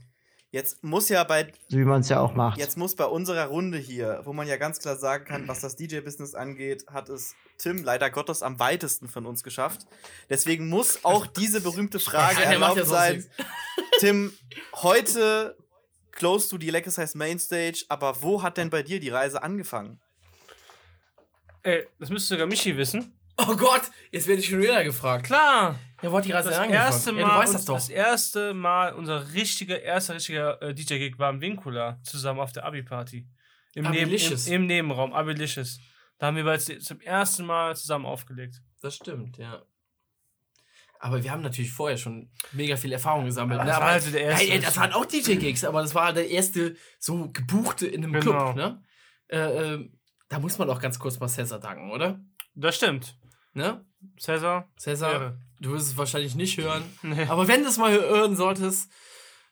Jetzt 0.54 0.84
muss 0.84 1.08
ja 1.08 1.24
bei 1.24 1.52
wie 1.68 1.84
man 1.84 2.02
es 2.02 2.08
ja 2.08 2.20
auch 2.20 2.36
macht. 2.36 2.58
Jetzt 2.58 2.78
muss 2.78 2.94
bei 2.94 3.06
unserer 3.06 3.46
Runde 3.46 3.76
hier, 3.76 4.20
wo 4.22 4.32
man 4.32 4.46
ja 4.46 4.56
ganz 4.56 4.78
klar 4.78 4.94
sagen 4.94 5.24
kann, 5.24 5.48
was 5.48 5.58
das 5.58 5.74
DJ-Business 5.74 6.36
angeht, 6.36 6.86
hat 6.86 7.08
es 7.08 7.34
Tim 7.58 7.82
leider 7.82 8.08
Gottes 8.08 8.40
am 8.40 8.60
weitesten 8.60 9.08
von 9.08 9.26
uns 9.26 9.42
geschafft. 9.42 9.80
Deswegen 10.30 10.68
muss 10.68 11.04
auch 11.04 11.26
diese 11.26 11.60
berühmte 11.60 11.98
Frage 11.98 12.40
erlaubt 12.44 12.76
ja 12.76 12.84
sonst 12.84 13.00
sein. 13.00 13.26
Tim, 13.98 14.32
heute 14.76 15.56
close 16.12 16.48
du 16.50 16.56
die 16.56 16.70
Leckers 16.70 17.16
Mainstage, 17.16 17.84
aber 17.88 18.22
wo 18.22 18.44
hat 18.44 18.56
denn 18.56 18.70
bei 18.70 18.84
dir 18.84 19.00
die 19.00 19.10
Reise 19.10 19.42
angefangen? 19.42 19.98
Ey, 21.64 21.88
das 21.98 22.10
müsste 22.10 22.34
sogar 22.34 22.46
Michi 22.46 22.76
wissen. 22.76 23.13
Oh 23.36 23.56
Gott, 23.56 23.82
jetzt 24.12 24.26
werde 24.28 24.40
ich 24.40 24.48
schon 24.48 24.60
wieder 24.62 24.84
gefragt. 24.84 25.26
Klar. 25.26 25.78
Ja, 26.02 26.12
wollte 26.12 26.28
die 26.28 26.32
Reise 26.32 26.50
Das 26.50 26.68
erste 26.68 27.12
Mal, 27.12 27.20
ja, 27.20 27.40
das 27.52 27.64
doch. 27.64 27.74
das 27.74 27.88
erste 27.88 28.54
Mal, 28.54 28.92
unser 28.94 29.32
richtiger, 29.32 29.80
erster 29.80 30.14
richtiger 30.14 30.60
äh, 30.62 30.74
DJ-Gig 30.74 31.18
war 31.18 31.30
im 31.30 31.40
Vincula, 31.40 31.98
zusammen 32.02 32.40
auf 32.40 32.52
der 32.52 32.64
Abi-Party. 32.64 33.26
Im, 33.74 33.90
Neben, 33.90 34.12
im. 34.12 34.38
Im 34.52 34.66
Nebenraum, 34.66 35.12
Abilicious. 35.12 35.80
Da 36.18 36.26
haben 36.28 36.36
wir 36.36 36.44
bereits 36.44 36.66
zum 36.80 37.00
ersten 37.00 37.44
Mal 37.44 37.74
zusammen 37.76 38.06
aufgelegt. 38.06 38.60
Das 38.80 38.94
stimmt, 38.96 39.36
ja. 39.38 39.62
Aber 41.00 41.22
wir 41.22 41.30
haben 41.32 41.42
natürlich 41.42 41.72
vorher 41.72 41.96
schon 41.98 42.30
mega 42.52 42.76
viel 42.76 42.92
Erfahrung 42.92 43.24
gesammelt. 43.26 43.60
Aber 43.60 43.68
das 43.68 43.80
war 43.80 43.86
also 43.88 44.10
der 44.10 44.22
erste- 44.22 44.50
ey, 44.50 44.60
das 44.60 44.76
waren 44.76 44.92
auch 44.92 45.04
DJ-Gigs, 45.04 45.64
aber 45.64 45.82
das 45.82 45.94
war 45.94 46.12
der 46.12 46.30
erste 46.30 46.76
so 46.98 47.30
gebuchte 47.30 47.86
in 47.86 48.04
einem 48.04 48.12
Genau. 48.12 48.52
Club, 48.52 48.56
ne? 48.56 48.82
Äh, 49.28 49.38
ähm, 49.74 49.98
da 50.28 50.38
muss 50.38 50.56
man 50.58 50.70
auch 50.70 50.80
ganz 50.80 50.98
kurz 50.98 51.18
mal 51.18 51.28
Cesar 51.28 51.58
danken, 51.60 51.90
oder? 51.90 52.20
Das 52.54 52.76
stimmt. 52.76 53.18
Ne? 53.54 53.84
Cäsar. 54.18 54.68
Cesar, 54.78 55.12
Ehre. 55.12 55.38
du 55.60 55.72
wirst 55.72 55.88
es 55.88 55.96
wahrscheinlich 55.96 56.34
nicht 56.34 56.58
hören. 56.58 56.82
Nee. 57.02 57.26
Aber 57.26 57.48
wenn 57.48 57.62
du 57.62 57.68
es 57.68 57.78
mal 57.78 57.92
hören 57.92 58.36
solltest, 58.36 58.90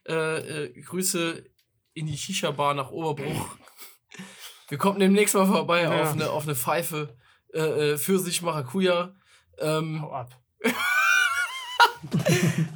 äh, 0.08 0.64
äh, 0.64 0.82
Grüße 0.82 1.44
in 1.94 2.06
die 2.06 2.16
Shisha-Bar 2.18 2.74
nach 2.74 2.90
Oberbruch. 2.90 3.56
Wir 4.68 4.78
kommen 4.78 4.98
demnächst 5.00 5.34
mal 5.34 5.46
vorbei 5.46 5.82
Ja. 5.82 6.02
auf, 6.02 6.12
eine, 6.12 6.30
auf 6.30 6.42
eine 6.44 6.54
Pfeife 6.54 7.16
äh, 7.54 7.92
äh, 7.92 7.98
für 7.98 8.18
sich 8.18 8.42
Maracuja. 8.42 9.14
Ähm, 9.58 10.00
Hau 10.02 10.12
ab. 10.12 10.40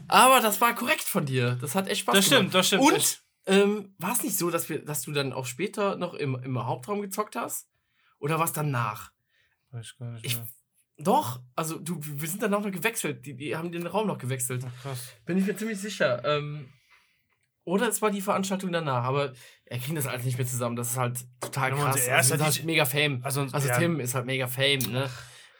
aber 0.08 0.40
das 0.40 0.60
war 0.60 0.74
korrekt 0.74 1.02
von 1.02 1.26
dir. 1.26 1.56
Das 1.60 1.74
hat 1.74 1.88
echt 1.88 2.00
Spaß 2.02 2.14
Das 2.14 2.24
gemacht. 2.28 2.38
stimmt, 2.40 2.54
das 2.54 2.66
stimmt. 2.68 2.82
Und 2.82 3.22
ähm, 3.46 3.94
war 3.98 4.12
es 4.12 4.22
nicht 4.22 4.36
so, 4.36 4.50
dass, 4.50 4.68
wir, 4.68 4.84
dass 4.84 5.02
du 5.02 5.12
dann 5.12 5.32
auch 5.32 5.46
später 5.46 5.96
noch 5.96 6.14
im, 6.14 6.34
im 6.42 6.64
Hauptraum 6.64 7.00
gezockt 7.00 7.36
hast? 7.36 7.68
Oder 8.18 8.38
was 8.38 8.52
danach? 8.52 9.12
Weiß 9.70 9.86
ich 9.86 9.98
gar 9.98 10.10
nicht 10.12 10.24
Ich-. 10.24 10.38
Doch, 10.98 11.40
also 11.54 11.78
du, 11.78 11.98
wir 12.00 12.28
sind 12.28 12.42
dann 12.42 12.54
auch 12.54 12.62
noch 12.62 12.70
gewechselt. 12.70 13.26
Die, 13.26 13.34
die 13.36 13.54
haben 13.56 13.70
den 13.70 13.86
Raum 13.86 14.06
noch 14.06 14.18
gewechselt. 14.18 14.64
Ach, 14.66 14.82
krass. 14.82 15.12
Bin 15.26 15.36
ich 15.38 15.46
mir 15.46 15.56
ziemlich 15.56 15.78
sicher. 15.78 16.22
Ähm, 16.24 16.68
oder 17.64 17.88
es 17.88 18.00
war 18.00 18.10
die 18.10 18.20
Veranstaltung 18.20 18.72
danach, 18.72 19.04
aber 19.04 19.32
er 19.66 19.78
kriegt 19.78 19.96
das 19.96 20.06
alles 20.06 20.24
nicht 20.24 20.38
mehr 20.38 20.46
zusammen. 20.46 20.76
Das 20.76 20.90
ist 20.92 20.96
halt 20.96 21.18
total 21.40 21.70
Ja, 21.70 21.76
krass. 21.76 21.96
unser 21.96 22.06
erster 22.08 22.34
Also, 22.34 22.44
halt 22.44 22.64
mega 22.64 22.84
Fame. 22.84 23.20
Also, 23.24 23.42
Also 23.52 23.68
ja, 23.68 23.78
Tim 23.78 24.00
ist 24.00 24.14
halt 24.14 24.24
mega 24.26 24.46
Fame, 24.46 24.78
ne? 24.90 25.10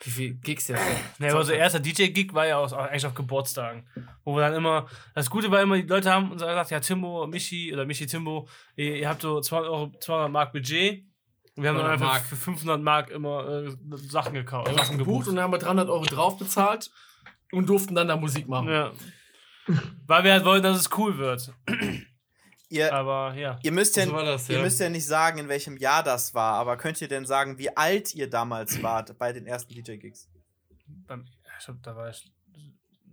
Wie 0.05 0.11
viel 0.11 0.35
Gigs 0.35 0.67
der 0.67 0.79
Ne, 1.19 1.35
unser 1.35 1.55
erster 1.55 1.81
DJ-Gig 1.81 2.33
war 2.33 2.47
ja 2.47 2.59
aus, 2.59 2.73
eigentlich 2.73 3.07
auf 3.07 3.15
Geburtstagen. 3.15 3.89
Wo 4.25 4.37
wir 4.37 4.43
dann 4.43 4.55
immer, 4.55 4.87
das 5.15 5.29
Gute 5.29 5.51
war 5.51 5.61
immer, 5.63 5.77
die 5.77 5.83
Leute 5.89 6.13
haben 6.13 6.31
uns 6.31 6.43
gesagt, 6.43 6.71
ja, 6.71 6.81
Timbo, 6.81 7.27
Michi 7.27 7.73
oder 7.73 7.87
Michi 7.87 8.07
Timbo, 8.07 8.47
ihr, 8.77 8.97
ihr 8.97 9.09
habt 9.09 9.23
so 9.23 9.41
200, 9.41 9.71
Euro, 9.71 9.93
200 9.99 10.31
Mark 10.31 10.53
Budget. 10.53 11.05
Wir 11.57 11.71
haben 11.71 11.77
dann 11.77 11.87
200 11.87 11.93
einfach 11.93 12.07
Mark. 12.13 12.25
für 12.27 12.37
500 12.37 12.81
Mark 12.83 13.11
immer 13.11 13.49
äh, 13.49 13.77
Sachen 13.97 14.35
gekauft. 14.35 14.75
Sachen 14.75 14.99
gebucht 14.99 15.27
und 15.29 15.37
dann 15.37 15.45
haben 15.45 15.53
wir 15.53 15.59
300 15.59 15.89
Euro 15.89 16.05
drauf 16.05 16.39
bezahlt 16.39 16.91
und 17.53 17.69
durften 17.69 17.95
dann 17.95 18.09
da 18.09 18.17
Musik 18.17 18.47
machen. 18.49 18.69
Ja. 18.69 18.93
Weil 20.07 20.25
wir 20.25 20.33
halt 20.33 20.45
wollten, 20.45 20.65
dass 20.65 20.79
es 20.79 20.91
cool 20.97 21.17
wird. 21.19 21.53
Ihr, 22.69 22.93
Aber 22.93 23.35
ja. 23.35 23.59
ihr, 23.63 23.73
müsst 23.73 23.97
ja, 23.97 24.05
So 24.05 24.13
das, 24.13 24.49
ihr 24.49 24.57
ja. 24.59 24.63
müsst 24.63 24.81
ja 24.81 24.89
nicht 24.91 25.07
sagen, 25.07 25.39
in 25.39 25.49
welchem 25.49 25.77
Jahr 25.77 26.03
das 26.03 26.35
war, 26.35 26.55
aber 26.55 26.77
könnt 26.77 27.01
ihr 27.01 27.09
denn 27.09 27.25
sagen, 27.25 27.59
wie 27.59 27.75
alt 27.77 28.15
ihr 28.15 28.29
damals 28.29 28.83
wart 28.83 29.17
bei 29.19 29.33
den 29.33 29.47
ersten 29.47 29.73
DJ-Gigs? 29.73 30.29
Ich 30.89 31.65
glaub, 31.65 31.83
da 31.83 31.97
war 31.97 32.11
ich 32.11 32.31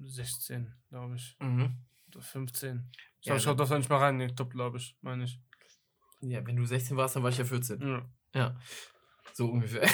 16, 0.01 0.73
glaube 0.89 1.15
ich. 1.15 1.35
Mhm. 1.39 1.77
Oder 2.09 2.21
15. 2.21 2.89
Ich 3.21 3.27
Ja, 3.27 3.31
glaube, 3.31 3.39
ich 3.39 3.47
hab 3.47 3.57
das 3.57 3.69
noch 3.69 3.77
nicht 3.77 3.89
mal 3.89 3.97
reingeguckt, 3.99 4.51
glaube 4.51 4.77
ich. 4.77 4.97
Meine 5.01 5.23
ich. 5.25 5.39
Ja, 6.21 6.45
wenn 6.45 6.55
du 6.55 6.65
16 6.65 6.97
warst, 6.97 7.15
dann 7.15 7.23
war 7.23 7.29
ich 7.29 7.37
ja 7.37 7.45
14. 7.45 7.81
Ja. 7.81 8.01
Ja. 8.34 8.55
So 9.34 9.47
ungefähr. 9.49 9.88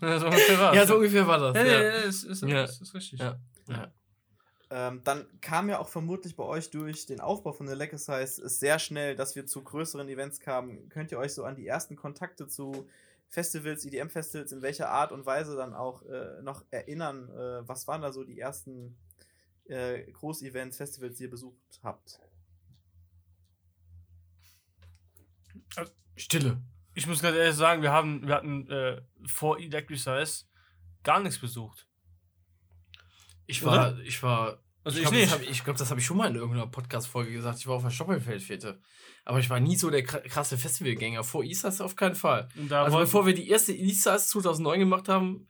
Ja, 0.00 0.18
so 0.18 0.26
ungefähr 0.26 0.58
war's. 0.58 0.76
ja, 0.76 0.86
so 0.86 0.96
ungefähr 0.96 1.26
war 1.26 1.38
das. 1.38 1.56
Ja, 1.56 1.64
ja, 1.64 1.72
Ja, 1.72 1.82
ja, 1.82 1.90
ist, 2.02 2.24
ist, 2.24 2.42
Ja. 2.42 2.64
ist, 2.64 2.80
ist 2.82 2.94
richtig. 2.94 3.18
Ja. 3.20 3.38
ja. 3.68 3.90
Ähm, 4.68 5.00
dann 5.04 5.26
kam 5.40 5.68
ja 5.68 5.78
auch 5.78 5.88
vermutlich 5.88 6.36
bei 6.36 6.44
euch 6.44 6.70
durch 6.70 7.06
den 7.06 7.20
Aufbau 7.20 7.52
von 7.52 7.66
der 7.66 7.76
Lecker 7.76 7.98
Size 7.98 8.48
sehr 8.48 8.78
schnell, 8.78 9.14
dass 9.14 9.36
wir 9.36 9.46
zu 9.46 9.62
größeren 9.62 10.08
Events 10.08 10.40
kamen. 10.40 10.88
Könnt 10.88 11.12
ihr 11.12 11.18
euch 11.18 11.34
so 11.34 11.44
an 11.44 11.56
die 11.56 11.66
ersten 11.66 11.96
Kontakte 11.96 12.46
zu 12.48 12.88
Festivals, 13.28 13.84
EDM-Festivals, 13.84 14.52
in 14.52 14.62
welcher 14.62 14.90
Art 14.90 15.12
und 15.12 15.24
Weise 15.24 15.56
dann 15.56 15.72
auch 15.74 16.02
äh, 16.02 16.42
noch 16.42 16.64
erinnern? 16.70 17.28
Äh, 17.30 17.68
was 17.68 17.86
waren 17.86 18.02
da 18.02 18.12
so 18.12 18.24
die 18.24 18.38
ersten 18.40 18.96
äh, 19.66 20.02
Groß-Events, 20.12 20.76
Festivals, 20.76 21.16
die 21.16 21.24
ihr 21.24 21.30
besucht 21.30 21.80
habt? 21.82 22.20
Stille. 26.16 26.60
Ich 26.96 27.06
muss 27.06 27.20
ganz 27.22 27.36
ehrlich 27.36 27.54
sagen, 27.54 27.82
wir, 27.82 27.92
haben, 27.92 28.26
wir 28.26 28.34
hatten 28.34 28.68
äh, 28.70 29.00
vor 29.26 29.58
Electricize 29.60 30.44
gar 31.04 31.20
nichts 31.20 31.38
besucht. 31.38 31.86
Ich 33.46 33.62
war, 33.64 33.98
ich 34.00 34.22
war. 34.22 34.62
Also 34.82 34.98
ich 35.00 35.04
glaube, 35.08 35.30
habe 35.30 35.44
ich, 35.44 35.64
glaub, 35.64 35.76
das 35.76 35.90
hab 35.90 35.98
ich 35.98 36.06
schon 36.06 36.16
mal 36.16 36.28
in 36.30 36.36
irgendeiner 36.36 36.66
Podcast-Folge 36.68 37.32
gesagt. 37.32 37.58
Ich 37.58 37.66
war 37.66 37.74
auf 37.76 37.82
der 37.82 37.90
Stoppelfeldfete. 37.90 38.80
Aber 39.24 39.40
ich 39.40 39.50
war 39.50 39.58
nie 39.60 39.76
so 39.76 39.90
der 39.90 40.04
kra- 40.06 40.20
krasse 40.28 40.56
Festivalgänger. 40.56 41.24
Vor 41.24 41.44
Isas 41.44 41.80
auf 41.80 41.96
keinen 41.96 42.14
Fall. 42.14 42.48
Und 42.56 42.68
da 42.70 42.84
also 42.84 42.98
bevor 42.98 43.26
wir 43.26 43.34
die 43.34 43.48
erste 43.48 43.72
Isas 43.72 44.28
2009 44.28 44.80
gemacht 44.80 45.08
haben, 45.08 45.48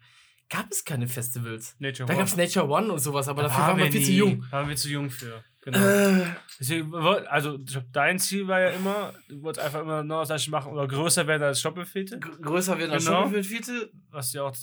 gab 0.48 0.70
es 0.70 0.84
keine 0.84 1.06
Festivals. 1.06 1.76
Nature 1.78 2.06
Da 2.08 2.14
gab 2.14 2.26
es 2.26 2.36
Nature 2.36 2.66
One 2.68 2.92
und 2.92 2.98
sowas, 2.98 3.28
aber 3.28 3.42
Da 3.42 3.48
dafür 3.48 3.64
waren 3.66 3.78
wir 3.78 3.92
viel 3.92 4.04
zu 4.04 4.10
nie. 4.10 4.16
jung. 4.16 4.40
Da 4.50 4.52
waren 4.58 4.68
wir 4.68 4.76
zu 4.76 4.88
jung 4.88 5.10
für. 5.10 5.44
Genau. 5.66 5.78
Äh, 5.78 6.24
Deswegen, 6.60 6.94
also 6.94 7.58
dein 7.92 8.18
Ziel 8.20 8.46
war 8.48 8.60
ja 8.60 8.68
immer, 8.70 9.12
du 9.28 9.42
wolltest 9.42 9.66
einfach 9.66 9.80
immer 9.82 10.02
noch 10.04 10.20
das 10.20 10.28
gleiche 10.28 10.50
machen 10.52 10.72
oder 10.72 10.86
größer 10.88 11.26
werden 11.26 11.42
als 11.42 11.58
Stoppelfete, 11.60 12.18
gr- 12.20 12.38
größer 12.40 12.78
werden 12.78 12.92
als 12.92 13.04
Genau. 13.04 13.22
Stoppelfeldfete. 13.22 13.90
was 14.10 14.30
du 14.32 14.38
ja 14.38 14.44
auch 14.44 14.54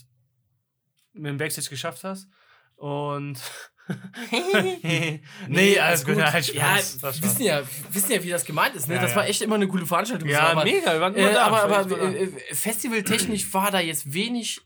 mit 1.13 1.25
dem 1.29 1.37
Backstage 1.37 1.69
geschafft 1.69 2.03
hast. 2.05 2.27
Und. 2.77 3.37
nee, 5.47 5.79
alles 5.79 6.05
gut. 6.05 6.15
Halt 6.15 6.45
Spaß. 6.45 6.55
Ja, 6.55 6.77
Spaß. 6.99 7.21
wissen 7.21 7.43
ja, 7.43 7.61
wissen 7.91 8.11
ja, 8.13 8.23
wie 8.23 8.29
das 8.29 8.45
gemeint 8.45 8.75
ist. 8.75 8.87
Ne? 8.87 8.95
Ja, 8.95 9.01
das 9.01 9.11
ja. 9.11 9.17
war 9.17 9.27
echt 9.27 9.41
immer 9.41 9.55
eine 9.55 9.67
coole 9.67 9.85
Veranstaltung. 9.85 10.29
Ja, 10.29 10.47
aber, 10.51 10.63
mega. 10.63 10.99
Waren 10.99 11.15
Äh, 11.15 11.33
da. 11.33 11.47
aber 11.47 11.63
aber 11.63 12.01
äh, 12.01 12.23
äh, 12.23 12.55
festivaltechnisch 12.55 13.53
war 13.53 13.71
da 13.71 13.79
jetzt 13.79 14.13
wenig 14.13 14.61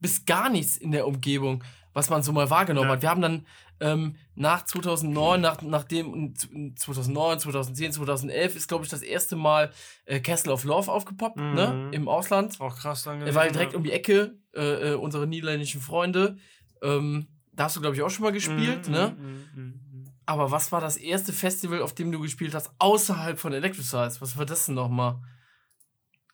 bis 0.00 0.24
gar 0.24 0.48
nichts 0.50 0.76
in 0.76 0.92
der 0.92 1.06
Umgebung, 1.06 1.64
was 1.92 2.08
man 2.10 2.22
so 2.22 2.32
mal 2.32 2.48
wahrgenommen 2.50 2.88
Ja. 2.88 2.94
hat. 2.94 3.02
Wir 3.02 3.10
haben 3.10 3.22
dann 3.22 3.46
ähm, 3.80 4.16
nach 4.34 4.64
2009, 4.64 5.40
nach, 5.40 5.60
nachdem 5.62 6.34
2009, 6.76 7.40
2010, 7.40 7.92
2011 7.92 8.56
ist, 8.56 8.68
glaube 8.68 8.84
ich, 8.84 8.90
das 8.90 9.02
erste 9.02 9.36
Mal 9.36 9.70
äh, 10.06 10.20
Castle 10.20 10.52
of 10.52 10.64
Love 10.64 10.90
aufgepoppt, 10.90 11.36
Mhm. 11.36 11.54
ne? 11.54 11.90
Im 11.92 12.08
Ausland. 12.08 12.60
auch 12.60 12.76
krass 12.76 13.04
lang 13.04 13.20
Er 13.20 13.34
war 13.34 13.42
gewesen, 13.44 13.52
direkt 13.54 13.72
ja. 13.72 13.78
um 13.78 13.84
die 13.84 13.92
Ecke, 13.92 14.38
äh, 14.54 14.92
äh, 14.92 14.94
unsere 14.94 15.26
niederländischen 15.26 15.80
Freunde. 15.80 16.36
Ähm, 16.82 17.26
da 17.52 17.64
hast 17.64 17.76
du, 17.76 17.80
glaube 17.80 17.96
ich, 17.96 18.02
auch 18.02 18.10
schon 18.10 18.22
mal 18.24 18.32
gespielt, 18.32 18.86
Mhm, 18.88 18.92
ne? 18.92 19.16
mhm, 19.18 19.44
mhm. 19.54 20.12
Aber 20.26 20.50
was 20.50 20.72
war 20.72 20.80
das 20.80 20.96
erste 20.96 21.32
Festival, 21.32 21.80
auf 21.82 21.94
dem 21.94 22.10
du 22.10 22.20
gespielt 22.20 22.54
hast, 22.54 22.70
außerhalb 22.78 23.38
von 23.38 23.52
Electricize? 23.52 24.20
Was 24.20 24.36
war 24.36 24.44
das 24.44 24.66
denn 24.66 24.74
nochmal? 24.74 25.20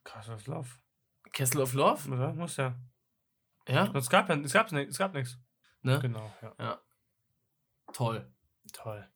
Krass, 0.05 0.29
was 0.29 0.47
Lauf. 0.47 0.81
Castle 1.33 1.63
of 1.63 1.75
Love? 1.75 2.11
Oder? 2.11 2.33
Muss 2.35 2.57
ja. 2.57 2.75
Ja? 3.69 3.91
Es 3.95 4.09
gab 4.11 4.29
ja 4.29 4.35
es 4.37 4.53
gab, 4.53 4.73
es 4.73 4.99
gab 4.99 5.15
nichts. 5.15 5.39
Ne? 5.83 5.99
Genau, 6.01 6.33
ja. 6.59 6.81
Toll. 7.93 8.27
Toll. 8.73 9.07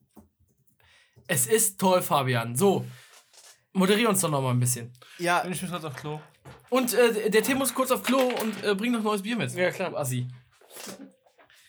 Es 1.26 1.46
ist 1.46 1.80
toll, 1.80 2.02
Fabian. 2.02 2.54
So, 2.54 2.84
moderier 3.72 4.08
uns 4.08 4.20
doch 4.20 4.30
noch 4.30 4.42
mal 4.42 4.50
ein 4.50 4.60
bisschen. 4.60 4.92
Ja, 5.18 5.40
Bin 5.40 5.52
ich 5.52 5.62
mich 5.62 5.70
gerade 5.70 5.86
auf 5.86 5.96
Klo? 5.96 6.20
Und 6.70 6.94
äh, 6.94 7.30
der 7.30 7.42
Tim 7.42 7.58
muss 7.58 7.74
kurz 7.74 7.90
auf 7.90 8.02
Klo 8.02 8.18
und 8.18 8.64
äh, 8.64 8.74
bringt 8.74 8.94
noch 8.94 9.02
neues 9.02 9.22
Bier 9.22 9.36
mit. 9.36 9.52
Ja, 9.52 9.70
klar. 9.70 9.94
Assi. 9.96 10.28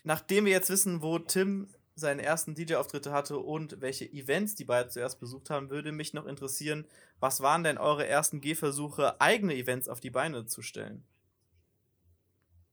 nachdem 0.03 0.45
wir 0.45 0.51
jetzt 0.51 0.69
wissen, 0.69 1.01
wo 1.01 1.17
Tim 1.19 1.69
seine 1.95 2.21
ersten 2.21 2.53
DJ-Auftritte 2.53 3.11
hatte 3.11 3.39
und 3.39 3.81
welche 3.81 4.05
Events 4.05 4.53
die 4.53 4.65
beiden 4.65 4.91
zuerst 4.91 5.19
besucht 5.19 5.49
haben, 5.49 5.71
würde 5.71 5.91
mich 5.91 6.13
noch 6.13 6.27
interessieren, 6.27 6.85
was 7.19 7.41
waren 7.41 7.63
denn 7.63 7.79
eure 7.79 8.05
ersten 8.05 8.39
Gehversuche, 8.39 9.19
eigene 9.19 9.55
Events 9.55 9.89
auf 9.89 9.99
die 9.99 10.11
Beine 10.11 10.45
zu 10.45 10.61
stellen? 10.61 11.03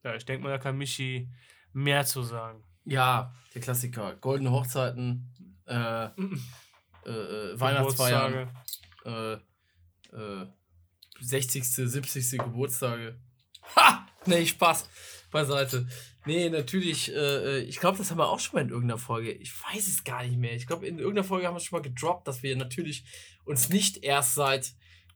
Ja, 0.03 0.15
ich 0.15 0.27
denke 0.27 0.43
mal, 0.43 0.51
da 0.51 0.59
kann 0.59 0.77
Michi 0.77 1.31
mehr 1.73 2.05
zu 2.05 2.23
sagen. 2.23 2.63
Ja, 2.85 3.35
der 3.55 3.61
Klassiker. 3.61 4.17
Goldene 4.17 4.51
Hochzeiten, 4.51 5.33
äh, 5.67 6.05
äh, 6.05 6.09
äh, 7.07 7.61
Weihnachtsfeiern, 7.61 8.51
äh, 9.05 9.33
äh, 9.33 10.47
60., 11.21 11.65
70. 11.65 12.39
Geburtstage. 12.39 13.19
Ha! 13.77 14.07
Nee, 14.27 14.47
Spaß 14.47 14.89
beiseite. 15.31 15.87
Nee, 16.27 16.49
natürlich, 16.49 17.15
äh, 17.15 17.59
ich 17.61 17.79
glaube, 17.79 17.99
das 17.99 18.11
haben 18.11 18.19
wir 18.19 18.29
auch 18.29 18.41
schon 18.41 18.57
mal 18.57 18.63
in 18.63 18.71
irgendeiner 18.71 18.99
Folge. 18.99 19.33
Ich 19.33 19.53
weiß 19.53 19.87
es 19.87 20.05
gar 20.05 20.25
nicht 20.25 20.39
mehr. 20.39 20.55
Ich 20.55 20.67
glaube, 20.67 20.87
in 20.87 20.99
irgendeiner 20.99 21.27
Folge 21.27 21.47
haben 21.47 21.55
wir 21.55 21.61
schon 21.61 21.79
mal 21.79 21.83
gedroppt, 21.83 22.27
dass 22.27 22.43
wir 22.43 22.57
natürlich 22.57 23.05
uns 23.45 23.69
nicht 23.69 24.03
erst 24.03 24.35
seit 24.35 24.75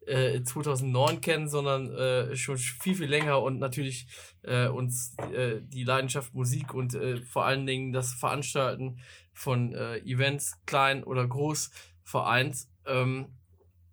äh, 0.09 0.43
2009 0.43 1.21
kennen, 1.21 1.49
sondern 1.49 1.95
äh, 1.95 2.37
schon 2.37 2.57
viel, 2.57 2.95
viel 2.95 3.09
länger 3.09 3.43
und 3.43 3.59
natürlich 3.59 4.07
äh, 4.43 4.69
uns 4.69 5.15
äh, 5.33 5.61
die 5.63 5.85
Leidenschaft 5.85 6.35
Musik 6.35 6.75
und 6.75 6.95
äh, 6.95 7.21
vor 7.23 7.45
allen 7.45 7.67
Dingen 7.67 7.93
das 7.93 8.13
Veranstalten 8.13 8.99
von 9.33 9.75
äh, 9.75 9.99
Events, 9.99 10.59
klein 10.67 11.05
oder 11.05 11.27
groß, 11.27 11.71
vereint. 12.03 12.67
Ähm, 12.87 13.37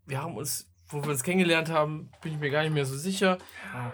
wir 0.05 0.21
haben 0.21 0.35
uns, 0.37 0.69
wo 0.87 1.03
wir 1.03 1.11
uns 1.11 1.23
kennengelernt 1.23 1.69
haben, 1.69 2.09
bin 2.21 2.33
ich 2.33 2.39
mir 2.39 2.49
gar 2.49 2.63
nicht 2.63 2.73
mehr 2.73 2.85
so 2.85 2.97
sicher. 2.97 3.37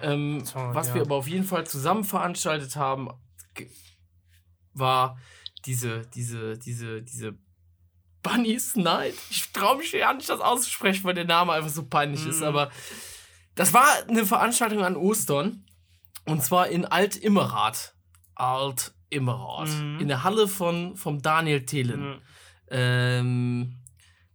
Ähm, 0.02 0.44
So, 0.46 0.56
was 0.56 0.90
ja. 0.90 0.96
wir 0.96 1.02
aber 1.02 1.16
auf 1.16 1.28
jeden 1.28 1.46
Fall 1.46 1.66
zusammen 1.66 2.04
veranstaltet 2.04 2.76
haben, 2.76 3.10
war 4.74 5.18
diese, 5.66 6.04
diese, 6.14 6.58
diese, 6.58 7.02
diese 7.02 7.38
Bunny's 8.24 8.76
Night. 8.76 9.16
Ich 9.30 9.52
traue 9.52 9.78
mich 9.78 9.92
ja 9.92 10.14
nicht, 10.14 10.30
das 10.30 10.40
auszusprechen, 10.40 11.04
weil 11.04 11.14
der 11.14 11.26
Name 11.26 11.54
einfach 11.54 11.70
so 11.70 11.84
peinlich 11.84 12.26
ist. 12.26 12.40
Mhm. 12.40 12.46
Aber 12.46 12.72
das 13.56 13.74
war 13.74 13.88
eine 14.08 14.26
Veranstaltung 14.26 14.84
an 14.84 14.96
Ostern. 14.96 15.66
Und 16.26 16.44
zwar 16.44 16.68
in 16.68 16.86
Alt-Immerath. 16.86 17.96
Alt-Immerath. 18.36 19.70
Mhm. 19.70 20.00
In 20.00 20.08
der 20.08 20.24
Halle 20.24 20.48
von, 20.48 20.96
vom 20.96 21.22
Daniel 21.22 21.66
Thelen. 21.66 22.04
Ja. 22.04 22.20
Ähm, 22.70 23.81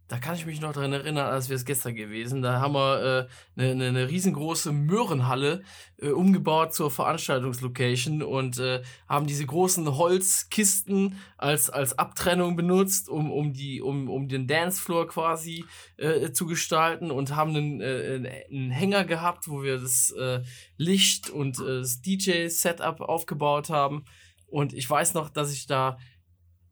da 0.07 0.19
kann 0.19 0.35
ich 0.35 0.45
mich 0.45 0.61
noch 0.61 0.71
daran 0.71 0.93
erinnern, 0.93 1.27
als 1.27 1.49
wäre 1.49 1.57
es 1.57 1.65
gestern 1.65 1.93
gewesen. 1.93 2.41
Da 2.41 2.61
haben 2.61 2.73
wir 2.73 3.27
äh, 3.57 3.61
eine, 3.61 3.71
eine, 3.71 3.87
eine 3.87 4.09
riesengroße 4.09 4.71
Möhrenhalle 4.71 5.63
äh, 5.97 6.09
umgebaut 6.09 6.73
zur 6.73 6.89
Veranstaltungslocation 6.89 8.23
und 8.23 8.57
äh, 8.57 8.83
haben 9.09 9.27
diese 9.27 9.45
großen 9.45 9.97
Holzkisten 9.97 11.19
als, 11.37 11.69
als 11.69 11.99
Abtrennung 11.99 12.55
benutzt, 12.55 13.09
um, 13.09 13.29
um, 13.31 13.51
die, 13.51 13.81
um, 13.81 14.09
um 14.09 14.29
den 14.29 14.47
Dancefloor 14.47 15.07
quasi 15.07 15.65
äh, 15.97 16.31
zu 16.31 16.45
gestalten 16.45 17.11
und 17.11 17.35
haben 17.35 17.55
einen, 17.55 17.81
äh, 17.81 18.45
einen 18.49 18.71
Hänger 18.71 19.03
gehabt, 19.03 19.49
wo 19.49 19.61
wir 19.61 19.77
das 19.77 20.11
äh, 20.11 20.41
Licht 20.77 21.29
und 21.29 21.59
äh, 21.59 21.79
das 21.79 22.01
DJ-Setup 22.01 23.01
aufgebaut 23.01 23.69
haben. 23.69 24.05
Und 24.45 24.71
ich 24.71 24.89
weiß 24.89 25.13
noch, 25.13 25.29
dass 25.29 25.51
ich 25.51 25.67
da 25.67 25.97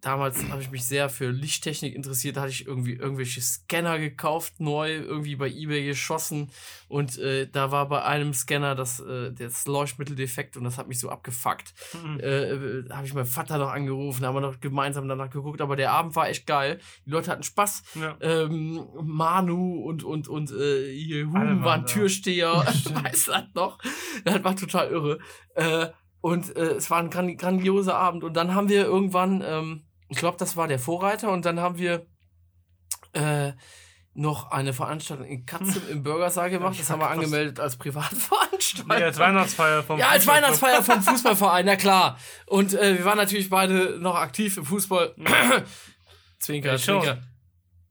damals 0.05 0.47
habe 0.49 0.61
ich 0.61 0.69
mich 0.69 0.85
sehr 0.85 1.09
für 1.09 1.31
Lichttechnik 1.31 1.95
interessiert. 1.95 2.37
Da 2.37 2.41
hatte 2.41 2.51
ich 2.51 2.67
irgendwie 2.67 2.93
irgendwelche 2.93 3.41
Scanner 3.41 3.97
gekauft, 3.97 4.59
neu, 4.59 4.93
irgendwie 4.93 5.35
bei 5.35 5.47
eBay 5.47 5.85
geschossen. 5.85 6.51
Und 6.87 7.17
äh, 7.17 7.47
da 7.51 7.71
war 7.71 7.89
bei 7.89 8.03
einem 8.03 8.33
Scanner 8.33 8.75
das, 8.75 8.99
äh, 8.99 9.31
das 9.33 9.65
Leuchtmittel 9.65 10.15
defekt 10.15 10.57
und 10.57 10.63
das 10.63 10.77
hat 10.77 10.87
mich 10.87 10.99
so 10.99 11.09
abgefuckt. 11.09 11.73
Mhm. 11.93 12.19
Äh, 12.19 12.25
äh, 12.25 12.89
habe 12.91 13.07
ich 13.07 13.13
meinen 13.15 13.25
Vater 13.25 13.57
noch 13.57 13.71
angerufen, 13.71 14.23
haben 14.25 14.35
wir 14.35 14.41
noch 14.41 14.59
gemeinsam 14.59 15.07
danach 15.07 15.31
geguckt. 15.31 15.59
Aber 15.59 15.75
der 15.75 15.91
Abend 15.91 16.15
war 16.15 16.29
echt 16.29 16.45
geil. 16.45 16.79
Die 17.05 17.09
Leute 17.09 17.31
hatten 17.31 17.43
Spaß. 17.43 17.83
Ja. 17.95 18.15
Ähm, 18.21 18.85
Manu 19.01 19.81
und, 19.81 20.03
und, 20.03 20.27
und 20.27 20.51
äh, 20.51 20.93
hier 20.93 21.25
Huben 21.25 21.63
waren. 21.63 21.85
Türsteher. 21.85 22.53
Weiß 23.03 23.25
das 23.25 23.43
noch. 23.55 23.79
Das 24.23 24.43
war 24.43 24.55
total 24.55 24.89
irre. 24.89 25.19
Äh, 25.55 25.87
und 26.21 26.55
äh, 26.55 26.73
es 26.73 26.89
war 26.89 26.99
ein 26.99 27.09
gran 27.09 27.37
grandioser 27.37 27.95
Abend. 27.95 28.23
Und 28.23 28.35
dann 28.35 28.55
haben 28.55 28.69
wir 28.69 28.83
irgendwann, 28.83 29.43
ähm, 29.45 29.84
ich 30.09 30.17
glaube, 30.17 30.37
das 30.37 30.55
war 30.57 30.67
der 30.67 30.79
Vorreiter, 30.79 31.31
und 31.31 31.45
dann 31.45 31.59
haben 31.59 31.77
wir 31.77 32.05
äh, 33.13 33.53
noch 34.13 34.51
eine 34.51 34.71
Veranstaltung 34.73 35.25
in 35.25 35.45
Katzem 35.45 35.81
im 35.89 36.03
Burgersaal 36.03 36.49
gemacht. 36.49 36.79
Das 36.79 36.89
haben 36.89 37.01
wir 37.01 37.09
angemeldet 37.09 37.59
als 37.59 37.75
Privatveranstaltung. 37.77 38.87
Nee, 38.97 39.03
als 39.03 39.19
Weihnachtsfeier 39.19 39.83
vom 39.83 39.99
Ja, 39.99 40.09
als. 40.09 40.25
Weihnachtsfeier 40.25 40.81
vom 40.83 41.01
Fußballverein, 41.01 41.65
na 41.65 41.75
klar. 41.75 42.17
Und 42.45 42.73
äh, 42.73 42.97
wir 42.97 43.05
waren 43.05 43.17
natürlich 43.17 43.49
beide 43.49 43.99
noch 43.99 44.15
aktiv 44.15 44.55
im 44.57 44.65
Fußball. 44.65 45.15
zwinker, 46.39 46.71
Ja, 46.73 46.77
zwinker. 46.77 47.17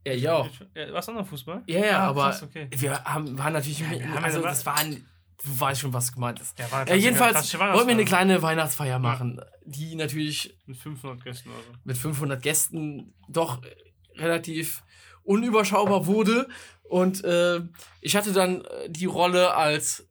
Ja, 0.06 0.12
ich 0.12 0.28
auch. 0.28 0.48
Ja, 0.74 0.92
was 0.92 1.08
anderer 1.08 1.24
Fußball? 1.24 1.62
Ja, 1.66 1.80
ja, 1.84 1.98
Ah, 2.00 2.08
aber 2.08 2.24
krass, 2.24 2.42
okay. 2.42 2.68
wir 2.70 3.02
haben, 3.04 3.38
waren 3.38 3.52
natürlich, 3.54 3.80
wir 3.80 4.08
haben 4.14 4.24
also 4.24 4.40
ja- 4.40 4.48
das 4.48 4.64
war 4.66 4.76
ein, 4.76 5.06
du 5.42 5.60
weißt 5.60 5.80
schon, 5.80 5.92
was 5.92 6.12
gemeint 6.12 6.40
ist. 6.40 6.58
Ja, 6.58 6.70
war 6.70 6.88
Äh, 6.88 6.96
jedenfalls 6.96 7.58
wollten 7.58 7.86
wir 7.88 7.94
eine 7.94 8.04
kleine 8.04 8.42
Weihnachtsfeier 8.42 8.98
machen, 8.98 9.40
die 9.64 9.94
natürlich 9.94 10.58
Mit 10.66 10.76
500 10.76 11.22
Gästen 11.24 11.50
oder 11.50 11.58
so. 11.58 11.72
mit 11.84 11.96
500 11.96 12.42
Gästen 12.42 13.14
doch 13.28 13.62
äh, 13.62 14.20
relativ 14.20 14.82
unüberschaubar 15.22 16.06
wurde. 16.06 16.48
Und 16.82 17.24
äh, 17.24 17.60
ich 18.00 18.16
hatte 18.16 18.32
dann 18.32 18.62
äh, 18.62 18.90
die 18.90 19.06
Rolle 19.06 19.54
als, 19.54 20.08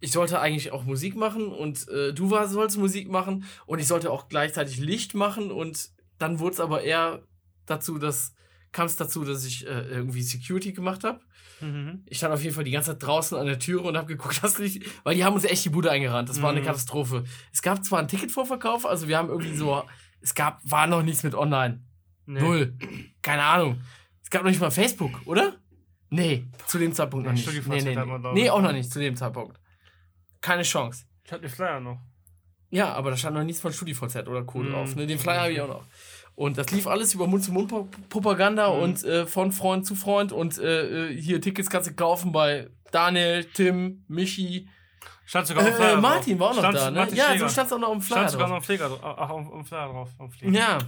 ich 0.00 0.12
sollte 0.12 0.40
eigentlich 0.40 0.70
auch 0.72 0.84
Musik 0.84 1.16
machen 1.16 1.48
und 1.48 1.88
äh, 1.88 2.12
du 2.12 2.30
war, 2.30 2.48
sollst 2.48 2.78
Musik 2.78 3.08
machen 3.08 3.44
und 3.66 3.80
ich 3.80 3.88
sollte 3.88 4.10
auch 4.10 4.28
gleichzeitig 4.28 4.78
Licht 4.78 5.14
machen 5.14 5.50
und 5.50 5.90
dann 6.18 6.38
wurde 6.38 6.54
es 6.54 6.60
aber 6.60 6.82
eher 6.82 7.22
dazu, 7.66 7.98
dass 7.98 8.32
kam 8.72 8.86
es 8.86 8.96
dazu, 8.96 9.24
dass 9.24 9.44
ich 9.44 9.66
äh, 9.66 9.88
irgendwie 9.88 10.22
Security 10.22 10.72
gemacht 10.72 11.02
habe. 11.02 11.20
Mhm. 11.60 12.02
Ich 12.06 12.18
stand 12.18 12.34
auf 12.34 12.42
jeden 12.42 12.54
Fall 12.54 12.64
die 12.64 12.70
ganze 12.70 12.90
Zeit 12.92 13.02
draußen 13.02 13.36
an 13.38 13.46
der 13.46 13.58
Türe 13.58 13.82
und 13.88 13.96
habe 13.96 14.06
geguckt, 14.06 14.38
dass 14.42 14.58
nicht, 14.58 14.82
weil 15.04 15.14
die 15.14 15.24
haben 15.24 15.34
uns 15.34 15.44
echt 15.44 15.64
die 15.64 15.70
Bude 15.70 15.90
eingerannt. 15.90 16.28
Das 16.28 16.42
war 16.42 16.50
eine 16.50 16.60
Mhm. 16.60 16.64
Katastrophe. 16.66 17.24
Es 17.52 17.62
gab 17.62 17.84
zwar 17.84 17.98
einen 18.00 18.08
Ticketvorverkauf, 18.08 18.84
also 18.86 19.08
wir 19.08 19.16
haben 19.18 19.28
irgendwie 19.28 19.54
so, 19.56 19.82
es 20.20 20.34
gab, 20.34 20.60
war 20.64 20.86
noch 20.86 21.02
nichts 21.02 21.22
mit 21.22 21.34
online. 21.34 21.82
Nee. 22.26 22.40
Null. 22.40 22.74
Keine 23.22 23.42
Ahnung. 23.44 23.80
Es 24.22 24.30
gab 24.30 24.42
noch 24.42 24.50
nicht 24.50 24.60
mal 24.60 24.70
Facebook, 24.70 25.20
oder? 25.26 25.56
Nee, 26.10 26.46
zu 26.66 26.78
dem 26.78 26.92
Zeitpunkt 26.92 27.26
noch 27.26 27.32
Nee, 27.32 27.38
nicht. 27.40 27.66
Nee, 27.68 27.82
nee, 27.82 27.96
hat 27.96 28.06
man, 28.06 28.20
nee. 28.20 28.32
nee, 28.42 28.50
auch 28.50 28.60
noch 28.62 28.72
nicht 28.72 28.90
zu 28.90 28.98
dem 28.98 29.16
Zeitpunkt. 29.16 29.58
Keine 30.40 30.62
Chance. 30.62 31.04
Ich 31.24 31.32
hab 31.32 31.40
die 31.42 31.48
Flyer 31.48 31.80
noch. 31.80 31.98
Ja, 32.70 32.92
aber 32.94 33.10
da 33.10 33.16
stand 33.16 33.36
noch 33.36 33.44
nichts 33.44 33.60
von 33.60 33.72
StudiVZ 33.72 34.26
oder 34.28 34.44
Co. 34.44 34.58
Mhm. 34.58 34.70
drauf. 34.72 34.94
Ne? 34.96 35.06
Den 35.06 35.18
Flyer 35.18 35.42
habe 35.42 35.52
ich 35.52 35.60
auch 35.60 35.68
noch. 35.68 35.86
Und 36.36 36.58
das 36.58 36.70
lief 36.70 36.86
alles 36.86 37.12
über 37.14 37.26
Mund-zu-Mund-Propaganda 37.26 38.72
Mhm. 38.74 38.82
und 38.82 39.04
äh, 39.04 39.26
von 39.26 39.52
Freund 39.52 39.86
zu 39.86 39.94
Freund. 39.94 40.32
Und 40.32 40.58
äh, 40.58 41.08
äh, 41.08 41.20
hier 41.20 41.40
Tickets 41.40 41.68
kannst 41.70 41.88
du 41.90 41.94
kaufen 41.94 42.30
bei 42.32 42.68
Daniel, 42.92 43.44
Tim, 43.54 44.04
Michi. 44.06 44.68
Stand 45.24 45.46
sogar 45.48 45.64
auf 45.64 45.70
dem 45.70 45.74
Äh, 45.74 45.76
Flyer 45.76 45.88
äh, 45.88 45.92
drauf. 45.94 46.02
Martin 46.02 46.38
war 46.38 46.50
auch 46.50 46.54
noch 46.54 46.60
Stand- 46.60 46.76
da, 46.76 46.90
ne? 46.90 46.98
Martin 47.00 47.16
Ja, 47.16 47.24
Schläger. 47.30 47.44
du 47.46 47.50
standst 47.50 47.72
auch 47.74 47.78
noch 47.78 47.92
im 47.92 48.00
Flyer 48.00 48.18
Stand 48.18 48.30
sogar 48.32 48.46
drauf. 48.46 48.50
noch 48.50 48.56
am 48.58 48.62
Flieger 48.62 48.88
drauf. 48.88 49.00
Ach, 49.02 49.30
auf 49.30 49.50
dem 49.50 49.64
Flyer 49.64 49.88
drauf. 49.88 50.10
Am 50.18 50.30
Flieger. 50.30 50.52
Ja. 50.58 50.78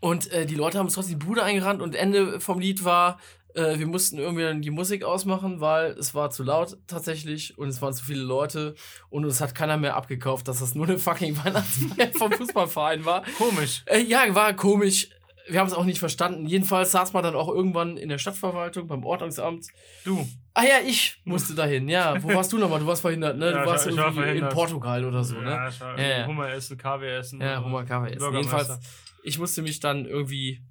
Und 0.00 0.30
äh, 0.32 0.46
die 0.46 0.54
Leute 0.54 0.78
haben 0.78 0.86
uns 0.86 0.94
trotzdem 0.94 1.18
die 1.18 1.24
Bude 1.26 1.42
eingerannt 1.42 1.82
und 1.82 1.94
Ende 1.94 2.38
vom 2.40 2.58
Lied 2.60 2.84
war, 2.84 3.18
äh, 3.54 3.78
wir 3.78 3.86
mussten 3.86 4.18
irgendwie 4.18 4.42
dann 4.42 4.62
die 4.62 4.70
Musik 4.70 5.04
ausmachen, 5.04 5.60
weil 5.60 5.92
es 5.92 6.14
war 6.14 6.30
zu 6.30 6.42
laut 6.42 6.76
tatsächlich 6.86 7.56
und 7.58 7.68
es 7.68 7.80
waren 7.82 7.92
zu 7.92 8.04
viele 8.04 8.22
Leute 8.22 8.74
und 9.08 9.24
uns 9.24 9.40
hat 9.40 9.54
keiner 9.54 9.76
mehr 9.76 9.96
abgekauft, 9.96 10.48
dass 10.48 10.60
das 10.60 10.74
nur 10.74 10.86
eine 10.86 10.98
fucking 10.98 11.36
Weihnachtsfeier 11.44 12.12
vom 12.16 12.32
Fußballverein 12.32 13.04
war. 13.04 13.22
Komisch. 13.38 13.82
Äh, 13.86 14.00
ja, 14.02 14.34
war 14.34 14.54
komisch. 14.54 15.08
Wir 15.48 15.58
haben 15.58 15.66
es 15.66 15.72
auch 15.74 15.84
nicht 15.84 15.98
verstanden. 15.98 16.46
Jedenfalls 16.46 16.92
saß 16.92 17.12
man 17.12 17.24
dann 17.24 17.34
auch 17.34 17.48
irgendwann 17.48 17.96
in 17.96 18.08
der 18.08 18.18
Stadtverwaltung 18.18 18.86
beim 18.86 19.04
Ordnungsamt. 19.04 19.66
Du. 20.04 20.28
Ah 20.54 20.62
ja, 20.62 20.74
ich 20.86 21.20
musste 21.24 21.54
dahin. 21.54 21.88
Ja, 21.88 22.22
wo 22.22 22.28
warst 22.28 22.52
du 22.52 22.58
nochmal? 22.58 22.78
Du 22.78 22.86
warst 22.86 23.02
verhindert, 23.02 23.36
ne? 23.36 23.50
Ja, 23.50 23.62
du 23.64 23.66
warst 23.68 23.86
ich 23.86 23.96
war 23.96 24.04
irgendwie 24.04 24.20
in 24.20 24.24
verhindert. 24.26 24.54
Portugal 24.54 25.04
oder 25.04 25.24
so, 25.24 25.36
ne? 25.36 25.50
Ja, 25.50 25.68
ich 25.68 25.80
war 25.80 25.98
Ja, 25.98 26.18
ja. 26.20 26.26
Hummer 26.26 26.50
essen, 26.50 26.76
Kaviar 26.78 27.18
essen. 27.18 27.40
Ja, 27.40 27.64
Hummer 27.64 27.84
Kaffee 27.84 28.12
essen. 28.12 28.32
Jedenfalls, 28.32 28.78
ich 29.24 29.38
musste 29.38 29.62
mich 29.62 29.80
dann 29.80 30.06
irgendwie 30.06 30.62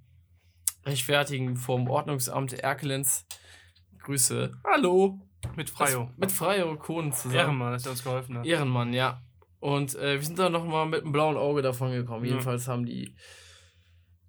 rechtfertigen 0.85 1.55
vom 1.55 1.89
Ordnungsamt 1.89 2.53
Erkelenz. 2.53 3.25
Grüße. 4.03 4.51
Hallo. 4.63 5.19
Mit 5.55 5.69
Freio. 5.69 6.05
Das, 6.05 6.17
mit 6.17 6.31
Freio 6.31 6.75
Kohn 6.77 7.11
zusammen. 7.13 7.35
Ehrenmann, 7.35 7.71
dass 7.73 7.85
er 7.85 7.91
uns 7.91 8.03
geholfen 8.03 8.37
hat. 8.37 8.45
Ehrenmann, 8.45 8.93
ja. 8.93 9.21
Und 9.59 9.95
äh, 9.95 10.15
wir 10.15 10.21
sind 10.25 10.39
dann 10.39 10.51
nochmal 10.51 10.85
mit 10.85 11.03
einem 11.03 11.11
blauen 11.11 11.37
Auge 11.37 11.61
davon 11.61 11.91
gekommen. 11.91 12.23
Ja. 12.25 12.31
Jedenfalls 12.31 12.67
haben 12.67 12.85
die. 12.85 13.15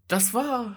Das 0.08 0.34
war 0.34 0.76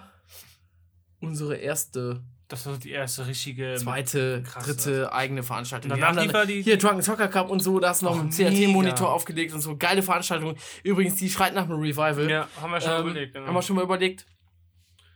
unsere 1.20 1.56
erste, 1.56 2.22
Das 2.48 2.66
war 2.66 2.76
die 2.76 2.90
erste 2.90 3.26
richtige. 3.26 3.74
zweite, 3.76 4.42
krass, 4.44 4.64
dritte 4.64 5.12
eigene 5.12 5.42
Veranstaltung. 5.42 5.90
Und 5.90 6.00
danach 6.00 6.16
haben 6.22 6.32
dann 6.32 6.46
die- 6.48 6.62
hier 6.62 6.78
Drunken 6.78 7.02
Soccer 7.02 7.28
Cup 7.28 7.50
und 7.50 7.60
so, 7.60 7.80
da 7.80 7.92
du 7.92 8.04
noch 8.04 8.16
Oh, 8.16 8.20
einen 8.20 8.30
CRT-Monitor 8.30 9.12
aufgelegt 9.12 9.52
und 9.54 9.60
so. 9.60 9.76
Geile 9.76 10.02
Veranstaltung. 10.02 10.54
Übrigens, 10.84 11.16
die 11.16 11.28
schreit 11.30 11.54
nach 11.54 11.64
einem 11.64 11.80
Revival. 11.80 12.30
Ja, 12.30 12.48
haben 12.60 12.70
wir 12.72 12.80
schon 12.80 12.92
Ähm, 12.92 13.00
überlegt. 13.06 13.34
Genau. 13.34 13.46
Haben 13.46 13.54
wir 13.54 13.62
schon 13.62 13.76
mal 13.76 13.82
überlegt. 13.84 14.26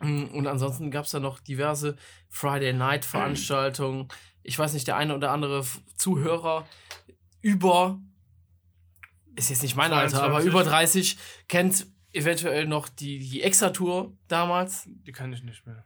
Mm, 0.00 0.24
Und 0.26 0.46
ansonsten 0.46 0.90
gab 0.90 1.04
es 1.06 1.10
da 1.10 1.20
noch 1.20 1.40
diverse 1.40 1.96
Friday 2.28 2.72
Night 2.72 3.04
Veranstaltungen. 3.04 4.08
Ich 4.42 4.58
weiß 4.58 4.72
nicht, 4.72 4.86
der 4.86 4.96
eine 4.96 5.14
oder 5.14 5.30
andere 5.32 5.64
Zuhörer 5.96 6.66
über, 7.40 7.98
ist 9.36 9.50
jetzt 9.50 9.62
nicht 9.62 9.76
mein 9.76 9.92
Alter, 9.92 10.22
aber 10.22 10.40
22. 10.40 10.48
über 10.50 10.64
30 10.64 11.18
kennt 11.48 11.86
eventuell 12.12 12.66
noch 12.66 12.88
die, 12.88 13.18
die 13.18 13.42
Extra-Tour 13.42 14.12
damals. 14.28 14.84
die 14.86 15.12
kann 15.12 15.32
ich 15.32 15.42
nicht 15.42 15.66
mehr. 15.66 15.84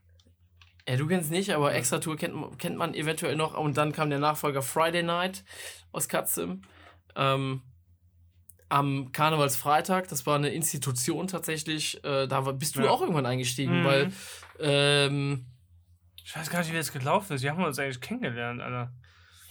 Ja, 0.89 0.97
du 0.97 1.07
kennst 1.07 1.31
nicht, 1.31 1.51
aber 1.51 1.75
Extra-Tour 1.75 2.17
kennt, 2.17 2.35
man- 2.35 2.57
kennt 2.59 2.77
man 2.77 2.95
eventuell 2.95 3.37
noch. 3.37 3.55
Und 3.57 3.77
dann 3.77 3.93
kam 3.93 4.11
der 4.11 4.19
Nachfolger 4.19 4.63
Friday 4.63 5.03
Night 5.03 5.45
aus 5.93 6.09
Katzim. 6.09 6.63
Ähm, 7.15 7.63
am 8.73 9.13
Karnevalsfreitag, 9.13 10.09
das 10.09 10.25
war 10.27 10.37
eine 10.37 10.49
Institution 10.51 11.27
tatsächlich. 11.29 12.03
Äh, 12.05 12.27
da 12.27 12.47
war, 12.47 12.55
bist 12.55 12.77
du 12.77 12.81
Ja. 12.83 12.91
auch 12.91 13.03
irgendwann 13.03 13.27
eingestiegen, 13.27 13.81
Mhm. 13.81 13.85
weil 13.85 14.13
ähm, 14.61 15.47
Ich 16.25 16.35
weiß 16.37 16.49
gar 16.51 16.61
nicht, 16.61 16.73
wie 16.73 16.77
das 16.77 16.93
gelaufen 16.93 17.35
ist. 17.35 17.43
Wir 17.43 17.51
haben 17.51 17.63
uns 17.65 17.79
eigentlich 17.79 18.01
kennengelernt, 18.01 18.61
Alter. 18.63 18.93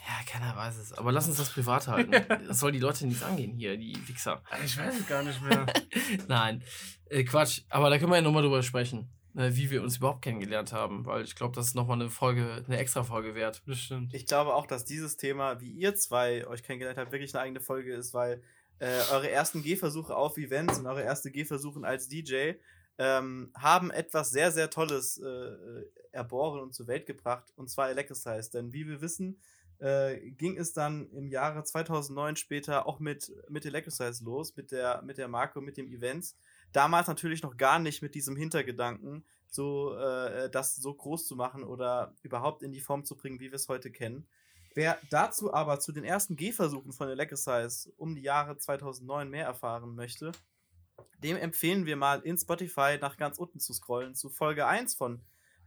Ja, 0.08 0.14
keiner 0.26 0.56
weiß 0.56 0.78
es. 0.78 0.94
Aber 0.94 1.12
lass 1.12 1.28
uns 1.28 1.38
das 1.38 1.52
privat 1.52 1.88
halten. 1.88 2.12
Das 2.48 2.60
soll 2.60 2.72
die 2.72 2.80
Leute 2.80 3.06
nicht 3.06 3.22
angehen 3.24 3.54
hier, 3.54 3.78
die 3.78 3.96
Wichser. 4.08 4.42
Ich 4.66 4.76
weiß 4.78 5.00
es 5.00 5.08
gar 5.08 5.22
nicht 5.22 5.40
mehr. 5.44 5.66
Nein, 6.28 6.64
äh, 7.10 7.24
Quatsch. 7.24 7.62
Aber 7.70 7.90
da 7.92 8.00
können 8.00 8.10
wir 8.12 8.16
ja 8.16 8.22
nochmal 8.24 8.42
drüber 8.42 8.64
sprechen, 8.64 9.10
äh, 9.36 9.52
wie 9.54 9.70
wir 9.70 9.84
uns 9.84 9.98
überhaupt 9.98 10.24
kennengelernt 10.24 10.74
haben. 10.74 11.06
Weil 11.06 11.24
ich 11.24 11.36
glaube, 11.36 11.54
das 11.56 11.68
ist 11.68 11.76
nochmal 11.76 12.00
eine 12.02 12.10
Folge, 12.10 12.64
eine 12.66 12.78
extra 12.78 13.04
Folge 13.04 13.36
wert. 13.36 13.62
Bestimmt. 13.66 14.14
Ich 14.16 14.26
glaube 14.26 14.56
auch, 14.56 14.66
dass 14.66 14.86
dieses 14.86 15.18
Thema, 15.18 15.60
wie 15.62 15.70
ihr 15.72 15.94
zwei 15.96 16.48
euch 16.48 16.64
kennengelernt 16.64 16.98
habt, 16.98 17.12
wirklich 17.12 17.36
eine 17.36 17.44
eigene 17.44 17.60
Folge 17.60 17.94
ist, 17.94 18.14
weil 18.16 18.42
äh, 18.82 19.00
eure 19.12 19.30
ersten 19.30 19.62
Gehversuche 19.62 20.16
auf 20.16 20.38
Events 20.38 20.80
und 20.80 20.88
eure 20.88 21.04
erste 21.04 21.30
Gehversuche 21.30 21.84
als 21.84 22.08
DJ 22.08 22.54
ähm, 22.98 23.52
haben 23.56 23.92
etwas 23.92 24.32
sehr, 24.32 24.52
sehr 24.52 24.72
Tolles 24.72 25.20
äh, 25.20 25.86
erboren 26.12 26.62
und 26.62 26.74
zur 26.74 26.88
Welt 26.88 27.06
gebracht, 27.06 27.54
und 27.56 27.70
zwar 27.70 27.92
Electricize. 27.92 28.50
Denn 28.52 28.74
wie 28.74 28.88
wir 28.88 29.00
wissen, 29.00 29.40
äh, 29.78 30.32
ging 30.32 30.58
es 30.58 30.74
dann 30.74 31.12
im 31.12 31.28
Jahre 31.28 31.64
2009 31.64 32.36
später 32.38 32.88
auch 32.88 33.00
mit, 33.00 33.32
mit 33.50 33.68
Electricize 33.68 34.24
los, 34.24 34.56
mit 34.56 34.72
der, 34.72 35.04
mit 35.04 35.20
der 35.20 35.28
Marke 35.28 35.60
und 35.60 35.66
mit 35.66 35.78
dem 35.78 35.88
Events. 35.88 36.36
Damals 36.72 37.08
natürlich 37.08 37.44
noch 37.44 37.58
gar 37.58 37.78
nicht 37.78 38.02
mit 38.02 38.16
diesem 38.16 38.36
Hintergedanken, 38.36 39.24
so 39.48 39.94
äh, 39.94 40.50
das 40.50 40.76
so 40.76 40.92
groß 40.92 41.28
zu 41.28 41.36
machen 41.36 41.64
oder 41.64 42.16
überhaupt 42.24 42.64
in 42.64 42.72
die 42.72 42.82
Form 42.82 43.06
zu 43.06 43.16
bringen, 43.16 43.40
wie 43.40 43.52
wir 43.52 43.58
es 43.58 43.70
heute 43.70 43.92
kennen. 43.92 44.26
Wer 44.74 45.00
dazu 45.10 45.54
aber 45.54 45.80
zu 45.80 45.92
den 45.92 46.04
ersten 46.04 46.36
Gehversuchen 46.36 46.94
von 46.94 47.10
Electricize 47.10 47.92
um 47.98 48.16
die 48.16 48.22
Jahre 48.22 48.58
2009 48.58 49.30
mehr 49.30 49.46
erfahren 49.46 49.96
möchte, 49.96 50.32
dem 51.24 51.38
empfehlen 51.38 51.86
wir 51.86 51.98
mal 51.98 52.22
in 52.22 52.38
Spotify 52.38 52.98
nach 53.00 53.18
ganz 53.18 53.38
unten 53.38 53.60
zu 53.60 53.74
scrollen 53.74 54.16
zu 54.16 54.30
Folge 54.30 54.66
1 54.66 54.96
von 54.96 55.22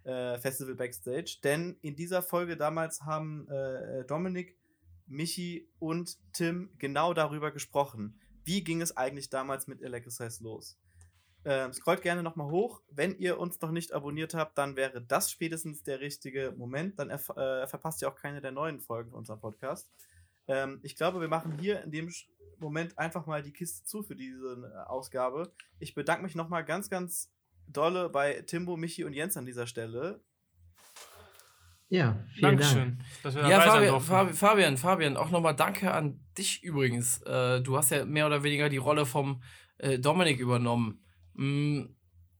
äh, 0.04 0.38
Festival 0.38 0.74
Backstage. 0.74 1.38
Denn 1.44 1.76
in 1.82 1.96
dieser 1.96 2.22
Folge 2.22 2.56
damals 2.56 3.02
haben 3.02 3.46
äh, 3.48 4.04
Dominik, 4.06 4.56
Michi 5.06 5.68
und 5.78 6.16
Tim 6.32 6.70
genau 6.78 7.12
darüber 7.12 7.50
gesprochen. 7.50 8.18
Wie 8.44 8.64
ging 8.64 8.80
es 8.80 8.96
eigentlich 8.96 9.30
damals 9.30 9.66
mit 9.66 9.82
Electricize 9.82 10.42
los? 10.42 10.78
Ähm, 11.46 11.74
scrollt 11.74 12.00
gerne 12.00 12.22
nochmal 12.22 12.50
hoch. 12.50 12.80
Wenn 12.90 13.18
ihr 13.18 13.38
uns 13.38 13.60
noch 13.60 13.70
nicht 13.70 13.92
abonniert 13.92 14.32
habt, 14.32 14.56
dann 14.56 14.76
wäre 14.76 15.02
das 15.02 15.30
spätestens 15.30 15.82
der 15.82 16.00
richtige 16.00 16.54
Moment. 16.56 16.98
Dann 16.98 17.10
erf- 17.10 17.36
äh, 17.36 17.66
verpasst 17.66 18.00
ihr 18.00 18.08
auch 18.08 18.16
keine 18.16 18.40
der 18.40 18.52
neuen 18.52 18.80
Folgen 18.80 19.10
von 19.10 19.18
unserem 19.18 19.40
Podcast. 19.40 19.90
Ähm, 20.48 20.80
ich 20.82 20.96
glaube, 20.96 21.20
wir 21.20 21.28
machen 21.28 21.58
hier 21.58 21.82
in 21.82 21.90
dem 21.90 22.10
Moment 22.58 22.98
einfach 22.98 23.26
mal 23.26 23.42
die 23.42 23.52
Kiste 23.52 23.84
zu 23.84 24.02
für 24.02 24.16
diese 24.16 24.72
äh, 24.74 24.88
Ausgabe. 24.88 25.52
Ich 25.78 25.94
bedanke 25.94 26.22
mich 26.22 26.34
nochmal 26.34 26.64
ganz, 26.64 26.88
ganz 26.88 27.30
dolle 27.66 28.08
bei 28.08 28.42
Timbo, 28.46 28.76
Michi 28.78 29.04
und 29.04 29.12
Jens 29.12 29.36
an 29.36 29.44
dieser 29.44 29.66
Stelle. 29.66 30.22
Ja, 31.90 32.18
vielen 32.32 32.56
Dank. 32.56 32.60
Dankeschön, 32.60 33.04
dass 33.22 33.34
wir 33.34 33.46
Ja, 33.46 33.60
Fabian. 33.60 34.00
Fabian, 34.00 34.34
Fabian, 34.34 34.76
Fabian, 34.78 35.16
auch 35.18 35.30
nochmal 35.30 35.54
danke 35.54 35.92
an 35.92 36.20
dich 36.38 36.62
übrigens. 36.62 37.20
Äh, 37.22 37.60
du 37.60 37.76
hast 37.76 37.90
ja 37.90 38.06
mehr 38.06 38.26
oder 38.26 38.42
weniger 38.42 38.70
die 38.70 38.78
Rolle 38.78 39.04
vom 39.04 39.42
äh, 39.76 39.98
Dominik 39.98 40.40
übernommen. 40.40 41.03
Mm, 41.34 41.84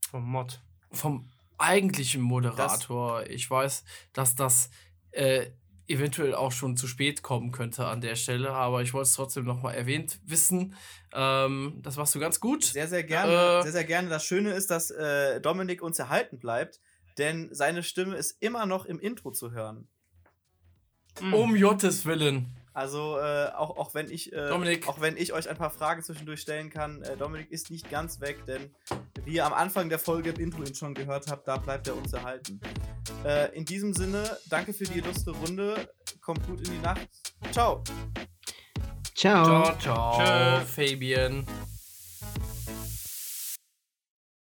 Vom 0.09 0.23
Mod. 0.23 0.61
vom 0.91 1.29
eigentlichen 1.57 2.21
Moderator. 2.21 3.25
ich 3.29 3.49
weiß, 3.49 3.83
dass 4.13 4.35
das 4.35 4.69
äh, 5.11 5.51
eventuell 5.87 6.33
auch 6.33 6.51
schon 6.51 6.77
zu 6.77 6.87
spät 6.87 7.21
kommen 7.21 7.51
könnte 7.51 7.85
an 7.85 8.01
der 8.01 8.15
Stelle, 8.15 8.51
aber 8.51 8.81
ich 8.81 8.93
wollte 8.93 9.07
es 9.07 9.13
trotzdem 9.13 9.45
nochmal 9.45 9.75
erwähnt 9.75 10.19
wissen. 10.25 10.75
Ähm, 11.13 11.79
das 11.81 11.95
machst 11.97 12.15
du 12.15 12.19
ganz 12.19 12.39
gut. 12.39 12.63
Sehr, 12.63 12.87
sehr 12.87 13.03
gerne. 13.03 13.59
Äh. 13.59 13.63
sehr, 13.63 13.71
sehr 13.71 13.83
gerne. 13.83 14.09
Das 14.09 14.25
Schöne 14.25 14.51
ist, 14.51 14.71
dass 14.71 14.91
äh, 14.91 15.39
Dominik 15.41 15.81
uns 15.81 15.99
erhalten 15.99 16.39
bleibt, 16.39 16.79
denn 17.17 17.49
seine 17.51 17.83
Stimme 17.83 18.15
ist 18.15 18.41
immer 18.41 18.65
noch 18.65 18.85
im 18.85 18.99
Intro 18.99 19.31
zu 19.31 19.51
hören. 19.51 19.87
Mhm. 21.21 21.33
Um 21.33 21.55
Jottes 21.55 22.05
Willen. 22.05 22.47
Also 22.75 23.17
äh, 23.19 23.51
auch, 23.55 23.77
auch 23.77 23.93
wenn 23.93 24.11
ich 24.11 24.33
äh, 24.33 24.49
Dominik. 24.49 24.89
auch 24.89 24.99
wenn 24.99 25.15
ich 25.15 25.31
euch 25.31 25.49
ein 25.49 25.55
paar 25.55 25.69
Fragen 25.69 26.03
zwischendurch 26.03 26.41
stellen 26.41 26.69
kann, 26.69 27.01
äh, 27.03 27.15
Dominik 27.15 27.49
ist 27.49 27.71
nicht 27.71 27.89
ganz 27.89 28.19
weg, 28.19 28.45
denn 28.45 28.75
wie 29.23 29.35
ihr 29.35 29.45
am 29.45 29.53
Anfang 29.53 29.87
der 29.87 29.97
Folge 29.97 30.31
im 30.31 30.41
Intro 30.41 30.61
ihn 30.61 30.75
schon 30.75 30.93
gehört 30.93 31.31
habt, 31.31 31.47
da 31.47 31.55
bleibt 31.55 31.87
er 31.87 31.95
uns 31.95 32.11
erhalten. 32.11 32.59
Äh, 33.23 33.55
in 33.55 33.63
diesem 33.63 33.93
Sinne, 33.93 34.37
danke 34.49 34.73
für 34.73 34.83
die 34.83 34.99
illustre 34.99 35.31
Runde. 35.31 35.89
Kommt 36.19 36.45
gut 36.45 36.67
in 36.67 36.73
die 36.73 36.79
Nacht. 36.79 37.07
Ciao. 37.51 37.81
Ciao. 39.15 39.45
Ciao, 39.45 39.77
ciao, 39.79 40.19
Tschö. 40.19 40.65
Fabian. 40.65 41.47